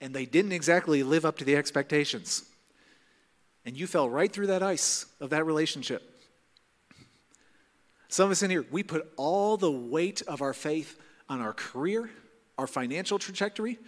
and 0.00 0.14
they 0.14 0.24
didn't 0.24 0.52
exactly 0.52 1.02
live 1.02 1.24
up 1.24 1.36
to 1.38 1.44
the 1.44 1.56
expectations. 1.56 2.44
And 3.64 3.76
you 3.76 3.88
fell 3.88 4.08
right 4.08 4.32
through 4.32 4.46
that 4.46 4.62
ice 4.62 5.04
of 5.18 5.30
that 5.30 5.46
relationship. 5.46 6.22
Some 8.06 8.26
of 8.26 8.30
us 8.30 8.44
in 8.44 8.52
here, 8.52 8.64
we 8.70 8.84
put 8.84 9.10
all 9.16 9.56
the 9.56 9.68
weight 9.68 10.22
of 10.28 10.42
our 10.42 10.54
faith 10.54 10.96
on 11.30 11.40
our 11.40 11.54
career, 11.54 12.10
our 12.58 12.66
financial 12.66 13.18
trajectory, 13.18 13.78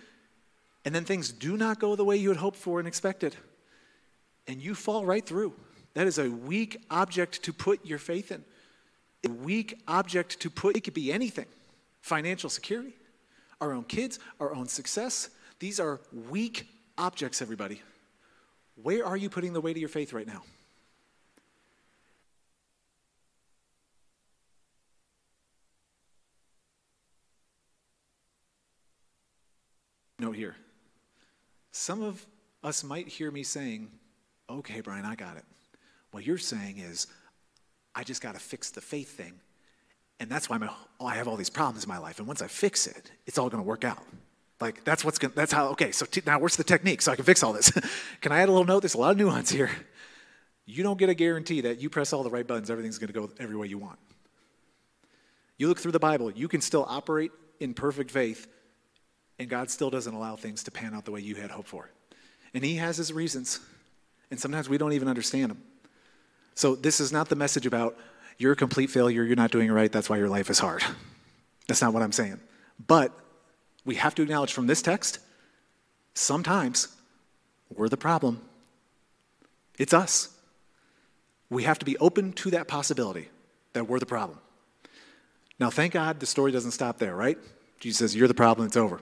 and 0.85 0.95
then 0.95 1.05
things 1.05 1.31
do 1.31 1.57
not 1.57 1.79
go 1.79 1.95
the 1.95 2.05
way 2.05 2.17
you 2.17 2.29
had 2.29 2.39
hoped 2.39 2.57
for 2.57 2.79
and 2.79 2.89
expected. 2.89 3.37
And 4.47 4.63
you 4.63 4.75
fall 4.75 5.05
right 5.05 5.25
through. 5.25 5.53
That 5.95 6.07
is 6.07 6.19
a 6.19 6.31
weak 6.31 6.83
object 6.91 7.43
to 7.45 7.53
put 7.53 7.85
your 7.85 7.99
faith 7.99 8.33
in. 8.33 8.45
A 9.25 9.31
weak 9.31 9.81
object 9.87 10.41
to 10.41 10.51
put, 10.51 10.77
it 10.77 10.85
could 10.85 10.95
be 10.95 11.13
anything 11.13 11.47
financial 12.01 12.51
security, 12.51 12.95
our 13.61 13.73
own 13.73 13.85
kids, 13.85 14.19
our 14.41 14.53
own 14.53 14.67
success. 14.67 15.31
These 15.61 15.79
are 15.79 16.01
weak 16.29 16.67
objects, 16.99 17.41
everybody. 17.41 17.81
Where 18.83 19.07
are 19.07 19.17
you 19.17 19.31
putting 19.31 19.53
the 19.53 19.61
weight 19.61 19.77
of 19.77 19.81
your 19.81 19.89
faith 19.89 20.13
right 20.13 20.27
now? 20.27 20.43
Note 30.23 30.37
here. 30.37 30.57
Some 31.73 32.03
of 32.03 32.25
us 32.63 32.85
might 32.85 33.09
hear 33.09 33.31
me 33.31 33.43
saying, 33.43 33.91
okay, 34.49 34.81
Brian, 34.81 35.05
I 35.05 35.15
got 35.15 35.37
it. 35.37 35.45
What 36.13 36.25
you're 36.25 36.39
saying 36.39 36.79
is, 36.79 37.07
I 37.95 38.05
just 38.05 38.23
got 38.23 38.35
to 38.35 38.41
fix 38.41 38.71
the 38.71 38.81
faith 38.81 39.17
thing. 39.17 39.35
And 40.21 40.31
that's 40.31 40.49
why 40.49 40.59
oh, 41.01 41.07
I 41.07 41.17
have 41.17 41.29
all 41.29 41.37
these 41.37 41.51
problems 41.51 41.85
in 41.85 41.89
my 41.89 41.99
life. 41.99 42.19
And 42.19 42.29
once 42.29 42.41
I 42.41 42.47
fix 42.47 42.87
it, 42.87 43.11
it's 43.27 43.39
all 43.39 43.51
going 43.51 43.63
to 43.63 43.67
work 43.67 43.85
out. 43.85 44.03
Like, 44.61 44.85
that's 44.85 45.05
what's 45.05 45.19
going 45.19 45.33
to, 45.33 45.37
that's 45.37 45.53
how, 45.53 45.69
okay, 45.71 45.91
so 45.91 46.07
t- 46.07 46.23
now 46.25 46.39
what's 46.39 46.57
the 46.57 46.65
technique 46.65 47.03
so 47.03 47.13
I 47.13 47.17
can 47.17 47.25
fix 47.25 47.43
all 47.43 47.53
this? 47.53 47.71
can 48.21 48.31
I 48.31 48.41
add 48.41 48.49
a 48.49 48.53
little 48.53 48.67
note? 48.67 48.81
There's 48.81 48.95
a 48.95 48.99
lot 48.99 49.11
of 49.11 49.17
nuance 49.17 49.51
here. 49.51 49.71
You 50.65 50.85
don't 50.85 50.99
get 50.99 51.09
a 51.09 51.15
guarantee 51.15 51.63
that 51.63 51.81
you 51.81 51.91
press 51.91 52.13
all 52.13 52.23
the 52.23 52.31
right 52.31 52.47
buttons, 52.47 52.71
everything's 52.71 52.99
going 52.99 53.13
to 53.13 53.19
go 53.19 53.31
every 53.41 53.57
way 53.57 53.67
you 53.67 53.79
want. 53.79 53.99
You 55.59 55.69
look 55.69 55.81
through 55.81 55.93
the 55.93 55.99
Bible, 55.99 56.31
you 56.31 56.47
can 56.47 56.61
still 56.61 56.87
operate 56.89 57.33
in 57.59 57.75
perfect 57.75 58.11
faith 58.13 58.47
and 59.43 59.51
God 59.51 59.71
still 59.71 59.91
doesn't 59.91 60.15
allow 60.15 60.37
things 60.37 60.63
to 60.65 60.71
pan 60.71 60.95
out 60.95 61.05
the 61.05 61.11
way 61.11 61.21
you 61.21 61.35
had 61.35 61.51
hoped 61.51 61.69
for. 61.69 61.91
And 62.55 62.65
He 62.65 62.77
has 62.77 62.97
His 62.97 63.13
reasons, 63.13 63.61
and 64.31 64.41
sometimes 64.41 64.69
we 64.69 64.79
don't 64.79 64.93
even 64.93 65.09
understand 65.09 65.51
them. 65.51 65.63
So, 66.55 66.75
this 66.75 67.01
is 67.01 67.13
not 67.13 67.29
the 67.29 67.37
message 67.37 67.67
about 67.67 67.99
you're 68.39 68.53
a 68.53 68.57
complete 68.57 68.89
failure, 68.89 69.25
you're 69.25 69.37
not 69.37 69.51
doing 69.51 69.69
it 69.69 69.73
right, 69.73 69.91
that's 69.91 70.09
why 70.09 70.17
your 70.17 70.29
life 70.29 70.49
is 70.49 70.59
hard. 70.59 70.83
That's 71.69 71.83
not 71.83 71.93
what 71.93 72.03
I'm 72.03 72.13
saying. 72.13 72.41
But 72.87 73.13
we 73.85 73.97
have 73.97 74.15
to 74.17 74.23
acknowledge 74.23 74.53
from 74.53 74.67
this 74.67 74.81
text, 74.81 75.19
sometimes 76.15 76.89
we're 77.75 77.89
the 77.89 77.97
problem. 77.97 78.43
It's 79.79 79.95
us. 79.95 80.29
We 81.51 81.65
have 81.65 81.79
to 81.81 81.85
be 81.85 81.97
open 81.99 82.33
to 82.35 82.51
that 82.51 82.69
possibility 82.69 83.29
that 83.73 83.89
we're 83.89 83.99
the 83.99 84.07
problem. 84.07 84.39
Now, 85.59 85.71
thank 85.71 85.93
God 85.93 86.21
the 86.21 86.27
story 86.27 86.53
doesn't 86.53 86.73
stop 86.73 86.99
there, 86.99 87.15
right? 87.15 87.39
Jesus 87.81 87.99
says, 87.99 88.17
You're 88.17 88.29
the 88.29 88.35
problem, 88.35 88.67
it's 88.67 88.77
over. 88.77 89.01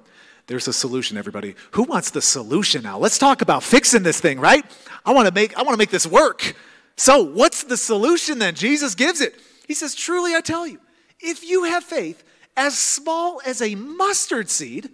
There's 0.51 0.67
a 0.67 0.73
solution, 0.73 1.17
everybody. 1.17 1.55
Who 1.71 1.85
wants 1.85 2.11
the 2.11 2.21
solution 2.21 2.83
now? 2.83 2.99
Let's 2.99 3.19
talk 3.19 3.41
about 3.41 3.63
fixing 3.63 4.03
this 4.03 4.19
thing, 4.19 4.41
right? 4.41 4.65
I 5.07 5.13
want 5.13 5.29
to 5.29 5.33
make 5.33 5.57
I 5.57 5.63
want 5.63 5.75
to 5.75 5.79
make 5.79 5.91
this 5.91 6.09
work. 6.09 6.57
So, 6.97 7.23
what's 7.23 7.63
the 7.63 7.77
solution 7.77 8.41
then? 8.41 8.57
Jesus 8.57 8.97
gives 8.97 9.21
it. 9.21 9.41
He 9.69 9.75
says, 9.75 9.95
"Truly 9.95 10.35
I 10.35 10.41
tell 10.41 10.67
you, 10.67 10.81
if 11.21 11.49
you 11.49 11.63
have 11.65 11.85
faith 11.85 12.25
as 12.57 12.77
small 12.77 13.41
as 13.47 13.63
a 13.63 13.77
mustard 13.77 14.51
seed, 14.51 14.91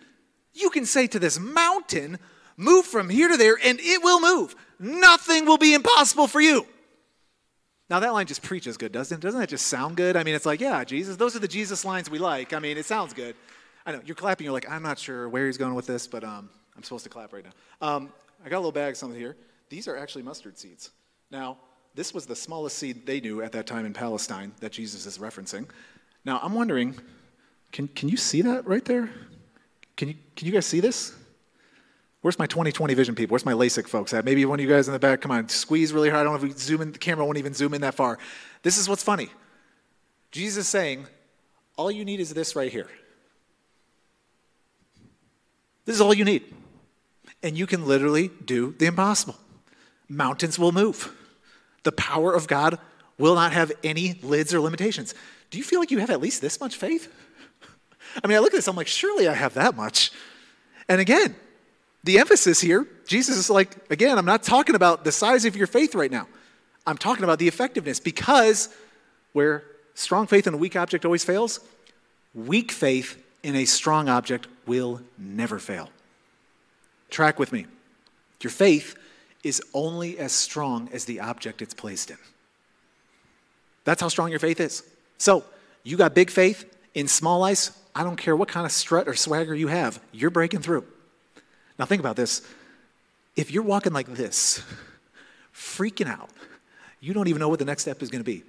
you 0.52 0.68
can 0.68 0.84
say 0.84 1.06
to 1.06 1.18
this 1.18 1.40
mountain, 1.40 2.18
Move 2.58 2.84
from 2.84 3.08
here 3.08 3.28
to 3.28 3.38
there, 3.38 3.56
and 3.64 3.80
it 3.80 4.02
will 4.02 4.20
move. 4.20 4.54
Nothing 4.78 5.46
will 5.46 5.58
be 5.58 5.72
impossible 5.72 6.26
for 6.26 6.42
you. 6.42 6.66
Now, 7.88 8.00
that 8.00 8.12
line 8.12 8.26
just 8.26 8.42
preaches 8.42 8.76
good, 8.76 8.92
doesn't 8.92 9.18
it? 9.18 9.20
Doesn't 9.22 9.40
that 9.40 9.48
just 9.48 9.68
sound 9.68 9.96
good? 9.96 10.16
I 10.16 10.22
mean, 10.22 10.34
it's 10.34 10.44
like, 10.44 10.60
yeah, 10.60 10.84
Jesus, 10.84 11.16
those 11.16 11.34
are 11.34 11.38
the 11.38 11.48
Jesus 11.48 11.82
lines 11.82 12.10
we 12.10 12.18
like. 12.18 12.52
I 12.52 12.58
mean, 12.58 12.76
it 12.76 12.84
sounds 12.84 13.14
good. 13.14 13.36
I 13.86 13.92
know, 13.92 14.00
you're 14.04 14.16
clapping, 14.16 14.44
you're 14.44 14.52
like, 14.52 14.68
I'm 14.68 14.82
not 14.82 14.98
sure 14.98 15.28
where 15.28 15.46
he's 15.46 15.56
going 15.56 15.74
with 15.74 15.86
this, 15.86 16.08
but 16.08 16.24
um, 16.24 16.50
I'm 16.76 16.82
supposed 16.82 17.04
to 17.04 17.10
clap 17.10 17.32
right 17.32 17.44
now. 17.44 17.88
Um, 17.88 18.12
I 18.44 18.48
got 18.48 18.56
a 18.56 18.58
little 18.58 18.72
bag 18.72 18.90
of 18.90 18.96
something 18.96 19.18
here. 19.18 19.36
These 19.68 19.86
are 19.86 19.96
actually 19.96 20.22
mustard 20.22 20.58
seeds. 20.58 20.90
Now, 21.30 21.56
this 21.94 22.12
was 22.12 22.26
the 22.26 22.36
smallest 22.36 22.76
seed 22.78 23.06
they 23.06 23.20
knew 23.20 23.42
at 23.42 23.52
that 23.52 23.66
time 23.66 23.86
in 23.86 23.92
Palestine 23.92 24.52
that 24.60 24.72
Jesus 24.72 25.06
is 25.06 25.18
referencing. 25.18 25.68
Now, 26.24 26.40
I'm 26.42 26.52
wondering, 26.52 26.96
can, 27.72 27.86
can 27.88 28.08
you 28.08 28.16
see 28.16 28.42
that 28.42 28.66
right 28.66 28.84
there? 28.84 29.08
Can 29.96 30.08
you, 30.08 30.14
can 30.34 30.46
you 30.46 30.52
guys 30.52 30.66
see 30.66 30.80
this? 30.80 31.14
Where's 32.22 32.38
my 32.40 32.46
2020 32.46 32.92
vision 32.94 33.14
people? 33.14 33.34
Where's 33.34 33.46
my 33.46 33.52
LASIK 33.52 33.86
folks 33.86 34.12
at? 34.12 34.24
Maybe 34.24 34.44
one 34.44 34.58
of 34.58 34.64
you 34.64 34.70
guys 34.70 34.88
in 34.88 34.92
the 34.92 34.98
back, 34.98 35.20
come 35.20 35.30
on, 35.30 35.48
squeeze 35.48 35.92
really 35.92 36.10
hard. 36.10 36.22
I 36.22 36.24
don't 36.24 36.32
know 36.32 36.48
if 36.48 36.54
we 36.54 36.58
zoom 36.58 36.82
in, 36.82 36.90
the 36.90 36.98
camera 36.98 37.24
won't 37.24 37.38
even 37.38 37.54
zoom 37.54 37.72
in 37.72 37.82
that 37.82 37.94
far. 37.94 38.18
This 38.62 38.78
is 38.78 38.88
what's 38.88 39.02
funny. 39.02 39.30
Jesus 40.32 40.64
is 40.64 40.68
saying, 40.68 41.06
all 41.76 41.90
you 41.90 42.04
need 42.04 42.18
is 42.18 42.34
this 42.34 42.56
right 42.56 42.72
here. 42.72 42.88
This 45.86 45.94
is 45.94 46.00
all 46.00 46.12
you 46.12 46.24
need. 46.24 46.44
And 47.42 47.56
you 47.56 47.66
can 47.66 47.86
literally 47.86 48.30
do 48.44 48.74
the 48.78 48.86
impossible. 48.86 49.36
Mountains 50.08 50.58
will 50.58 50.72
move. 50.72 51.12
The 51.84 51.92
power 51.92 52.34
of 52.34 52.48
God 52.48 52.78
will 53.18 53.34
not 53.34 53.52
have 53.52 53.72
any 53.82 54.18
lids 54.22 54.52
or 54.52 54.60
limitations. 54.60 55.14
Do 55.50 55.58
you 55.58 55.64
feel 55.64 55.80
like 55.80 55.90
you 55.90 55.98
have 55.98 56.10
at 56.10 56.20
least 56.20 56.42
this 56.42 56.60
much 56.60 56.76
faith? 56.76 57.12
I 58.24 58.26
mean, 58.26 58.36
I 58.36 58.40
look 58.40 58.52
at 58.52 58.56
this, 58.56 58.68
I'm 58.68 58.76
like, 58.76 58.88
surely 58.88 59.28
I 59.28 59.32
have 59.32 59.54
that 59.54 59.76
much. 59.76 60.10
And 60.88 61.00
again, 61.00 61.34
the 62.04 62.18
emphasis 62.18 62.60
here, 62.60 62.86
Jesus 63.06 63.36
is 63.36 63.50
like, 63.50 63.90
again, 63.90 64.18
I'm 64.18 64.26
not 64.26 64.42
talking 64.42 64.74
about 64.74 65.04
the 65.04 65.12
size 65.12 65.44
of 65.44 65.56
your 65.56 65.66
faith 65.66 65.94
right 65.94 66.10
now. 66.10 66.28
I'm 66.86 66.98
talking 66.98 67.24
about 67.24 67.38
the 67.38 67.48
effectiveness 67.48 67.98
because 67.98 68.68
where 69.32 69.64
strong 69.94 70.26
faith 70.26 70.46
in 70.46 70.54
a 70.54 70.56
weak 70.56 70.76
object 70.76 71.04
always 71.04 71.24
fails, 71.24 71.60
weak 72.34 72.70
faith 72.70 73.22
in 73.42 73.56
a 73.56 73.64
strong 73.64 74.08
object 74.08 74.46
will 74.66 75.00
never 75.16 75.58
fail. 75.58 75.90
Track 77.10 77.38
with 77.38 77.52
me. 77.52 77.66
Your 78.42 78.50
faith 78.50 78.96
is 79.42 79.62
only 79.72 80.18
as 80.18 80.32
strong 80.32 80.88
as 80.92 81.04
the 81.04 81.20
object 81.20 81.62
it's 81.62 81.74
placed 81.74 82.10
in. 82.10 82.18
That's 83.84 84.00
how 84.00 84.08
strong 84.08 84.30
your 84.30 84.40
faith 84.40 84.60
is. 84.60 84.82
So, 85.18 85.44
you 85.84 85.96
got 85.96 86.14
big 86.14 86.30
faith 86.30 86.64
in 86.94 87.06
small 87.06 87.44
ice. 87.44 87.70
I 87.94 88.02
don't 88.02 88.16
care 88.16 88.34
what 88.34 88.48
kind 88.48 88.66
of 88.66 88.72
strut 88.72 89.06
or 89.06 89.14
swagger 89.14 89.54
you 89.54 89.68
have, 89.68 90.00
you're 90.12 90.30
breaking 90.30 90.60
through. 90.60 90.84
Now, 91.78 91.84
think 91.84 92.00
about 92.00 92.16
this. 92.16 92.42
If 93.36 93.50
you're 93.50 93.62
walking 93.62 93.92
like 93.92 94.08
this, 94.08 94.62
freaking 95.54 96.08
out, 96.08 96.30
you 97.00 97.14
don't 97.14 97.28
even 97.28 97.38
know 97.38 97.48
what 97.48 97.58
the 97.58 97.64
next 97.64 97.82
step 97.82 98.02
is 98.02 98.10
going 98.10 98.24
to 98.24 98.30
be. 98.30 98.42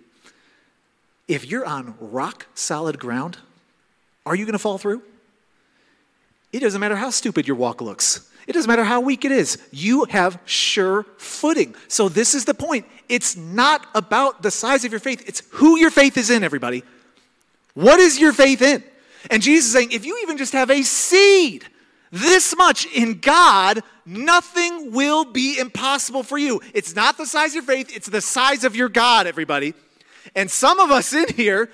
If 1.27 1.45
you're 1.45 1.65
on 1.65 1.95
rock 1.99 2.47
solid 2.55 2.97
ground, 2.97 3.37
are 4.25 4.35
you 4.35 4.45
going 4.45 4.53
to 4.53 4.59
fall 4.59 4.77
through? 4.77 5.01
It 6.51 6.59
doesn't 6.59 6.79
matter 6.79 6.95
how 6.95 7.09
stupid 7.09 7.47
your 7.47 7.57
walk 7.57 7.81
looks. 7.81 8.29
It 8.47 8.53
doesn't 8.53 8.69
matter 8.69 8.85
how 8.85 9.01
weak 9.01 9.25
it 9.25 9.31
is. 9.31 9.57
You 9.71 10.05
have 10.05 10.39
sure 10.45 11.03
footing. 11.17 11.75
So, 11.89 12.07
this 12.07 12.33
is 12.33 12.45
the 12.45 12.53
point. 12.53 12.85
It's 13.09 13.35
not 13.35 13.85
about 13.93 14.41
the 14.41 14.51
size 14.51 14.85
of 14.85 14.91
your 14.91 15.01
faith, 15.01 15.23
it's 15.27 15.43
who 15.51 15.77
your 15.77 15.91
faith 15.91 16.17
is 16.17 16.29
in, 16.29 16.43
everybody. 16.43 16.83
What 17.73 17.99
is 17.99 18.19
your 18.19 18.33
faith 18.33 18.61
in? 18.61 18.83
And 19.29 19.41
Jesus 19.41 19.67
is 19.67 19.73
saying, 19.73 19.91
if 19.91 20.05
you 20.05 20.17
even 20.23 20.37
just 20.37 20.53
have 20.53 20.71
a 20.71 20.81
seed, 20.81 21.65
this 22.11 22.55
much 22.55 22.85
in 22.87 23.19
God, 23.19 23.83
nothing 24.05 24.91
will 24.93 25.25
be 25.25 25.59
impossible 25.59 26.23
for 26.23 26.37
you. 26.37 26.61
It's 26.73 26.95
not 26.95 27.17
the 27.17 27.25
size 27.25 27.49
of 27.49 27.55
your 27.55 27.63
faith, 27.63 27.95
it's 27.95 28.07
the 28.07 28.21
size 28.21 28.63
of 28.63 28.75
your 28.75 28.89
God, 28.89 29.27
everybody. 29.27 29.73
And 30.35 30.49
some 30.49 30.79
of 30.79 30.91
us 30.91 31.13
in 31.13 31.27
here, 31.35 31.69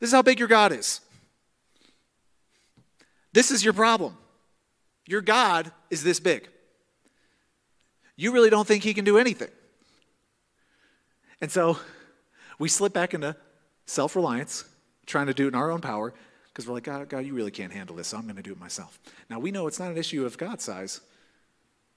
this 0.00 0.08
is 0.08 0.12
how 0.12 0.22
big 0.22 0.38
your 0.38 0.48
God 0.48 0.72
is. 0.72 1.00
This 3.34 3.50
is 3.50 3.64
your 3.64 3.74
problem. 3.74 4.16
Your 5.06 5.20
God 5.20 5.72
is 5.90 6.04
this 6.04 6.20
big. 6.20 6.48
You 8.16 8.32
really 8.32 8.48
don't 8.48 8.66
think 8.66 8.84
He 8.84 8.94
can 8.94 9.04
do 9.04 9.18
anything. 9.18 9.50
And 11.40 11.50
so 11.50 11.76
we 12.60 12.68
slip 12.68 12.92
back 12.92 13.12
into 13.12 13.36
self 13.86 14.14
reliance, 14.14 14.64
trying 15.04 15.26
to 15.26 15.34
do 15.34 15.46
it 15.46 15.48
in 15.48 15.54
our 15.56 15.72
own 15.72 15.80
power, 15.80 16.14
because 16.46 16.68
we're 16.68 16.74
like, 16.74 16.84
God, 16.84 17.08
God, 17.08 17.26
you 17.26 17.34
really 17.34 17.50
can't 17.50 17.72
handle 17.72 17.96
this, 17.96 18.08
so 18.08 18.16
I'm 18.16 18.22
going 18.22 18.36
to 18.36 18.42
do 18.42 18.52
it 18.52 18.60
myself. 18.60 19.00
Now, 19.28 19.40
we 19.40 19.50
know 19.50 19.66
it's 19.66 19.80
not 19.80 19.90
an 19.90 19.98
issue 19.98 20.24
of 20.24 20.38
God's 20.38 20.62
size, 20.62 21.00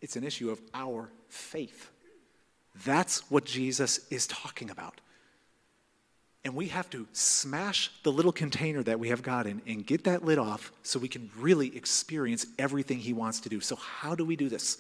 it's 0.02 0.16
an 0.16 0.24
issue 0.24 0.50
of 0.50 0.60
our 0.74 1.12
faith. 1.30 1.92
That's 2.84 3.30
what 3.30 3.46
Jesus 3.46 4.08
is 4.10 4.26
talking 4.26 4.72
about. 4.72 5.02
And 6.48 6.56
we 6.56 6.70
have 6.70 6.90
to 6.92 7.06
smash 7.12 7.92
the 8.04 8.12
little 8.12 8.32
container 8.32 8.82
that 8.84 9.02
we 9.02 9.10
have 9.10 9.22
God 9.22 9.48
in 9.48 9.62
and 9.68 9.86
get 9.86 10.06
that 10.06 10.24
lid 10.24 10.38
off 10.38 10.72
so 10.82 10.98
we 10.98 11.10
can 11.10 11.30
really 11.38 11.76
experience 11.76 12.46
everything 12.58 13.00
He 13.00 13.12
wants 13.12 13.42
to 13.42 13.50
do. 13.50 13.60
So, 13.60 13.76
how 13.76 14.16
do 14.16 14.24
we 14.24 14.38
do 14.38 14.48
this? 14.48 14.78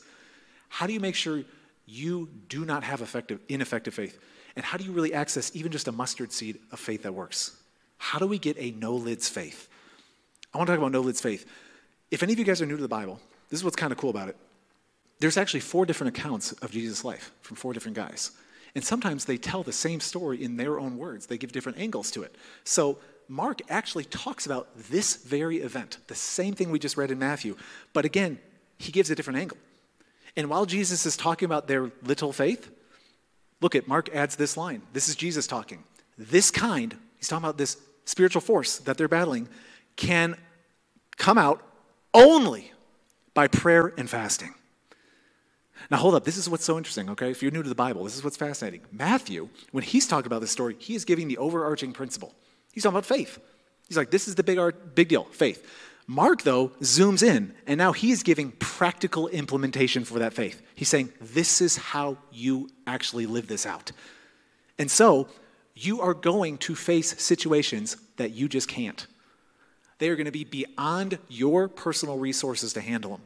How 0.69 0.87
do 0.87 0.93
you 0.93 1.01
make 1.01 1.13
sure 1.13 1.43
you 1.85 2.29
do 2.47 2.63
not 2.63 2.85
have 2.85 3.01
effective, 3.01 3.41
ineffective 3.49 3.93
faith? 3.93 4.17
And 4.55 4.63
how 4.63 4.77
do 4.77 4.85
you 4.85 4.93
really 4.93 5.13
access 5.13 5.53
even 5.53 5.73
just 5.73 5.89
a 5.89 5.91
mustard 5.91 6.31
seed 6.31 6.57
of 6.71 6.79
faith 6.79 7.03
that 7.03 7.13
works? 7.13 7.57
How 7.97 8.17
do 8.17 8.27
we 8.27 8.39
get 8.39 8.55
a 8.57 8.71
no 8.71 8.95
lids 8.95 9.27
faith? 9.27 9.67
I 10.53 10.59
want 10.59 10.67
to 10.67 10.71
talk 10.71 10.79
about 10.79 10.93
no 10.93 11.01
lids 11.01 11.19
faith. 11.19 11.45
If 12.11 12.23
any 12.23 12.31
of 12.31 12.39
you 12.39 12.45
guys 12.45 12.61
are 12.61 12.65
new 12.65 12.77
to 12.77 12.81
the 12.81 12.87
Bible, 12.87 13.19
this 13.49 13.59
is 13.59 13.65
what's 13.65 13.75
kind 13.75 13.91
of 13.91 13.97
cool 13.97 14.09
about 14.09 14.29
it. 14.29 14.37
There's 15.19 15.35
actually 15.35 15.59
four 15.59 15.85
different 15.85 16.17
accounts 16.17 16.53
of 16.53 16.71
Jesus' 16.71 17.03
life 17.03 17.33
from 17.41 17.57
four 17.57 17.73
different 17.73 17.97
guys. 17.97 18.31
And 18.77 18.85
sometimes 18.85 19.25
they 19.25 19.37
tell 19.37 19.63
the 19.63 19.73
same 19.73 19.99
story 19.99 20.43
in 20.43 20.55
their 20.55 20.79
own 20.79 20.99
words, 20.99 21.25
they 21.25 21.39
give 21.39 21.51
different 21.51 21.79
angles 21.79 22.11
to 22.11 22.21
it. 22.21 22.35
So 22.63 22.99
Mark 23.27 23.59
actually 23.69 24.03
talks 24.03 24.45
about 24.45 24.67
this 24.91 25.15
very 25.15 25.61
event, 25.61 25.97
the 26.05 26.13
same 26.13 26.53
thing 26.53 26.69
we 26.69 26.77
just 26.77 26.95
read 26.95 27.09
in 27.09 27.17
Matthew, 27.17 27.57
but 27.91 28.05
again, 28.05 28.37
he 28.77 28.91
gives 28.91 29.09
a 29.09 29.15
different 29.15 29.39
angle. 29.39 29.57
And 30.35 30.47
while 30.47 30.67
Jesus 30.67 31.07
is 31.07 31.17
talking 31.17 31.47
about 31.47 31.67
their 31.67 31.91
little 32.03 32.31
faith, 32.31 32.69
look 33.61 33.73
at 33.73 33.87
Mark 33.87 34.13
adds 34.13 34.35
this 34.35 34.55
line. 34.55 34.83
This 34.93 35.09
is 35.09 35.15
Jesus 35.15 35.47
talking. 35.47 35.83
This 36.15 36.51
kind, 36.51 36.95
he's 37.17 37.27
talking 37.27 37.45
about 37.45 37.57
this 37.57 37.77
spiritual 38.05 38.41
force 38.41 38.77
that 38.77 38.95
they're 38.95 39.07
battling 39.07 39.49
can 39.95 40.37
come 41.17 41.39
out 41.39 41.63
only 42.13 42.71
by 43.33 43.47
prayer 43.47 43.91
and 43.97 44.07
fasting. 44.07 44.53
Now, 45.89 45.97
hold 45.97 46.15
up. 46.15 46.25
This 46.25 46.37
is 46.37 46.49
what's 46.49 46.65
so 46.65 46.77
interesting, 46.77 47.09
okay? 47.11 47.31
If 47.31 47.41
you're 47.41 47.51
new 47.51 47.63
to 47.63 47.69
the 47.69 47.75
Bible, 47.75 48.03
this 48.03 48.17
is 48.17 48.23
what's 48.23 48.37
fascinating. 48.37 48.81
Matthew, 48.91 49.49
when 49.71 49.83
he's 49.83 50.07
talking 50.07 50.27
about 50.27 50.41
this 50.41 50.51
story, 50.51 50.75
he 50.79 50.95
is 50.95 51.05
giving 51.05 51.27
the 51.27 51.37
overarching 51.37 51.93
principle. 51.93 52.35
He's 52.73 52.83
talking 52.83 52.95
about 52.95 53.05
faith. 53.05 53.39
He's 53.87 53.97
like, 53.97 54.11
this 54.11 54.27
is 54.27 54.35
the 54.35 54.43
big, 54.43 54.57
art, 54.57 54.95
big 54.95 55.07
deal, 55.07 55.23
faith. 55.25 55.65
Mark, 56.05 56.43
though, 56.43 56.69
zooms 56.81 57.21
in, 57.21 57.53
and 57.65 57.77
now 57.77 57.91
he's 57.91 58.23
giving 58.23 58.51
practical 58.59 59.27
implementation 59.27 60.05
for 60.05 60.19
that 60.19 60.33
faith. 60.33 60.61
He's 60.75 60.89
saying, 60.89 61.11
this 61.19 61.61
is 61.61 61.77
how 61.77 62.17
you 62.31 62.69
actually 62.85 63.25
live 63.25 63.47
this 63.47 63.65
out. 63.65 63.91
And 64.79 64.89
so, 64.91 65.27
you 65.75 66.01
are 66.01 66.13
going 66.13 66.57
to 66.59 66.75
face 66.75 67.21
situations 67.21 67.97
that 68.17 68.31
you 68.31 68.47
just 68.47 68.67
can't. 68.67 69.05
They 69.99 70.09
are 70.09 70.15
going 70.15 70.25
to 70.25 70.31
be 70.31 70.43
beyond 70.43 71.17
your 71.27 71.67
personal 71.67 72.17
resources 72.17 72.73
to 72.73 72.81
handle 72.81 73.11
them. 73.11 73.21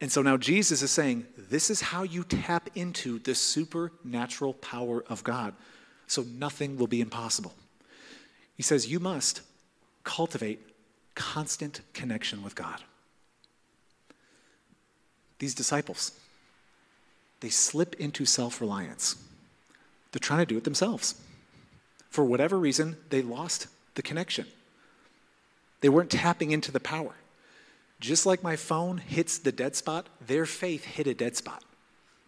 And 0.00 0.12
so 0.12 0.22
now 0.22 0.36
Jesus 0.36 0.82
is 0.82 0.90
saying, 0.90 1.26
this 1.36 1.70
is 1.70 1.80
how 1.80 2.02
you 2.02 2.22
tap 2.24 2.68
into 2.74 3.18
the 3.20 3.34
supernatural 3.34 4.54
power 4.54 5.04
of 5.08 5.24
God. 5.24 5.54
So 6.06 6.22
nothing 6.22 6.76
will 6.76 6.86
be 6.86 7.00
impossible. 7.00 7.54
He 8.56 8.62
says, 8.62 8.90
you 8.90 9.00
must 9.00 9.40
cultivate 10.04 10.60
constant 11.14 11.80
connection 11.94 12.42
with 12.42 12.54
God. 12.54 12.82
These 15.38 15.54
disciples, 15.54 16.12
they 17.40 17.48
slip 17.48 17.94
into 17.98 18.24
self 18.24 18.60
reliance. 18.60 19.16
They're 20.12 20.20
trying 20.20 20.40
to 20.40 20.46
do 20.46 20.56
it 20.56 20.64
themselves 20.64 21.20
for 22.16 22.24
whatever 22.24 22.58
reason, 22.58 22.96
they 23.10 23.20
lost 23.20 23.66
the 23.94 24.00
connection. 24.00 24.46
They 25.82 25.90
weren't 25.90 26.10
tapping 26.10 26.50
into 26.50 26.72
the 26.72 26.80
power. 26.80 27.14
Just 28.00 28.26
like 28.26 28.42
my 28.42 28.56
phone 28.56 28.98
hits 28.98 29.38
the 29.38 29.52
dead 29.52 29.74
spot, 29.74 30.08
their 30.26 30.46
faith 30.46 30.84
hit 30.84 31.06
a 31.06 31.14
dead 31.14 31.36
spot. 31.36 31.64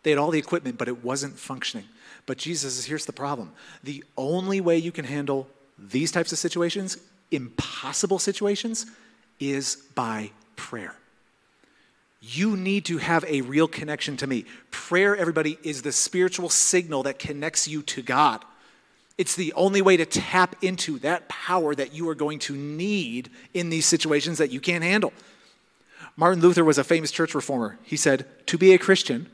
They 0.02 0.10
had 0.10 0.18
all 0.18 0.30
the 0.30 0.38
equipment, 0.38 0.78
but 0.78 0.88
it 0.88 1.04
wasn't 1.04 1.38
functioning. 1.38 1.86
But 2.26 2.38
Jesus 2.38 2.74
says, 2.74 2.86
here's 2.86 3.06
the 3.06 3.12
problem. 3.12 3.52
The 3.84 4.04
only 4.16 4.60
way 4.60 4.78
you 4.78 4.92
can 4.92 5.04
handle 5.04 5.48
these 5.78 6.10
types 6.10 6.32
of 6.32 6.38
situations, 6.38 6.98
impossible 7.30 8.18
situations, 8.18 8.86
is 9.40 9.76
by 9.94 10.30
prayer. 10.56 10.94
You 12.20 12.56
need 12.56 12.84
to 12.86 12.98
have 12.98 13.24
a 13.28 13.42
real 13.42 13.68
connection 13.68 14.16
to 14.18 14.26
me. 14.26 14.44
Prayer, 14.70 15.16
everybody, 15.16 15.58
is 15.62 15.82
the 15.82 15.92
spiritual 15.92 16.48
signal 16.48 17.04
that 17.04 17.18
connects 17.18 17.68
you 17.68 17.82
to 17.82 18.02
God. 18.02 18.44
It's 19.16 19.36
the 19.36 19.52
only 19.54 19.82
way 19.82 19.96
to 19.96 20.06
tap 20.06 20.56
into 20.62 20.98
that 21.00 21.28
power 21.28 21.74
that 21.74 21.92
you 21.92 22.08
are 22.08 22.14
going 22.14 22.38
to 22.40 22.54
need 22.54 23.30
in 23.54 23.70
these 23.70 23.86
situations 23.86 24.38
that 24.38 24.50
you 24.50 24.60
can't 24.60 24.84
handle. 24.84 25.12
Martin 26.18 26.42
Luther 26.42 26.64
was 26.64 26.78
a 26.78 26.84
famous 26.84 27.12
church 27.12 27.32
reformer. 27.32 27.78
He 27.84 27.96
said, 27.96 28.26
To 28.48 28.58
be 28.58 28.72
a 28.74 28.78
Christian 28.78 29.28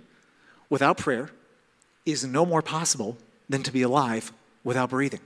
without 0.68 0.98
prayer 0.98 1.30
is 2.04 2.26
no 2.26 2.44
more 2.44 2.60
possible 2.60 3.16
than 3.48 3.62
to 3.62 3.72
be 3.72 3.80
alive 3.80 4.34
without 4.64 4.90
breathing. 4.90 5.22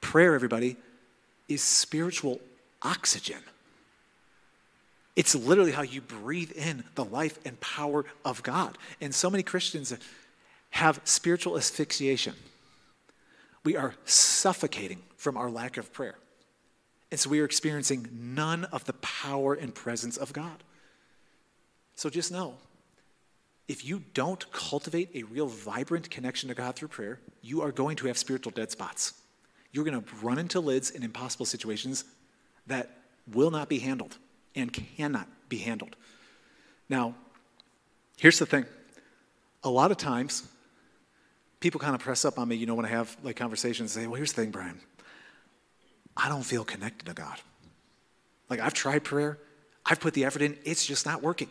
Prayer, 0.00 0.34
everybody, 0.34 0.76
is 1.48 1.62
spiritual 1.62 2.40
oxygen. 2.82 3.38
It's 5.14 5.36
literally 5.36 5.70
how 5.70 5.82
you 5.82 6.00
breathe 6.00 6.50
in 6.50 6.82
the 6.96 7.04
life 7.04 7.38
and 7.44 7.60
power 7.60 8.06
of 8.24 8.42
God. 8.42 8.76
And 9.00 9.14
so 9.14 9.30
many 9.30 9.44
Christians 9.44 9.94
have 10.70 11.00
spiritual 11.04 11.56
asphyxiation. 11.56 12.34
We 13.62 13.76
are 13.76 13.94
suffocating 14.04 14.98
from 15.16 15.36
our 15.36 15.48
lack 15.48 15.76
of 15.76 15.92
prayer. 15.92 16.16
And 17.10 17.18
so 17.18 17.30
we 17.30 17.40
are 17.40 17.44
experiencing 17.44 18.08
none 18.12 18.64
of 18.66 18.84
the 18.84 18.92
power 18.94 19.54
and 19.54 19.74
presence 19.74 20.16
of 20.16 20.32
God. 20.32 20.62
So 21.94 22.10
just 22.10 22.30
know 22.30 22.54
if 23.66 23.84
you 23.84 24.02
don't 24.14 24.50
cultivate 24.50 25.10
a 25.14 25.24
real 25.24 25.46
vibrant 25.46 26.10
connection 26.10 26.48
to 26.48 26.54
God 26.54 26.74
through 26.74 26.88
prayer, 26.88 27.20
you 27.42 27.60
are 27.62 27.70
going 27.70 27.96
to 27.96 28.06
have 28.06 28.16
spiritual 28.16 28.50
dead 28.50 28.70
spots. 28.70 29.12
You're 29.72 29.84
going 29.84 30.02
to 30.02 30.14
run 30.22 30.38
into 30.38 30.60
lids 30.60 30.90
in 30.90 31.02
impossible 31.02 31.44
situations 31.44 32.04
that 32.66 32.90
will 33.32 33.50
not 33.50 33.68
be 33.68 33.78
handled 33.78 34.16
and 34.54 34.72
cannot 34.72 35.28
be 35.48 35.58
handled. 35.58 35.96
Now, 36.88 37.14
here's 38.16 38.38
the 38.38 38.46
thing 38.46 38.64
a 39.62 39.68
lot 39.68 39.90
of 39.90 39.96
times, 39.96 40.44
people 41.60 41.80
kind 41.80 41.94
of 41.94 42.00
press 42.00 42.24
up 42.24 42.38
on 42.38 42.48
me, 42.48 42.56
you 42.56 42.66
know, 42.66 42.74
when 42.74 42.86
I 42.86 42.90
have 42.90 43.14
like 43.22 43.36
conversations, 43.36 43.92
say, 43.92 44.06
well, 44.06 44.16
here's 44.16 44.32
the 44.32 44.42
thing, 44.42 44.50
Brian. 44.50 44.80
I 46.18 46.28
don't 46.28 46.42
feel 46.42 46.64
connected 46.64 47.06
to 47.06 47.14
God. 47.14 47.38
Like, 48.50 48.58
I've 48.58 48.74
tried 48.74 49.04
prayer, 49.04 49.38
I've 49.86 50.00
put 50.00 50.14
the 50.14 50.24
effort 50.24 50.42
in, 50.42 50.58
it's 50.64 50.84
just 50.84 51.06
not 51.06 51.22
working. 51.22 51.48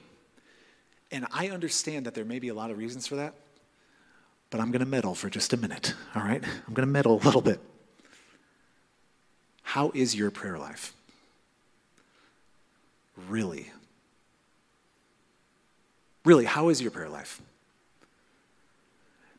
And 1.10 1.26
I 1.32 1.50
understand 1.50 2.06
that 2.06 2.14
there 2.14 2.26
may 2.26 2.40
be 2.40 2.50
a 2.50 2.54
lot 2.54 2.70
of 2.70 2.78
reasons 2.78 3.08
for 3.08 3.16
that, 3.16 3.34
but 4.50 4.60
I'm 4.60 4.72
going 4.72 4.82
to 4.82 4.86
meddle 4.86 5.16
for 5.16 5.30
just 5.30 5.54
a 5.54 5.58
minute, 5.58 5.94
all 6.14 6.22
right? 6.22 6.44
I'm 6.44 6.74
going 6.74 6.86
to 6.86 6.92
meddle 6.92 7.14
a 7.16 7.24
little 7.24 7.42
bit. 7.42 7.62
How 9.64 9.92
is 9.94 10.14
your 10.14 10.32
prayer 10.32 10.58
life? 10.58 10.94
Really? 13.30 13.72
Really, 16.26 16.46
how 16.46 16.68
is 16.70 16.82
your 16.82 16.92
prayer 16.92 17.10
life? 17.10 17.42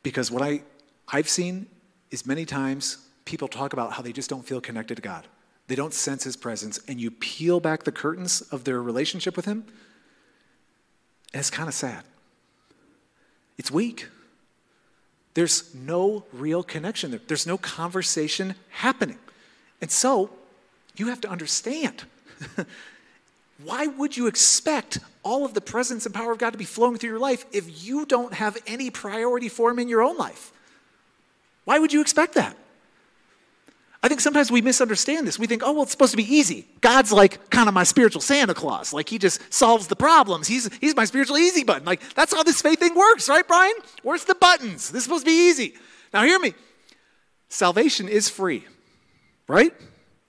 Because 0.03 0.31
what 0.31 0.43
I, 0.43 0.63
I've 1.07 1.29
seen 1.29 1.67
is 2.11 2.25
many 2.25 2.47
times 2.47 3.08
people 3.29 3.47
talk 3.47 3.75
about 3.75 3.93
how 3.93 4.03
they 4.03 4.11
just 4.11 4.31
don't 4.31 4.47
feel 4.47 4.59
connected 4.59 4.95
to 4.95 5.03
God. 5.03 5.27
They 5.67 5.75
don't 5.75 5.93
sense 5.93 6.25
His 6.25 6.35
presence, 6.35 6.81
and 6.89 6.99
you 6.99 7.11
peel 7.11 7.61
back 7.61 7.83
the 7.83 7.93
curtains 7.93 8.41
of 8.41 8.65
their 8.65 8.83
relationship 8.83 9.37
with 9.37 9.45
Him, 9.45 9.65
and 11.35 11.41
it's 11.41 11.51
kind 11.51 11.69
of 11.69 11.75
sad. 11.75 12.05
It's 13.59 13.71
weak. 13.71 14.09
There's 15.35 15.75
no 15.75 16.25
real 16.33 16.63
connection 16.63 17.11
there, 17.11 17.21
there's 17.29 17.47
no 17.47 17.59
conversation 17.59 18.55
happening. 18.71 19.19
And 19.83 19.91
so, 19.91 20.31
you 20.97 21.09
have 21.09 21.21
to 21.21 21.29
understand 21.29 22.05
why 23.63 23.89
would 23.89 24.17
you 24.17 24.27
expect 24.27 25.01
all 25.23 25.45
of 25.45 25.53
the 25.53 25.61
presence 25.61 26.07
and 26.07 26.15
power 26.15 26.33
of 26.33 26.39
God 26.39 26.53
to 26.53 26.59
be 26.59 26.65
flowing 26.65 26.97
through 26.97 27.11
your 27.11 27.19
life 27.19 27.45
if 27.53 27.85
you 27.85 28.07
don't 28.07 28.33
have 28.33 28.57
any 28.67 28.89
priority 28.89 29.51
for 29.51 29.71
Him 29.71 29.79
in 29.79 29.89
your 29.91 30.03
own 30.03 30.17
life? 30.17 30.51
Why 31.67 31.79
would 31.79 31.93
you 31.93 32.01
expect 32.01 32.33
that? 32.35 32.57
I 34.01 34.07
think 34.09 34.21
sometimes 34.21 34.51
we 34.51 34.63
misunderstand 34.63 35.27
this. 35.27 35.39
We 35.39 35.49
think, 35.49 35.63
oh, 35.65 35.73
well, 35.73 35.83
it's 35.83 35.91
supposed 35.91 36.13
to 36.13 36.17
be 36.17 36.35
easy. 36.35 36.67
God's 36.81 37.11
like 37.11 37.51
kind 37.51 37.69
of 37.69 37.75
my 37.75 37.83
spiritual 37.83 38.21
Santa 38.21 38.55
Claus. 38.55 38.93
Like 38.93 39.09
he 39.09 39.19
just 39.19 39.53
solves 39.53 39.89
the 39.89 39.97
problems. 39.97 40.47
He's, 40.47 40.73
he's 40.79 40.95
my 40.95 41.05
spiritual 41.05 41.37
easy 41.39 41.65
button. 41.65 41.85
Like 41.85 42.15
that's 42.15 42.33
how 42.33 42.45
this 42.45 42.63
faith 42.63 42.79
thing 42.79 42.95
works, 42.95 43.29
right, 43.29 43.47
Brian? 43.47 43.75
Where's 44.03 44.25
the 44.25 44.37
buttons? 44.37 44.91
This 44.91 45.01
is 45.01 45.05
supposed 45.05 45.25
to 45.25 45.31
be 45.31 45.49
easy. 45.49 45.75
Now, 46.15 46.23
hear 46.23 46.39
me. 46.39 46.55
Salvation 47.49 48.09
is 48.09 48.29
free, 48.29 48.65
right? 49.49 49.75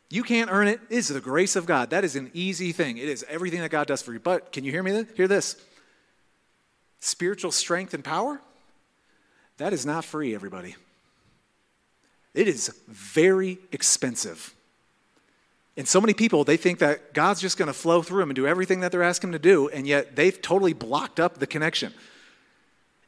You 0.09 0.24
can't 0.24 0.49
earn 0.51 0.67
it. 0.67 0.80
It 0.89 0.97
is 0.97 1.09
the 1.09 1.22
grace 1.22 1.55
of 1.55 1.65
God. 1.65 1.91
That 1.91 2.03
is 2.03 2.15
an 2.15 2.32
easy 2.34 2.72
thing. 2.72 2.97
It 2.97 3.07
is 3.07 3.24
everything 3.30 3.61
that 3.61 3.70
God 3.70 3.88
does 3.88 4.01
for 4.01 4.13
you. 4.13 4.20
But 4.20 4.51
can 4.51 4.63
you 4.63 4.72
hear 4.72 4.82
me? 4.82 5.05
Hear 5.15 5.28
this. 5.28 5.55
Spiritual 7.01 7.51
strength 7.51 7.93
and 7.93 8.03
power, 8.03 8.41
that 9.57 9.74
is 9.74 9.86
not 9.86 10.03
free, 10.03 10.34
everybody. 10.34 10.76
It 12.34 12.47
is 12.47 12.69
very 12.88 13.57
expensive. 13.71 14.53
And 15.77 15.88
so 15.88 16.01
many 16.01 16.13
people, 16.13 16.43
they 16.43 16.57
think 16.57 16.80
that 16.80 17.13
God's 17.13 17.39
just 17.39 17.57
going 17.57 17.67
to 17.67 17.73
flow 17.73 18.01
through 18.01 18.19
them 18.19 18.30
and 18.30 18.36
do 18.36 18.45
everything 18.45 18.82
that 18.82 18.91
they're 18.91 19.03
asking 19.03 19.32
to 19.32 19.39
do, 19.39 19.69
and 19.69 19.88
yet 19.88 20.15
they've 20.15 20.41
totally 20.41 20.73
blocked 20.73 21.19
up 21.19 21.38
the 21.38 21.47
connection. 21.47 21.93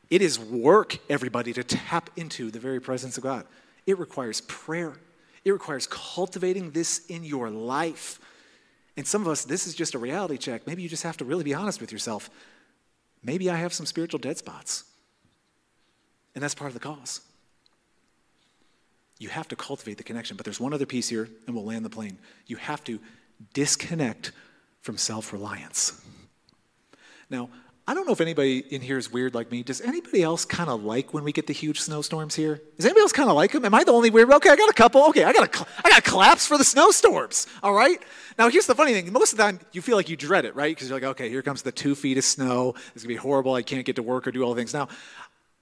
It 0.10 0.22
is 0.22 0.40
work, 0.40 0.98
everybody, 1.10 1.54
to 1.54 1.64
tap 1.64 2.10
into 2.16 2.52
the 2.52 2.60
very 2.60 2.80
presence 2.80 3.18
of 3.18 3.24
God. 3.24 3.46
It 3.86 4.00
requires 4.00 4.42
prayer, 4.42 4.94
it 5.44 5.52
requires 5.52 5.88
cultivating 5.88 6.72
this 6.72 7.06
in 7.08 7.24
your 7.24 7.50
life. 7.50 8.20
And 8.98 9.08
some 9.08 9.22
of 9.22 9.28
us, 9.28 9.46
this 9.46 9.68
is 9.68 9.74
just 9.74 9.96
a 9.96 10.00
reality 10.00 10.38
check. 10.38 10.68
Maybe 10.68 10.82
you 10.84 10.90
just 10.90 11.04
have 11.04 11.18
to 11.18 11.26
really 11.26 11.44
be 11.44 11.54
honest 11.54 11.80
with 11.80 11.92
yourself. 11.92 12.30
Maybe 13.24 13.50
I 13.50 13.56
have 13.56 13.74
some 13.74 13.86
spiritual 13.86 14.20
dead 14.20 14.38
spots. 14.38 14.84
And 16.36 16.44
that's 16.44 16.56
part 16.56 16.70
of 16.70 16.74
the 16.74 16.80
cause. 16.80 17.22
You 19.22 19.30
have 19.30 19.48
to 19.50 19.56
cultivate 19.56 19.98
the 19.98 20.04
connection. 20.04 20.36
But 20.36 20.46
there's 20.46 20.60
one 20.60 20.74
other 20.74 20.88
piece 20.88 21.08
here, 21.08 21.30
and 21.46 21.56
we'll 21.56 21.66
land 21.66 21.86
the 21.86 21.92
plane. 21.92 22.18
You 22.48 22.56
have 22.56 22.84
to 22.86 23.00
disconnect 23.54 24.32
from 24.82 24.98
self 24.98 25.32
reliance. 25.32 26.02
Now, 27.30 27.50
I 27.88 27.94
don't 27.94 28.08
know 28.08 28.14
if 28.14 28.22
anybody 28.22 28.64
in 28.74 28.82
here 28.82 28.98
is 28.98 29.12
weird 29.12 29.36
like 29.36 29.52
me. 29.52 29.62
Does 29.62 29.80
anybody 29.80 30.24
else 30.24 30.44
kind 30.44 30.72
of 30.72 30.84
like 30.84 31.14
when 31.14 31.24
we 31.24 31.32
get 31.32 31.46
the 31.46 31.54
huge 31.54 31.82
snowstorms 31.82 32.34
here? 32.34 32.62
Does 32.78 32.86
anybody 32.86 33.02
else 33.02 33.12
kind 33.12 33.30
of 33.30 33.36
like 33.36 33.52
them? 33.52 33.64
Am 33.64 33.76
I 33.76 33.84
the 33.84 33.92
only 33.92 34.10
weird? 34.10 34.32
Okay, 34.32 34.50
I 34.50 34.56
got 34.56 34.70
a 34.70 34.74
couple. 34.74 35.04
Okay, 35.10 35.24
I 35.24 35.34
got 35.34 35.56
a, 35.56 35.66
I 35.86 35.90
got 35.90 36.04
claps 36.04 36.48
for 36.48 36.58
the 36.58 36.64
snowstorms. 36.64 37.46
All 37.62 37.74
right. 37.74 38.02
Now 38.40 38.50
here's 38.50 38.66
the 38.66 38.74
funny 38.74 38.94
thing. 38.94 39.14
Most 39.14 39.34
of 39.34 39.38
the 39.38 39.44
time, 39.44 39.60
you 39.72 39.84
feel 39.84 39.98
like 39.98 40.10
you 40.10 40.18
dread 40.18 40.46
it, 40.46 40.56
right? 40.56 40.76
Because 40.76 40.90
you're 40.90 40.98
like, 40.98 41.10
okay, 41.10 41.30
here 41.30 41.44
comes 41.44 41.62
the 41.62 41.72
two 41.72 41.94
feet 41.94 42.18
of 42.18 42.24
snow. 42.24 42.74
It's 42.96 43.04
gonna 43.04 43.14
be 43.14 43.18
horrible. 43.18 43.54
I 43.54 43.62
can't 43.62 43.86
get 43.86 43.98
to 43.98 44.04
work 44.04 44.26
or 44.26 44.32
do 44.32 44.42
all 44.42 44.54
the 44.54 44.60
things. 44.60 44.74
Now, 44.74 44.88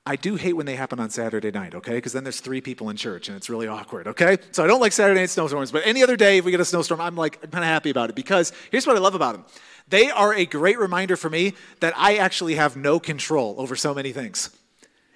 I 0.10 0.16
do 0.16 0.38
hate 0.38 0.53
when 0.53 0.66
they 0.66 0.76
happen 0.76 0.99
on 0.99 1.12
Saturday 1.12 1.51
night, 1.51 1.76
okay? 1.76 1.93
Because 1.93 2.14
then 2.14 2.24
there's 2.24 2.39
three 2.39 2.62
people 2.62 2.89
in 2.89 2.97
church 2.97 3.28
and 3.28 3.38
it's 3.38 3.47
really 3.47 3.68
awkward, 3.68 4.07
okay? 4.07 4.39
So 4.49 4.64
I 4.64 4.68
don't 4.68 4.80
like 4.80 4.91
Saturday 4.91 5.20
night 5.20 5.30
snowstorms, 5.30 5.72
but 5.72 5.84
any 5.86 6.01
other 6.01 6.16
day 6.16 6.39
if 6.39 6.45
we 6.45 6.49
get 6.49 6.60
a 6.60 6.66
snowstorm, 6.66 6.99
I'm 6.99 7.16
like, 7.16 7.39
kind 7.51 7.64
of 7.64 7.66
happy 7.66 7.91
about 7.91 8.10
it 8.10 8.16
because 8.16 8.51
here's 8.72 8.88
what 8.88 8.95
I 8.95 8.99
love 8.99 9.14
about 9.14 9.34
them. 9.34 9.45
They 9.88 10.10
are 10.10 10.34
a 10.34 10.47
great 10.47 10.80
reminder 10.80 11.16
for 11.16 11.30
me 11.30 11.53
that 11.82 11.93
I 11.95 12.16
actually 12.16 12.55
have 12.55 12.76
no 12.76 12.99
control 12.99 13.53
over 13.60 13.76
so 13.76 13.93
many 13.93 14.12
things. 14.12 14.49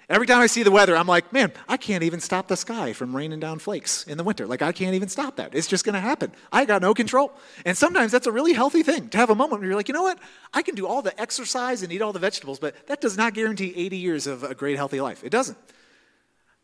Every 0.08 0.26
time 0.26 0.40
I 0.40 0.46
see 0.46 0.62
the 0.62 0.70
weather, 0.70 0.94
I'm 0.94 1.06
like, 1.06 1.32
man, 1.32 1.50
I 1.66 1.78
can't 1.78 2.02
even 2.02 2.20
stop 2.20 2.48
the 2.48 2.56
sky 2.56 2.92
from 2.92 3.16
raining 3.16 3.40
down 3.40 3.58
flakes 3.58 4.04
in 4.04 4.18
the 4.18 4.24
winter. 4.24 4.46
Like, 4.46 4.60
I 4.60 4.70
can't 4.70 4.94
even 4.94 5.08
stop 5.08 5.36
that. 5.36 5.54
It's 5.54 5.66
just 5.66 5.84
going 5.84 5.94
to 5.94 6.00
happen. 6.00 6.30
I 6.52 6.66
got 6.66 6.82
no 6.82 6.92
control. 6.92 7.32
And 7.64 7.76
sometimes 7.76 8.12
that's 8.12 8.26
a 8.26 8.32
really 8.32 8.52
healthy 8.52 8.82
thing 8.82 9.08
to 9.10 9.18
have 9.18 9.30
a 9.30 9.34
moment 9.34 9.60
where 9.60 9.68
you're 9.68 9.76
like, 9.76 9.88
you 9.88 9.94
know 9.94 10.02
what? 10.02 10.18
I 10.52 10.60
can 10.60 10.74
do 10.74 10.86
all 10.86 11.00
the 11.00 11.18
exercise 11.18 11.82
and 11.82 11.90
eat 11.90 12.02
all 12.02 12.12
the 12.12 12.18
vegetables, 12.18 12.58
but 12.58 12.86
that 12.86 13.00
does 13.00 13.16
not 13.16 13.32
guarantee 13.32 13.72
80 13.74 13.96
years 13.96 14.26
of 14.26 14.44
a 14.44 14.54
great, 14.54 14.76
healthy 14.76 15.00
life. 15.00 15.24
It 15.24 15.30
doesn't. 15.30 15.56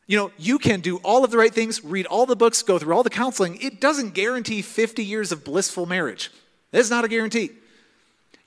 You 0.07 0.19
know, 0.19 0.33
you 0.37 0.59
can 0.59 0.81
do 0.81 0.99
all 0.99 1.25
of 1.25 1.31
the 1.31 1.39
right 1.39 1.55
things, 1.55 1.83
read 1.85 2.05
all 2.07 2.27
the 2.27 2.37
books, 2.37 2.63
go 2.63 2.79
through 2.79 2.95
all 2.95 3.05
the 3.05 3.11
counseling. 3.11 3.59
It 3.63 3.81
doesn't 3.81 4.13
guarantee 4.13 4.61
50 4.61 5.05
years 5.05 5.33
of 5.33 5.45
blissful 5.45 5.87
marriage. 5.87 6.31
That's 6.73 6.91
not 6.91 7.05
a 7.05 7.09
guarantee. 7.09 7.51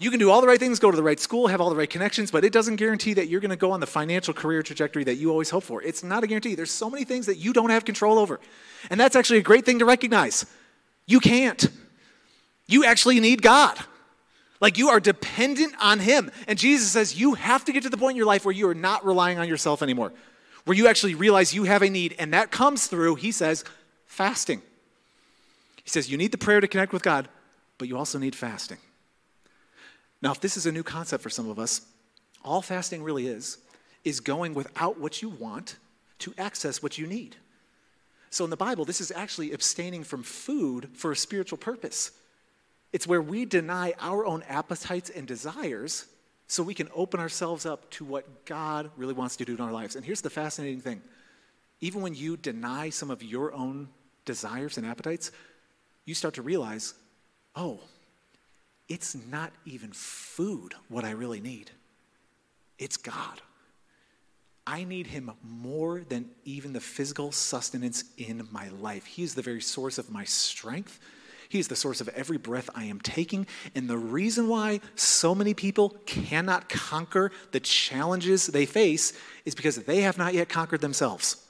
You 0.03 0.11
can 0.11 0.19
do 0.19 0.29
all 0.29 0.41
the 0.41 0.47
right 0.47 0.59
things, 0.59 0.79
go 0.79 0.91
to 0.91 0.97
the 0.97 1.03
right 1.03 1.19
school, 1.19 1.47
have 1.47 1.61
all 1.61 1.69
the 1.69 1.77
right 1.77 1.89
connections, 1.89 2.29
but 2.29 2.43
it 2.43 2.51
doesn't 2.51 2.75
guarantee 2.75 3.13
that 3.13 3.29
you're 3.29 3.39
going 3.39 3.51
to 3.51 3.55
go 3.55 3.71
on 3.71 3.79
the 3.79 3.87
financial 3.87 4.33
career 4.33 4.61
trajectory 4.61 5.05
that 5.05 5.15
you 5.15 5.31
always 5.31 5.49
hope 5.49 5.63
for. 5.63 5.81
It's 5.81 6.03
not 6.03 6.25
a 6.25 6.27
guarantee. 6.27 6.55
There's 6.55 6.71
so 6.71 6.89
many 6.89 7.05
things 7.05 7.25
that 7.27 7.37
you 7.37 7.53
don't 7.53 7.69
have 7.69 7.85
control 7.85 8.19
over. 8.19 8.41
And 8.89 8.99
that's 8.99 9.15
actually 9.15 9.39
a 9.39 9.43
great 9.43 9.65
thing 9.65 9.79
to 9.79 9.85
recognize. 9.85 10.45
You 11.05 11.21
can't. 11.21 11.65
You 12.67 12.83
actually 12.83 13.21
need 13.21 13.41
God. 13.41 13.77
Like 14.59 14.77
you 14.77 14.89
are 14.89 14.99
dependent 14.99 15.73
on 15.79 15.99
Him. 15.99 16.31
And 16.49 16.59
Jesus 16.59 16.91
says 16.91 17.17
you 17.17 17.35
have 17.35 17.63
to 17.65 17.71
get 17.71 17.83
to 17.83 17.89
the 17.89 17.97
point 17.97 18.11
in 18.11 18.17
your 18.17 18.25
life 18.25 18.43
where 18.43 18.53
you 18.53 18.67
are 18.67 18.75
not 18.75 19.05
relying 19.05 19.39
on 19.39 19.47
yourself 19.47 19.81
anymore, 19.81 20.11
where 20.65 20.75
you 20.75 20.87
actually 20.87 21.15
realize 21.15 21.53
you 21.53 21.63
have 21.63 21.81
a 21.81 21.89
need. 21.89 22.15
And 22.19 22.33
that 22.33 22.51
comes 22.51 22.87
through, 22.87 23.15
He 23.15 23.31
says, 23.31 23.63
fasting. 24.05 24.61
He 25.81 25.89
says 25.89 26.11
you 26.11 26.17
need 26.17 26.33
the 26.33 26.37
prayer 26.37 26.59
to 26.59 26.67
connect 26.67 26.91
with 26.91 27.03
God, 27.03 27.29
but 27.77 27.87
you 27.87 27.97
also 27.97 28.19
need 28.19 28.35
fasting. 28.35 28.79
Now, 30.23 30.31
if 30.31 30.39
this 30.39 30.55
is 30.55 30.65
a 30.65 30.71
new 30.71 30.83
concept 30.83 31.21
for 31.21 31.29
some 31.29 31.49
of 31.49 31.59
us, 31.59 31.81
all 32.45 32.61
fasting 32.61 33.03
really 33.03 33.27
is, 33.27 33.57
is 34.05 34.21
going 34.21 34.53
without 34.53 34.97
what 34.97 35.21
you 35.21 35.27
want 35.27 35.75
to 36.19 36.33
access 36.37 36.81
what 36.81 36.97
you 36.97 37.05
need. 37.05 37.35
So 38.29 38.45
in 38.45 38.49
the 38.49 38.57
Bible, 38.57 38.85
this 38.85 39.01
is 39.01 39.11
actually 39.11 39.51
abstaining 39.51 40.05
from 40.05 40.23
food 40.23 40.89
for 40.93 41.11
a 41.11 41.15
spiritual 41.15 41.57
purpose. 41.57 42.11
It's 42.93 43.05
where 43.05 43.21
we 43.21 43.43
deny 43.43 43.95
our 43.99 44.25
own 44.25 44.43
appetites 44.43 45.09
and 45.09 45.27
desires 45.27 46.05
so 46.47 46.63
we 46.63 46.73
can 46.73 46.87
open 46.95 47.19
ourselves 47.19 47.65
up 47.65 47.91
to 47.91 48.05
what 48.05 48.45
God 48.45 48.91
really 48.95 49.13
wants 49.13 49.35
to 49.37 49.45
do 49.45 49.55
in 49.55 49.61
our 49.61 49.73
lives. 49.73 49.97
And 49.97 50.05
here's 50.05 50.21
the 50.21 50.29
fascinating 50.29 50.79
thing 50.79 51.01
even 51.81 52.01
when 52.01 52.15
you 52.15 52.37
deny 52.37 52.89
some 52.91 53.11
of 53.11 53.21
your 53.21 53.53
own 53.53 53.89
desires 54.23 54.77
and 54.77 54.87
appetites, 54.87 55.31
you 56.05 56.15
start 56.15 56.35
to 56.35 56.41
realize, 56.41 56.93
oh, 57.57 57.81
it's 58.89 59.15
not 59.29 59.51
even 59.65 59.91
food 59.91 60.73
what 60.89 61.03
I 61.03 61.11
really 61.11 61.41
need, 61.41 61.71
it's 62.77 62.97
God. 62.97 63.41
I 64.65 64.85
need 64.85 65.07
him 65.07 65.29
more 65.43 66.05
than 66.07 66.29
even 66.45 66.71
the 66.71 66.79
physical 66.79 67.33
sustenance 67.33 68.05
in 68.17 68.47
my 68.51 68.69
life. 68.69 69.05
He 69.05 69.21
is 69.23 69.35
the 69.35 69.41
very 69.41 69.61
source 69.61 69.97
of 69.97 70.09
my 70.09 70.23
strength. 70.23 71.01
He 71.49 71.59
is 71.59 71.67
the 71.67 71.75
source 71.75 71.99
of 71.99 72.07
every 72.09 72.37
breath 72.37 72.69
I 72.73 72.85
am 72.85 73.01
taking. 73.01 73.45
And 73.75 73.89
the 73.89 73.97
reason 73.97 74.47
why 74.47 74.79
so 74.95 75.35
many 75.35 75.53
people 75.53 75.97
cannot 76.05 76.69
conquer 76.69 77.31
the 77.51 77.59
challenges 77.59 78.47
they 78.47 78.65
face 78.65 79.11
is 79.43 79.53
because 79.53 79.75
they 79.75 80.01
have 80.01 80.17
not 80.17 80.33
yet 80.33 80.47
conquered 80.47 80.81
themselves. 80.81 81.45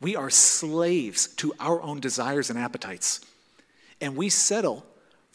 We 0.00 0.16
are 0.16 0.30
slaves 0.30 1.28
to 1.36 1.52
our 1.60 1.80
own 1.82 2.00
desires 2.00 2.48
and 2.48 2.58
appetites. 2.58 3.20
And 4.00 4.16
we 4.16 4.30
settle 4.30 4.84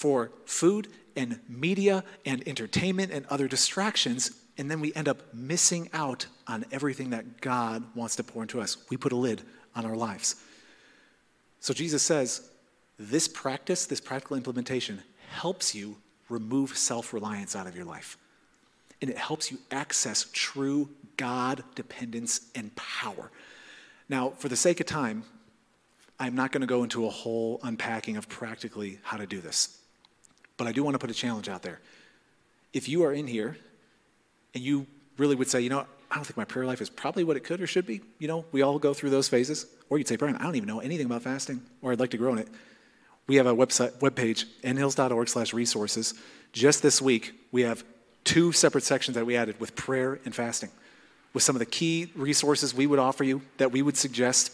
for 0.01 0.31
food 0.45 0.87
and 1.15 1.39
media 1.47 2.03
and 2.25 2.47
entertainment 2.47 3.11
and 3.11 3.23
other 3.27 3.47
distractions, 3.47 4.31
and 4.57 4.69
then 4.69 4.79
we 4.79 4.91
end 4.95 5.07
up 5.07 5.31
missing 5.31 5.91
out 5.93 6.25
on 6.47 6.65
everything 6.71 7.11
that 7.11 7.39
God 7.39 7.83
wants 7.93 8.15
to 8.15 8.23
pour 8.23 8.41
into 8.41 8.59
us. 8.59 8.77
We 8.89 8.97
put 8.97 9.11
a 9.11 9.15
lid 9.15 9.43
on 9.75 9.85
our 9.85 9.95
lives. 9.95 10.37
So 11.59 11.71
Jesus 11.71 12.01
says, 12.01 12.49
this 12.97 13.27
practice, 13.27 13.85
this 13.85 14.01
practical 14.01 14.35
implementation, 14.35 15.03
helps 15.29 15.75
you 15.75 15.97
remove 16.29 16.75
self 16.75 17.13
reliance 17.13 17.55
out 17.55 17.67
of 17.67 17.75
your 17.75 17.85
life. 17.85 18.17
And 19.01 19.09
it 19.11 19.19
helps 19.19 19.51
you 19.51 19.59
access 19.69 20.31
true 20.33 20.89
God 21.15 21.63
dependence 21.75 22.49
and 22.55 22.75
power. 22.75 23.29
Now, 24.09 24.31
for 24.31 24.49
the 24.49 24.55
sake 24.55 24.79
of 24.79 24.87
time, 24.87 25.25
I'm 26.19 26.33
not 26.33 26.51
going 26.51 26.61
to 26.61 26.67
go 26.67 26.81
into 26.81 27.05
a 27.05 27.09
whole 27.11 27.59
unpacking 27.61 28.17
of 28.17 28.27
practically 28.27 28.97
how 29.03 29.17
to 29.17 29.27
do 29.27 29.41
this. 29.41 29.77
But 30.61 30.67
I 30.67 30.73
do 30.73 30.83
want 30.83 30.93
to 30.93 30.99
put 30.99 31.09
a 31.09 31.15
challenge 31.15 31.49
out 31.49 31.63
there. 31.63 31.79
If 32.71 32.87
you 32.87 33.03
are 33.03 33.11
in 33.11 33.25
here 33.25 33.57
and 34.53 34.63
you 34.63 34.85
really 35.17 35.33
would 35.33 35.49
say, 35.49 35.59
you 35.59 35.71
know, 35.71 35.87
I 36.11 36.15
don't 36.15 36.23
think 36.23 36.37
my 36.37 36.45
prayer 36.45 36.67
life 36.67 36.81
is 36.81 36.87
probably 36.87 37.23
what 37.23 37.35
it 37.35 37.39
could 37.39 37.61
or 37.61 37.65
should 37.65 37.87
be, 37.87 38.01
you 38.19 38.27
know, 38.27 38.45
we 38.51 38.61
all 38.61 38.77
go 38.77 38.93
through 38.93 39.09
those 39.09 39.27
phases. 39.27 39.65
Or 39.89 39.97
you'd 39.97 40.07
say, 40.07 40.17
Brian, 40.17 40.35
I 40.35 40.43
don't 40.43 40.55
even 40.55 40.67
know 40.67 40.79
anything 40.79 41.07
about 41.07 41.23
fasting, 41.23 41.63
or 41.81 41.91
I'd 41.91 41.99
like 41.99 42.11
to 42.11 42.17
grow 42.17 42.33
in 42.33 42.37
it. 42.37 42.47
We 43.25 43.37
have 43.37 43.47
a 43.47 43.55
website, 43.55 43.93
webpage, 44.01 44.45
nhills.org 44.63 45.29
slash 45.29 45.51
resources. 45.51 46.13
Just 46.53 46.83
this 46.83 47.01
week, 47.01 47.33
we 47.51 47.63
have 47.63 47.83
two 48.23 48.51
separate 48.51 48.83
sections 48.83 49.15
that 49.15 49.25
we 49.25 49.35
added 49.35 49.59
with 49.59 49.75
prayer 49.75 50.19
and 50.25 50.35
fasting 50.35 50.69
with 51.33 51.41
some 51.41 51.55
of 51.55 51.59
the 51.59 51.65
key 51.65 52.11
resources 52.13 52.71
we 52.71 52.85
would 52.85 52.99
offer 52.99 53.23
you 53.23 53.41
that 53.57 53.71
we 53.71 53.81
would 53.81 53.97
suggest, 53.97 54.51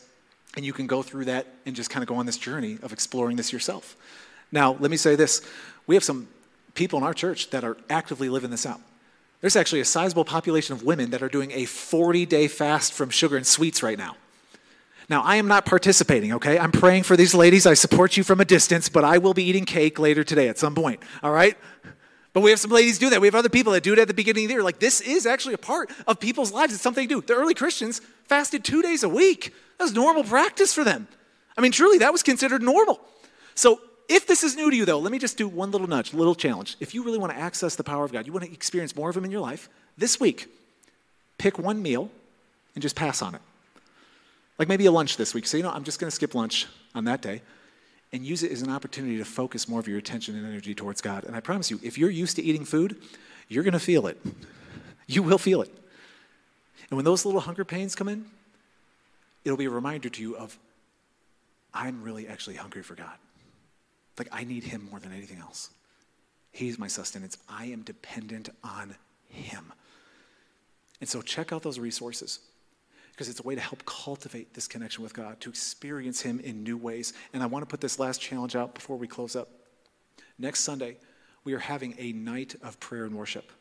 and 0.56 0.66
you 0.66 0.72
can 0.72 0.88
go 0.88 1.04
through 1.04 1.26
that 1.26 1.48
and 1.66 1.76
just 1.76 1.90
kind 1.90 2.02
of 2.02 2.08
go 2.08 2.16
on 2.16 2.26
this 2.26 2.38
journey 2.38 2.78
of 2.82 2.94
exploring 2.94 3.36
this 3.36 3.52
yourself. 3.52 3.98
Now, 4.52 4.78
let 4.80 4.92
me 4.92 4.98
say 4.98 5.16
this 5.16 5.42
we 5.86 5.96
have 5.96 6.04
some 6.04 6.28
people 6.74 6.98
in 6.98 7.04
our 7.04 7.14
church 7.14 7.50
that 7.50 7.64
are 7.64 7.78
actively 7.90 8.30
living 8.30 8.52
this 8.52 8.66
out. 8.66 8.82
There's 9.42 9.56
actually 9.56 9.82
a 9.82 9.86
sizable 9.86 10.26
population 10.26 10.74
of 10.74 10.84
women 10.84 11.12
that 11.12 11.22
are 11.22 11.30
doing 11.30 11.52
a 11.52 11.66
40 11.66 12.26
day 12.26 12.48
fast 12.48 12.94
from 12.94 13.10
sugar 13.10 13.38
and 13.38 13.46
sweets 13.46 13.84
right 13.84 13.98
now. 13.98 14.16
Now, 15.10 15.22
I 15.22 15.38
am 15.38 15.48
not 15.48 15.66
participating, 15.66 16.34
okay? 16.34 16.60
I'm 16.60 16.72
praying 16.72 17.04
for 17.04 17.16
these 17.16 17.34
ladies. 17.34 17.66
I 17.66 17.76
support 17.76 18.18
you 18.18 18.24
from 18.24 18.42
a 18.42 18.46
distance, 18.46 18.90
but 18.90 19.06
I 19.06 19.20
will 19.20 19.34
be 19.34 19.44
eating 19.44 19.64
cake 19.64 20.00
later 20.00 20.24
today 20.24 20.50
at 20.50 20.58
some 20.58 20.76
point, 20.76 21.02
all 21.24 21.32
right? 21.32 21.58
But 22.34 22.42
we 22.42 22.50
have 22.50 22.60
some 22.60 22.72
ladies 22.72 23.00
do 23.00 23.10
that. 23.12 23.22
We 23.22 23.28
have 23.28 23.36
other 23.36 23.50
people 23.50 23.72
that 23.74 23.84
do 23.84 23.94
it 23.94 24.00
at 24.00 24.10
the 24.10 24.14
beginning 24.14 24.46
of 24.46 24.50
the 24.50 24.54
year. 24.56 24.64
Like, 24.64 24.80
this 24.80 25.00
is 25.00 25.26
actually 25.26 25.54
a 25.54 25.60
part 25.60 25.90
of 26.08 26.20
people's 26.20 26.52
lives. 26.52 26.74
It's 26.74 26.84
something 26.84 27.08
they 27.08 27.14
do. 27.14 27.22
The 27.22 27.36
early 27.36 27.54
Christians 27.54 28.02
fasted 28.26 28.66
two 28.66 28.82
days 28.82 29.04
a 29.04 29.10
week. 29.10 29.54
That 29.78 29.86
was 29.86 29.94
normal 29.94 30.26
practice 30.26 30.74
for 30.74 30.84
them. 30.84 31.08
I 31.58 31.62
mean, 31.62 31.72
truly, 31.72 32.00
that 32.00 32.12
was 32.12 32.22
considered 32.22 32.62
normal. 32.62 33.00
So, 33.56 33.80
if 34.10 34.26
this 34.26 34.44
is 34.44 34.56
new 34.56 34.70
to 34.70 34.76
you, 34.76 34.86
though, 34.86 35.00
let 35.00 35.12
me 35.12 35.20
just 35.20 35.38
do 35.38 35.48
one 35.48 35.72
little 35.72 35.88
nudge, 35.88 36.14
little 36.14 36.36
challenge. 36.36 36.78
If 36.80 36.94
you 36.94 37.04
really 37.04 37.18
want 37.18 37.34
to 37.34 37.40
access 37.40 37.76
the 37.76 37.84
power 37.84 38.06
of 38.06 38.12
God, 38.12 38.26
you 38.26 38.34
want 38.34 38.46
to 38.46 38.52
experience 38.52 38.96
more 38.96 39.10
of 39.10 39.18
Him 39.18 39.26
in 39.26 39.32
your 39.32 39.42
life, 39.42 39.70
this 39.98 40.20
week, 40.20 40.48
pick 41.38 41.60
one 41.60 41.82
meal 41.82 42.10
and 42.76 42.82
just 42.82 42.96
pass 42.96 43.22
on 43.22 43.36
it. 43.36 43.42
Like 44.58 44.68
maybe 44.68 44.86
a 44.86 44.92
lunch 44.92 45.18
this 45.18 45.34
week. 45.34 45.46
So, 45.46 45.58
you 45.58 45.64
know, 45.64 45.72
I'm 45.72 45.84
just 45.84 46.00
going 46.00 46.10
to 46.10 46.16
skip 46.16 46.36
lunch 46.36 46.68
on 46.96 47.06
that 47.06 47.22
day 47.22 47.42
and 48.14 48.26
use 48.26 48.44
it 48.44 48.52
as 48.52 48.62
an 48.62 48.70
opportunity 48.70 49.18
to 49.18 49.26
focus 49.26 49.68
more 49.68 49.80
of 49.80 49.88
your 49.88 49.98
attention 49.98 50.36
and 50.36 50.46
energy 50.46 50.74
towards 50.74 51.02
God. 51.02 51.26
And 51.26 51.36
I 51.36 51.40
promise 51.40 51.70
you, 51.70 51.80
if 51.84 51.98
you're 51.98 52.10
used 52.10 52.38
to 52.38 52.44
eating 52.44 52.66
food, 52.66 52.96
you're 53.50 53.64
going 53.64 53.74
to 53.74 53.80
feel 53.80 54.08
it. 54.08 54.18
You 55.10 55.24
will 55.24 55.38
feel 55.38 55.62
it. 55.62 55.74
And 56.90 56.98
when 56.98 57.06
those 57.06 57.24
little 57.24 57.40
hunger 57.40 57.64
pains 57.64 57.96
come 57.96 58.10
in, 58.10 58.26
it'll 59.46 59.58
be 59.58 59.64
a 59.64 59.70
reminder 59.70 60.10
to 60.10 60.22
you 60.22 60.36
of, 60.36 60.60
I'm 61.74 62.04
really 62.04 62.28
actually 62.28 62.58
hungry 62.58 62.84
for 62.84 62.94
God. 62.94 63.16
Like, 64.18 64.30
I 64.32 64.44
need 64.44 64.64
Him 64.64 64.88
more 64.90 65.00
than 65.00 65.12
anything 65.12 65.40
else. 65.40 65.70
He's 66.52 66.80
my 66.80 66.88
sustenance. 66.88 67.38
I 67.48 67.66
am 67.66 67.84
dependent 67.84 68.50
on 68.64 68.96
Him. 69.30 69.72
And 71.00 71.10
so, 71.10 71.22
check 71.22 71.54
out 71.54 71.62
those 71.62 71.78
resources 71.78 72.40
because 73.12 73.30
it's 73.30 73.40
a 73.40 73.44
way 73.44 73.56
to 73.56 73.62
help 73.62 73.86
cultivate 73.86 74.54
this 74.54 74.68
connection 74.68 75.04
with 75.04 75.14
God, 75.14 75.40
to 75.42 75.50
experience 75.50 76.22
Him 76.22 76.40
in 76.40 76.64
new 76.64 76.78
ways. 76.78 77.14
And 77.34 77.44
I 77.44 77.46
want 77.46 77.64
to 77.64 77.68
put 77.68 77.82
this 77.82 78.00
last 78.00 78.22
challenge 78.22 78.56
out 78.56 78.76
before 78.76 78.98
we 78.98 79.08
close 79.08 79.36
up. 79.36 79.50
Next 80.40 80.62
Sunday, 80.62 80.98
we 81.44 81.54
are 81.54 81.60
having 81.60 81.96
a 81.98 82.12
night 82.12 82.56
of 82.62 82.80
prayer 82.80 83.06
and 83.06 83.16
worship. 83.16 83.52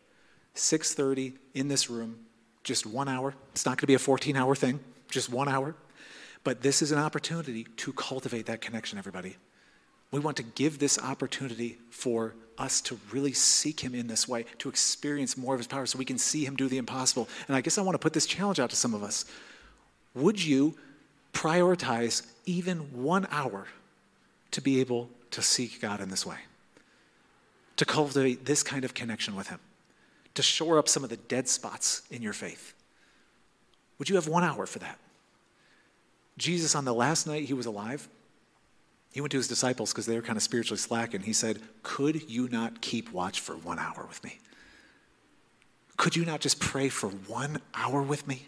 6:30 0.54 1.36
in 1.54 1.68
this 1.68 1.90
room, 1.90 2.26
just 2.64 2.86
1 2.86 3.08
hour. 3.08 3.34
It's 3.52 3.66
not 3.66 3.72
going 3.72 3.82
to 3.82 3.86
be 3.86 3.94
a 3.94 3.98
14-hour 3.98 4.54
thing, 4.56 4.80
just 5.10 5.30
1 5.30 5.48
hour. 5.48 5.74
But 6.44 6.62
this 6.62 6.80
is 6.80 6.92
an 6.92 6.98
opportunity 6.98 7.64
to 7.64 7.92
cultivate 7.92 8.46
that 8.46 8.60
connection 8.60 8.98
everybody. 8.98 9.36
We 10.10 10.20
want 10.20 10.36
to 10.38 10.42
give 10.42 10.78
this 10.78 10.98
opportunity 10.98 11.78
for 11.90 12.34
us 12.58 12.80
to 12.82 12.98
really 13.12 13.32
seek 13.32 13.80
Him 13.80 13.94
in 13.94 14.06
this 14.06 14.26
way, 14.26 14.46
to 14.58 14.68
experience 14.68 15.36
more 15.36 15.54
of 15.54 15.60
His 15.60 15.66
power 15.66 15.86
so 15.86 15.98
we 15.98 16.04
can 16.04 16.18
see 16.18 16.44
Him 16.44 16.56
do 16.56 16.68
the 16.68 16.78
impossible. 16.78 17.28
And 17.48 17.56
I 17.56 17.60
guess 17.60 17.76
I 17.76 17.82
want 17.82 17.94
to 17.94 17.98
put 17.98 18.12
this 18.12 18.26
challenge 18.26 18.60
out 18.60 18.70
to 18.70 18.76
some 18.76 18.94
of 18.94 19.02
us. 19.02 19.24
Would 20.14 20.42
you 20.42 20.76
prioritize 21.32 22.26
even 22.46 22.78
one 23.02 23.26
hour 23.30 23.66
to 24.52 24.60
be 24.62 24.80
able 24.80 25.10
to 25.32 25.42
seek 25.42 25.82
God 25.82 26.00
in 26.00 26.08
this 26.08 26.24
way? 26.24 26.38
To 27.76 27.84
cultivate 27.84 28.46
this 28.46 28.62
kind 28.62 28.84
of 28.84 28.94
connection 28.94 29.36
with 29.36 29.48
Him? 29.48 29.58
To 30.34 30.42
shore 30.42 30.78
up 30.78 30.88
some 30.88 31.04
of 31.04 31.10
the 31.10 31.16
dead 31.16 31.48
spots 31.48 32.02
in 32.10 32.22
your 32.22 32.32
faith? 32.32 32.72
Would 33.98 34.08
you 34.08 34.16
have 34.16 34.28
one 34.28 34.44
hour 34.44 34.66
for 34.66 34.78
that? 34.78 34.98
Jesus, 36.38 36.74
on 36.74 36.84
the 36.84 36.94
last 36.94 37.26
night 37.26 37.44
he 37.44 37.54
was 37.54 37.66
alive, 37.66 38.08
he 39.16 39.22
went 39.22 39.30
to 39.30 39.38
his 39.38 39.48
disciples 39.48 39.94
because 39.94 40.04
they 40.04 40.14
were 40.14 40.20
kind 40.20 40.36
of 40.36 40.42
spiritually 40.42 40.76
slacking. 40.76 41.22
He 41.22 41.32
said, 41.32 41.58
Could 41.82 42.28
you 42.28 42.50
not 42.50 42.82
keep 42.82 43.10
watch 43.12 43.40
for 43.40 43.54
one 43.56 43.78
hour 43.78 44.04
with 44.06 44.22
me? 44.22 44.40
Could 45.96 46.16
you 46.16 46.26
not 46.26 46.40
just 46.40 46.60
pray 46.60 46.90
for 46.90 47.08
one 47.08 47.62
hour 47.72 48.02
with 48.02 48.28
me? 48.28 48.46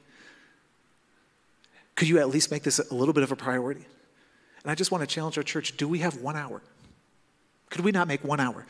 Could 1.95 2.07
you 2.07 2.19
at 2.19 2.29
least 2.29 2.51
make 2.51 2.65
this 2.65 2.79
a 2.81 2.95
little 2.95 3.15
bit 3.15 3.23
of 3.23 3.33
a 3.33 3.37
priority? 3.37 3.87
And 4.63 4.71
I 4.71 4.75
just 4.75 4.93
want 4.93 5.01
to 5.01 5.07
challenge 5.07 5.39
our 5.39 5.43
church 5.43 5.75
do 5.79 5.89
we 5.89 6.01
have 6.01 6.21
one 6.21 6.37
hour? 6.37 6.61
Could 7.71 7.83
we 7.83 7.91
not 7.91 8.07
make 8.07 8.23
one 8.23 8.39
hour? 8.39 8.67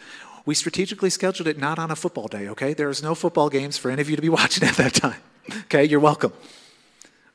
We 0.46 0.54
strategically 0.54 1.10
scheduled 1.10 1.48
it 1.48 1.58
not 1.58 1.80
on 1.80 1.90
a 1.90 1.96
football 1.96 2.28
day, 2.28 2.46
okay? 2.50 2.74
There 2.74 2.90
is 2.90 3.02
no 3.02 3.16
football 3.16 3.48
games 3.48 3.76
for 3.76 3.90
any 3.90 4.02
of 4.02 4.08
you 4.08 4.14
to 4.14 4.22
be 4.22 4.28
watching 4.40 4.68
at 4.68 4.76
that 4.76 4.94
time, 4.94 5.20
okay? 5.64 5.84
You're 5.84 5.98
welcome. 5.98 6.32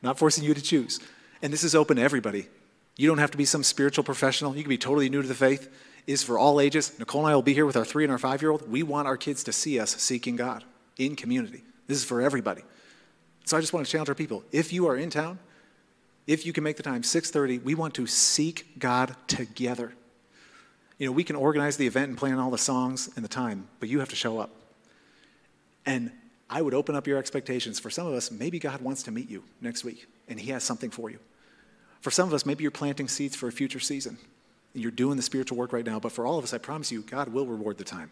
not 0.02 0.18
forcing 0.18 0.46
you 0.46 0.54
to 0.54 0.62
choose. 0.62 1.02
And 1.42 1.52
this 1.52 1.66
is 1.66 1.76
open 1.76 1.98
to 1.98 2.02
everybody. 2.02 2.48
You 2.96 3.08
don't 3.08 3.18
have 3.18 3.32
to 3.32 3.38
be 3.38 3.46
some 3.46 3.64
spiritual 3.64 4.04
professional. 4.04 4.56
You 4.56 4.64
can 4.64 4.70
be 4.70 4.78
totally 4.78 5.10
new 5.10 5.22
to 5.22 5.28
the 5.28 5.34
faith. 5.34 5.70
Is 6.06 6.22
for 6.22 6.38
all 6.38 6.60
ages. 6.60 7.00
Nicole 7.00 7.22
and 7.22 7.32
I 7.32 7.36
will 7.36 7.42
be 7.42 7.54
here 7.54 7.66
with 7.66 7.78
our 7.78 7.86
three 7.86 8.04
and 8.04 8.12
our 8.12 8.18
five 8.18 8.42
year 8.42 8.52
old. 8.52 8.70
We 8.70 8.84
want 8.84 9.08
our 9.08 9.16
kids 9.16 9.44
to 9.46 9.54
see 9.54 9.80
us 9.80 9.92
seeking 9.96 10.36
God 10.36 10.66
in 10.98 11.16
community. 11.16 11.64
This 11.88 11.98
is 11.98 12.04
for 12.04 12.22
everybody. 12.22 12.62
So 13.46 13.56
I 13.56 13.62
just 13.62 13.72
want 13.72 13.86
to 13.86 13.92
challenge 13.92 14.10
our 14.10 14.16
people. 14.16 14.44
If 14.52 14.74
you 14.74 14.88
are 14.88 14.98
in 14.98 15.10
town, 15.10 15.40
if 16.28 16.46
you 16.46 16.52
can 16.52 16.64
make 16.64 16.76
the 16.78 16.84
time, 16.84 17.04
6:30, 17.04 17.64
we 17.64 17.74
want 17.74 17.94
to 17.96 18.06
seek 18.08 18.80
God 18.80 19.16
together. 19.28 19.94
You 20.98 21.08
know, 21.08 21.14
we 21.14 21.24
can 21.24 21.36
organize 21.36 21.78
the 21.78 21.88
event 21.88 22.10
and 22.10 22.18
plan 22.18 22.38
all 22.38 22.52
the 22.52 22.58
songs 22.58 23.10
and 23.16 23.24
the 23.24 23.30
time, 23.30 23.68
but 23.80 23.90
you 23.90 24.00
have 24.00 24.10
to 24.10 24.16
show 24.16 24.40
up. 24.40 24.52
And 25.86 26.12
I 26.50 26.62
would 26.62 26.74
open 26.74 26.96
up 26.96 27.08
your 27.08 27.18
expectations. 27.18 27.80
For 27.80 27.90
some 27.90 28.08
of 28.08 28.14
us, 28.14 28.32
maybe 28.32 28.60
God 28.60 28.82
wants 28.82 29.04
to 29.04 29.12
meet 29.12 29.30
you 29.30 29.44
next 29.60 29.84
week, 29.84 30.06
and 30.28 30.40
He 30.40 30.52
has 30.52 30.64
something 30.64 30.92
for 30.92 31.10
you. 31.10 31.20
For 32.04 32.12
some 32.12 32.28
of 32.28 32.34
us, 32.34 32.46
maybe 32.46 32.64
you're 32.64 32.72
planting 32.72 33.08
seeds 33.08 33.34
for 33.34 33.48
a 33.48 33.52
future 33.52 33.80
season. 33.80 34.18
You're 34.74 34.92
doing 34.92 35.16
the 35.16 35.24
spiritual 35.24 35.58
work 35.58 35.72
right 35.72 35.86
now, 35.86 36.02
but 36.02 36.12
for 36.12 36.26
all 36.26 36.38
of 36.38 36.44
us, 36.44 36.54
I 36.54 36.58
promise 36.58 36.92
you, 36.92 37.02
God 37.02 37.30
will 37.30 37.46
reward 37.46 37.78
the 37.78 37.86
time. 37.86 38.12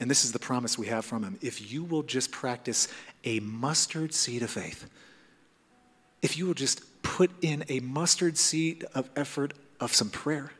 And 0.00 0.10
this 0.10 0.24
is 0.24 0.32
the 0.32 0.38
promise 0.38 0.78
we 0.78 0.86
have 0.86 1.04
from 1.04 1.24
Him. 1.24 1.36
If 1.42 1.70
you 1.70 1.84
will 1.84 2.02
just 2.02 2.32
practice 2.32 2.88
a 3.22 3.38
mustard 3.40 4.14
seed 4.14 4.42
of 4.42 4.48
faith, 4.48 4.88
if 6.22 6.38
you 6.38 6.46
will 6.46 6.54
just 6.54 6.80
put 7.02 7.30
in 7.42 7.66
a 7.68 7.80
mustard 7.80 8.38
seed 8.38 8.86
of 8.94 9.10
effort 9.14 9.52
of 9.78 9.92
some 9.92 10.08
prayer 10.08 10.50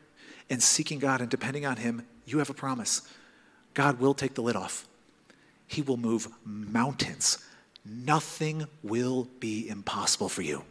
and 0.47 0.61
seeking 0.61 0.99
God 0.99 1.21
and 1.21 1.29
depending 1.29 1.65
on 1.65 1.77
Him, 1.77 2.05
you 2.27 2.37
have 2.37 2.51
a 2.51 2.53
promise. 2.53 3.01
God 3.73 3.99
will 3.99 4.13
take 4.13 4.35
the 4.35 4.43
lid 4.43 4.55
off. 4.55 4.87
He 5.65 5.81
will 5.81 5.97
move 5.97 6.27
mountains. 6.45 7.39
Nothing 7.83 8.67
will 8.83 9.27
be 9.39 9.67
impossible 9.67 10.29
for 10.29 10.43
you. 10.43 10.65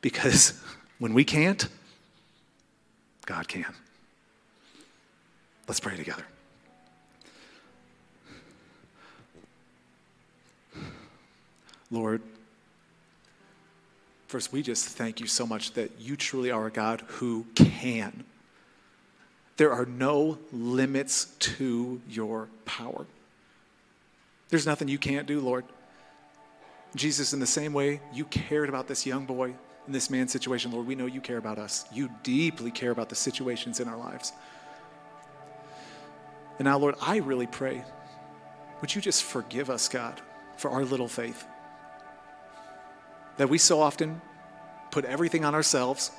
Because 0.00 0.60
when 0.98 1.14
we 1.14 1.24
can't, 1.24 1.68
God 3.26 3.48
can. 3.48 3.66
Let's 5.66 5.80
pray 5.80 5.96
together. 5.96 6.24
Lord, 11.90 12.22
first, 14.26 14.52
we 14.52 14.62
just 14.62 14.88
thank 14.88 15.20
you 15.20 15.26
so 15.26 15.46
much 15.46 15.72
that 15.72 15.90
you 15.98 16.16
truly 16.16 16.50
are 16.50 16.66
a 16.66 16.70
God 16.70 17.02
who 17.06 17.46
can. 17.54 18.24
There 19.58 19.72
are 19.72 19.86
no 19.86 20.38
limits 20.52 21.26
to 21.40 22.00
your 22.08 22.48
power. 22.64 23.06
There's 24.50 24.66
nothing 24.66 24.88
you 24.88 24.98
can't 24.98 25.26
do, 25.26 25.40
Lord. 25.40 25.64
Jesus, 26.94 27.32
in 27.32 27.40
the 27.40 27.46
same 27.46 27.72
way 27.72 28.00
you 28.12 28.24
cared 28.26 28.68
about 28.68 28.86
this 28.86 29.04
young 29.04 29.26
boy 29.26 29.54
in 29.88 29.92
this 29.92 30.10
man's 30.10 30.30
situation, 30.30 30.70
Lord, 30.70 30.86
we 30.86 30.94
know 30.94 31.06
you 31.06 31.22
care 31.22 31.38
about 31.38 31.58
us. 31.58 31.86
You 31.90 32.10
deeply 32.22 32.70
care 32.70 32.90
about 32.90 33.08
the 33.08 33.14
situations 33.14 33.80
in 33.80 33.88
our 33.88 33.96
lives. 33.96 34.34
And 36.58 36.66
now, 36.66 36.76
Lord, 36.76 36.94
I 37.00 37.16
really 37.16 37.46
pray, 37.46 37.82
would 38.82 38.94
you 38.94 39.00
just 39.00 39.24
forgive 39.24 39.70
us, 39.70 39.88
God, 39.88 40.20
for 40.58 40.70
our 40.70 40.84
little 40.84 41.08
faith? 41.08 41.46
That 43.38 43.48
we 43.48 43.56
so 43.56 43.80
often 43.80 44.20
put 44.90 45.06
everything 45.06 45.46
on 45.46 45.54
ourselves. 45.54 46.10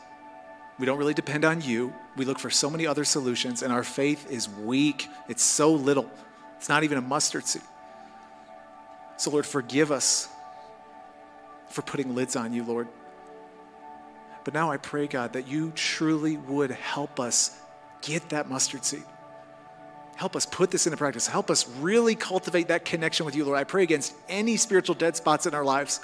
We 0.79 0.87
don't 0.87 0.97
really 0.97 1.13
depend 1.13 1.45
on 1.45 1.61
you. 1.61 1.93
We 2.17 2.25
look 2.25 2.39
for 2.39 2.49
so 2.49 2.71
many 2.71 2.87
other 2.87 3.03
solutions, 3.03 3.61
and 3.61 3.71
our 3.71 3.83
faith 3.83 4.31
is 4.31 4.49
weak. 4.49 5.07
It's 5.27 5.43
so 5.43 5.71
little. 5.71 6.09
It's 6.57 6.69
not 6.69 6.83
even 6.83 6.97
a 6.97 7.01
mustard 7.01 7.45
seed. 7.45 7.61
So, 9.17 9.29
Lord, 9.29 9.45
forgive 9.45 9.91
us 9.91 10.27
for 11.69 11.83
putting 11.83 12.15
lids 12.15 12.35
on 12.35 12.51
you, 12.51 12.63
Lord. 12.63 12.87
But 14.43 14.53
now 14.53 14.71
I 14.71 14.77
pray, 14.77 15.07
God, 15.07 15.33
that 15.33 15.47
you 15.47 15.71
truly 15.75 16.37
would 16.37 16.71
help 16.71 17.19
us 17.19 17.59
get 18.01 18.29
that 18.29 18.49
mustard 18.49 18.85
seed. 18.85 19.03
Help 20.15 20.35
us 20.35 20.45
put 20.45 20.69
this 20.71 20.85
into 20.85 20.97
practice. 20.97 21.27
Help 21.27 21.49
us 21.49 21.67
really 21.79 22.15
cultivate 22.15 22.67
that 22.67 22.83
connection 22.83 23.25
with 23.25 23.35
you, 23.35 23.45
Lord. 23.45 23.57
I 23.57 23.63
pray 23.63 23.83
against 23.83 24.13
any 24.27 24.57
spiritual 24.57 24.95
dead 24.95 25.15
spots 25.15 25.45
in 25.45 25.53
our 25.53 25.63
lives. 25.63 26.01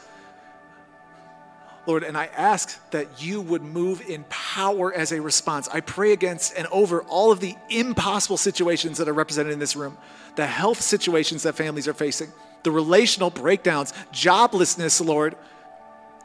Lord, 1.86 2.04
and 2.04 2.18
I 2.18 2.28
ask 2.28 2.80
that 2.92 3.22
you 3.22 3.42
would 3.42 3.62
move 3.62 4.02
in 4.10 4.24
power 4.30 4.94
as 4.94 5.12
a 5.12 5.22
response. 5.22 5.68
I 5.68 5.82
pray 5.82 6.14
against 6.14 6.58
and 6.58 6.66
over 6.68 7.04
all 7.04 7.32
of 7.32 7.40
the 7.40 7.56
impossible 7.70 8.38
situations 8.38 8.98
that 8.98 9.08
are 9.08 9.14
represented 9.14 9.54
in 9.54 9.60
this 9.60 9.76
room, 9.76 9.98
the 10.36 10.48
health 10.48 10.82
situations 10.82 11.44
that 11.44 11.56
families 11.56 11.88
are 11.88 11.94
facing, 11.94 12.32
the 12.64 12.72
relational 12.72 13.30
breakdowns, 13.30 13.94
joblessness, 14.12 15.06
Lord, 15.06 15.36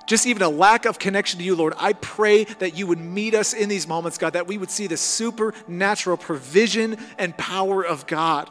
just 0.07 0.27
even 0.27 0.43
a 0.43 0.49
lack 0.49 0.87
of 0.87 0.99
connection 0.99 1.39
to 1.39 1.45
you, 1.45 1.55
Lord. 1.55 1.75
I 1.77 1.93
pray 1.93 2.45
that 2.45 2.77
you 2.77 2.87
would 2.87 2.99
meet 2.99 3.35
us 3.35 3.53
in 3.53 3.69
these 3.69 3.87
moments, 3.87 4.19
God, 4.19 4.33
that 4.33 4.47
we 4.47 4.59
would 4.59 4.71
see 4.71 4.87
the 4.87 4.97
supernatural 4.97 6.17
provision 6.17 6.99
and 7.19 7.37
power 7.37 7.85
of 7.85 8.07
God. 8.07 8.51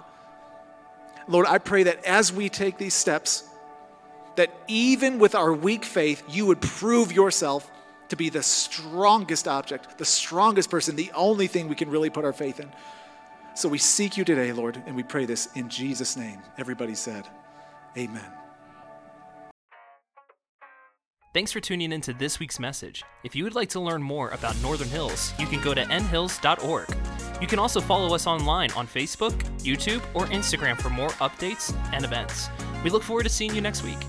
Lord, 1.28 1.45
I 1.47 1.58
pray 1.58 1.84
that 1.84 2.04
as 2.06 2.32
we 2.34 2.50
take 2.50 2.78
these 2.78 2.93
steps, 2.93 3.43
that 4.36 4.54
even 4.68 5.20
with 5.20 5.36
our 5.36 5.54
weak 5.54 5.84
faith, 5.84 6.24
you 6.30 6.45
would 6.45 6.62
prove 6.62 7.12
yourself 7.12 7.70
to 8.10 8.16
be 8.16 8.30
the 8.30 8.41
strongest 8.41 9.47
object, 9.47 9.97
the 9.97 10.06
strongest 10.06 10.70
person, 10.70 10.95
the 10.95 11.12
only 11.14 11.47
thing 11.47 11.68
we 11.68 11.76
can 11.76 11.89
really 11.89 12.10
put 12.10 12.26
our 12.26 12.34
faith 12.34 12.60
in. 12.60 12.72
So 13.54 13.70
we 13.70 13.78
seek 13.78 14.18
you 14.18 14.24
today, 14.24 14.52
Lord, 14.54 14.82
and 14.86 14.95
we 14.95 15.04
pray 15.04 15.26
this 15.26 15.50
in 15.56 15.70
Jesus' 15.70 16.16
name. 16.16 16.39
Everybody 16.58 16.95
said, 16.95 17.28
Amen. 17.97 18.38
Thanks 21.32 21.51
for 21.51 21.59
tuning 21.59 21.91
in 21.91 22.01
to 22.01 22.13
this 22.13 22.39
week's 22.39 22.59
message. 22.59 23.03
If 23.23 23.36
you 23.36 23.43
would 23.43 23.53
like 23.53 23.69
to 23.69 23.80
learn 23.80 24.01
more 24.01 24.30
about 24.30 24.59
Northern 24.63 24.89
Hills, 24.89 25.32
you 25.38 25.45
can 25.45 25.61
go 25.61 25.75
to 25.75 25.86
nhills.org. 25.86 26.88
You 27.39 27.45
can 27.45 27.59
also 27.59 27.80
follow 27.80 28.15
us 28.15 28.25
online 28.25 28.71
on 28.71 28.88
Facebook, 28.88 29.34
YouTube, 29.59 30.01
or 30.15 30.25
Instagram 30.25 30.82
for 30.82 30.89
more 30.89 31.09
updates 31.19 31.71
and 31.93 32.03
events. 32.03 32.49
We 32.84 32.89
look 32.89 33.03
forward 33.03 33.23
to 33.23 33.30
seeing 33.30 33.53
you 33.53 33.61
next 33.61 33.84
week. 33.84 33.99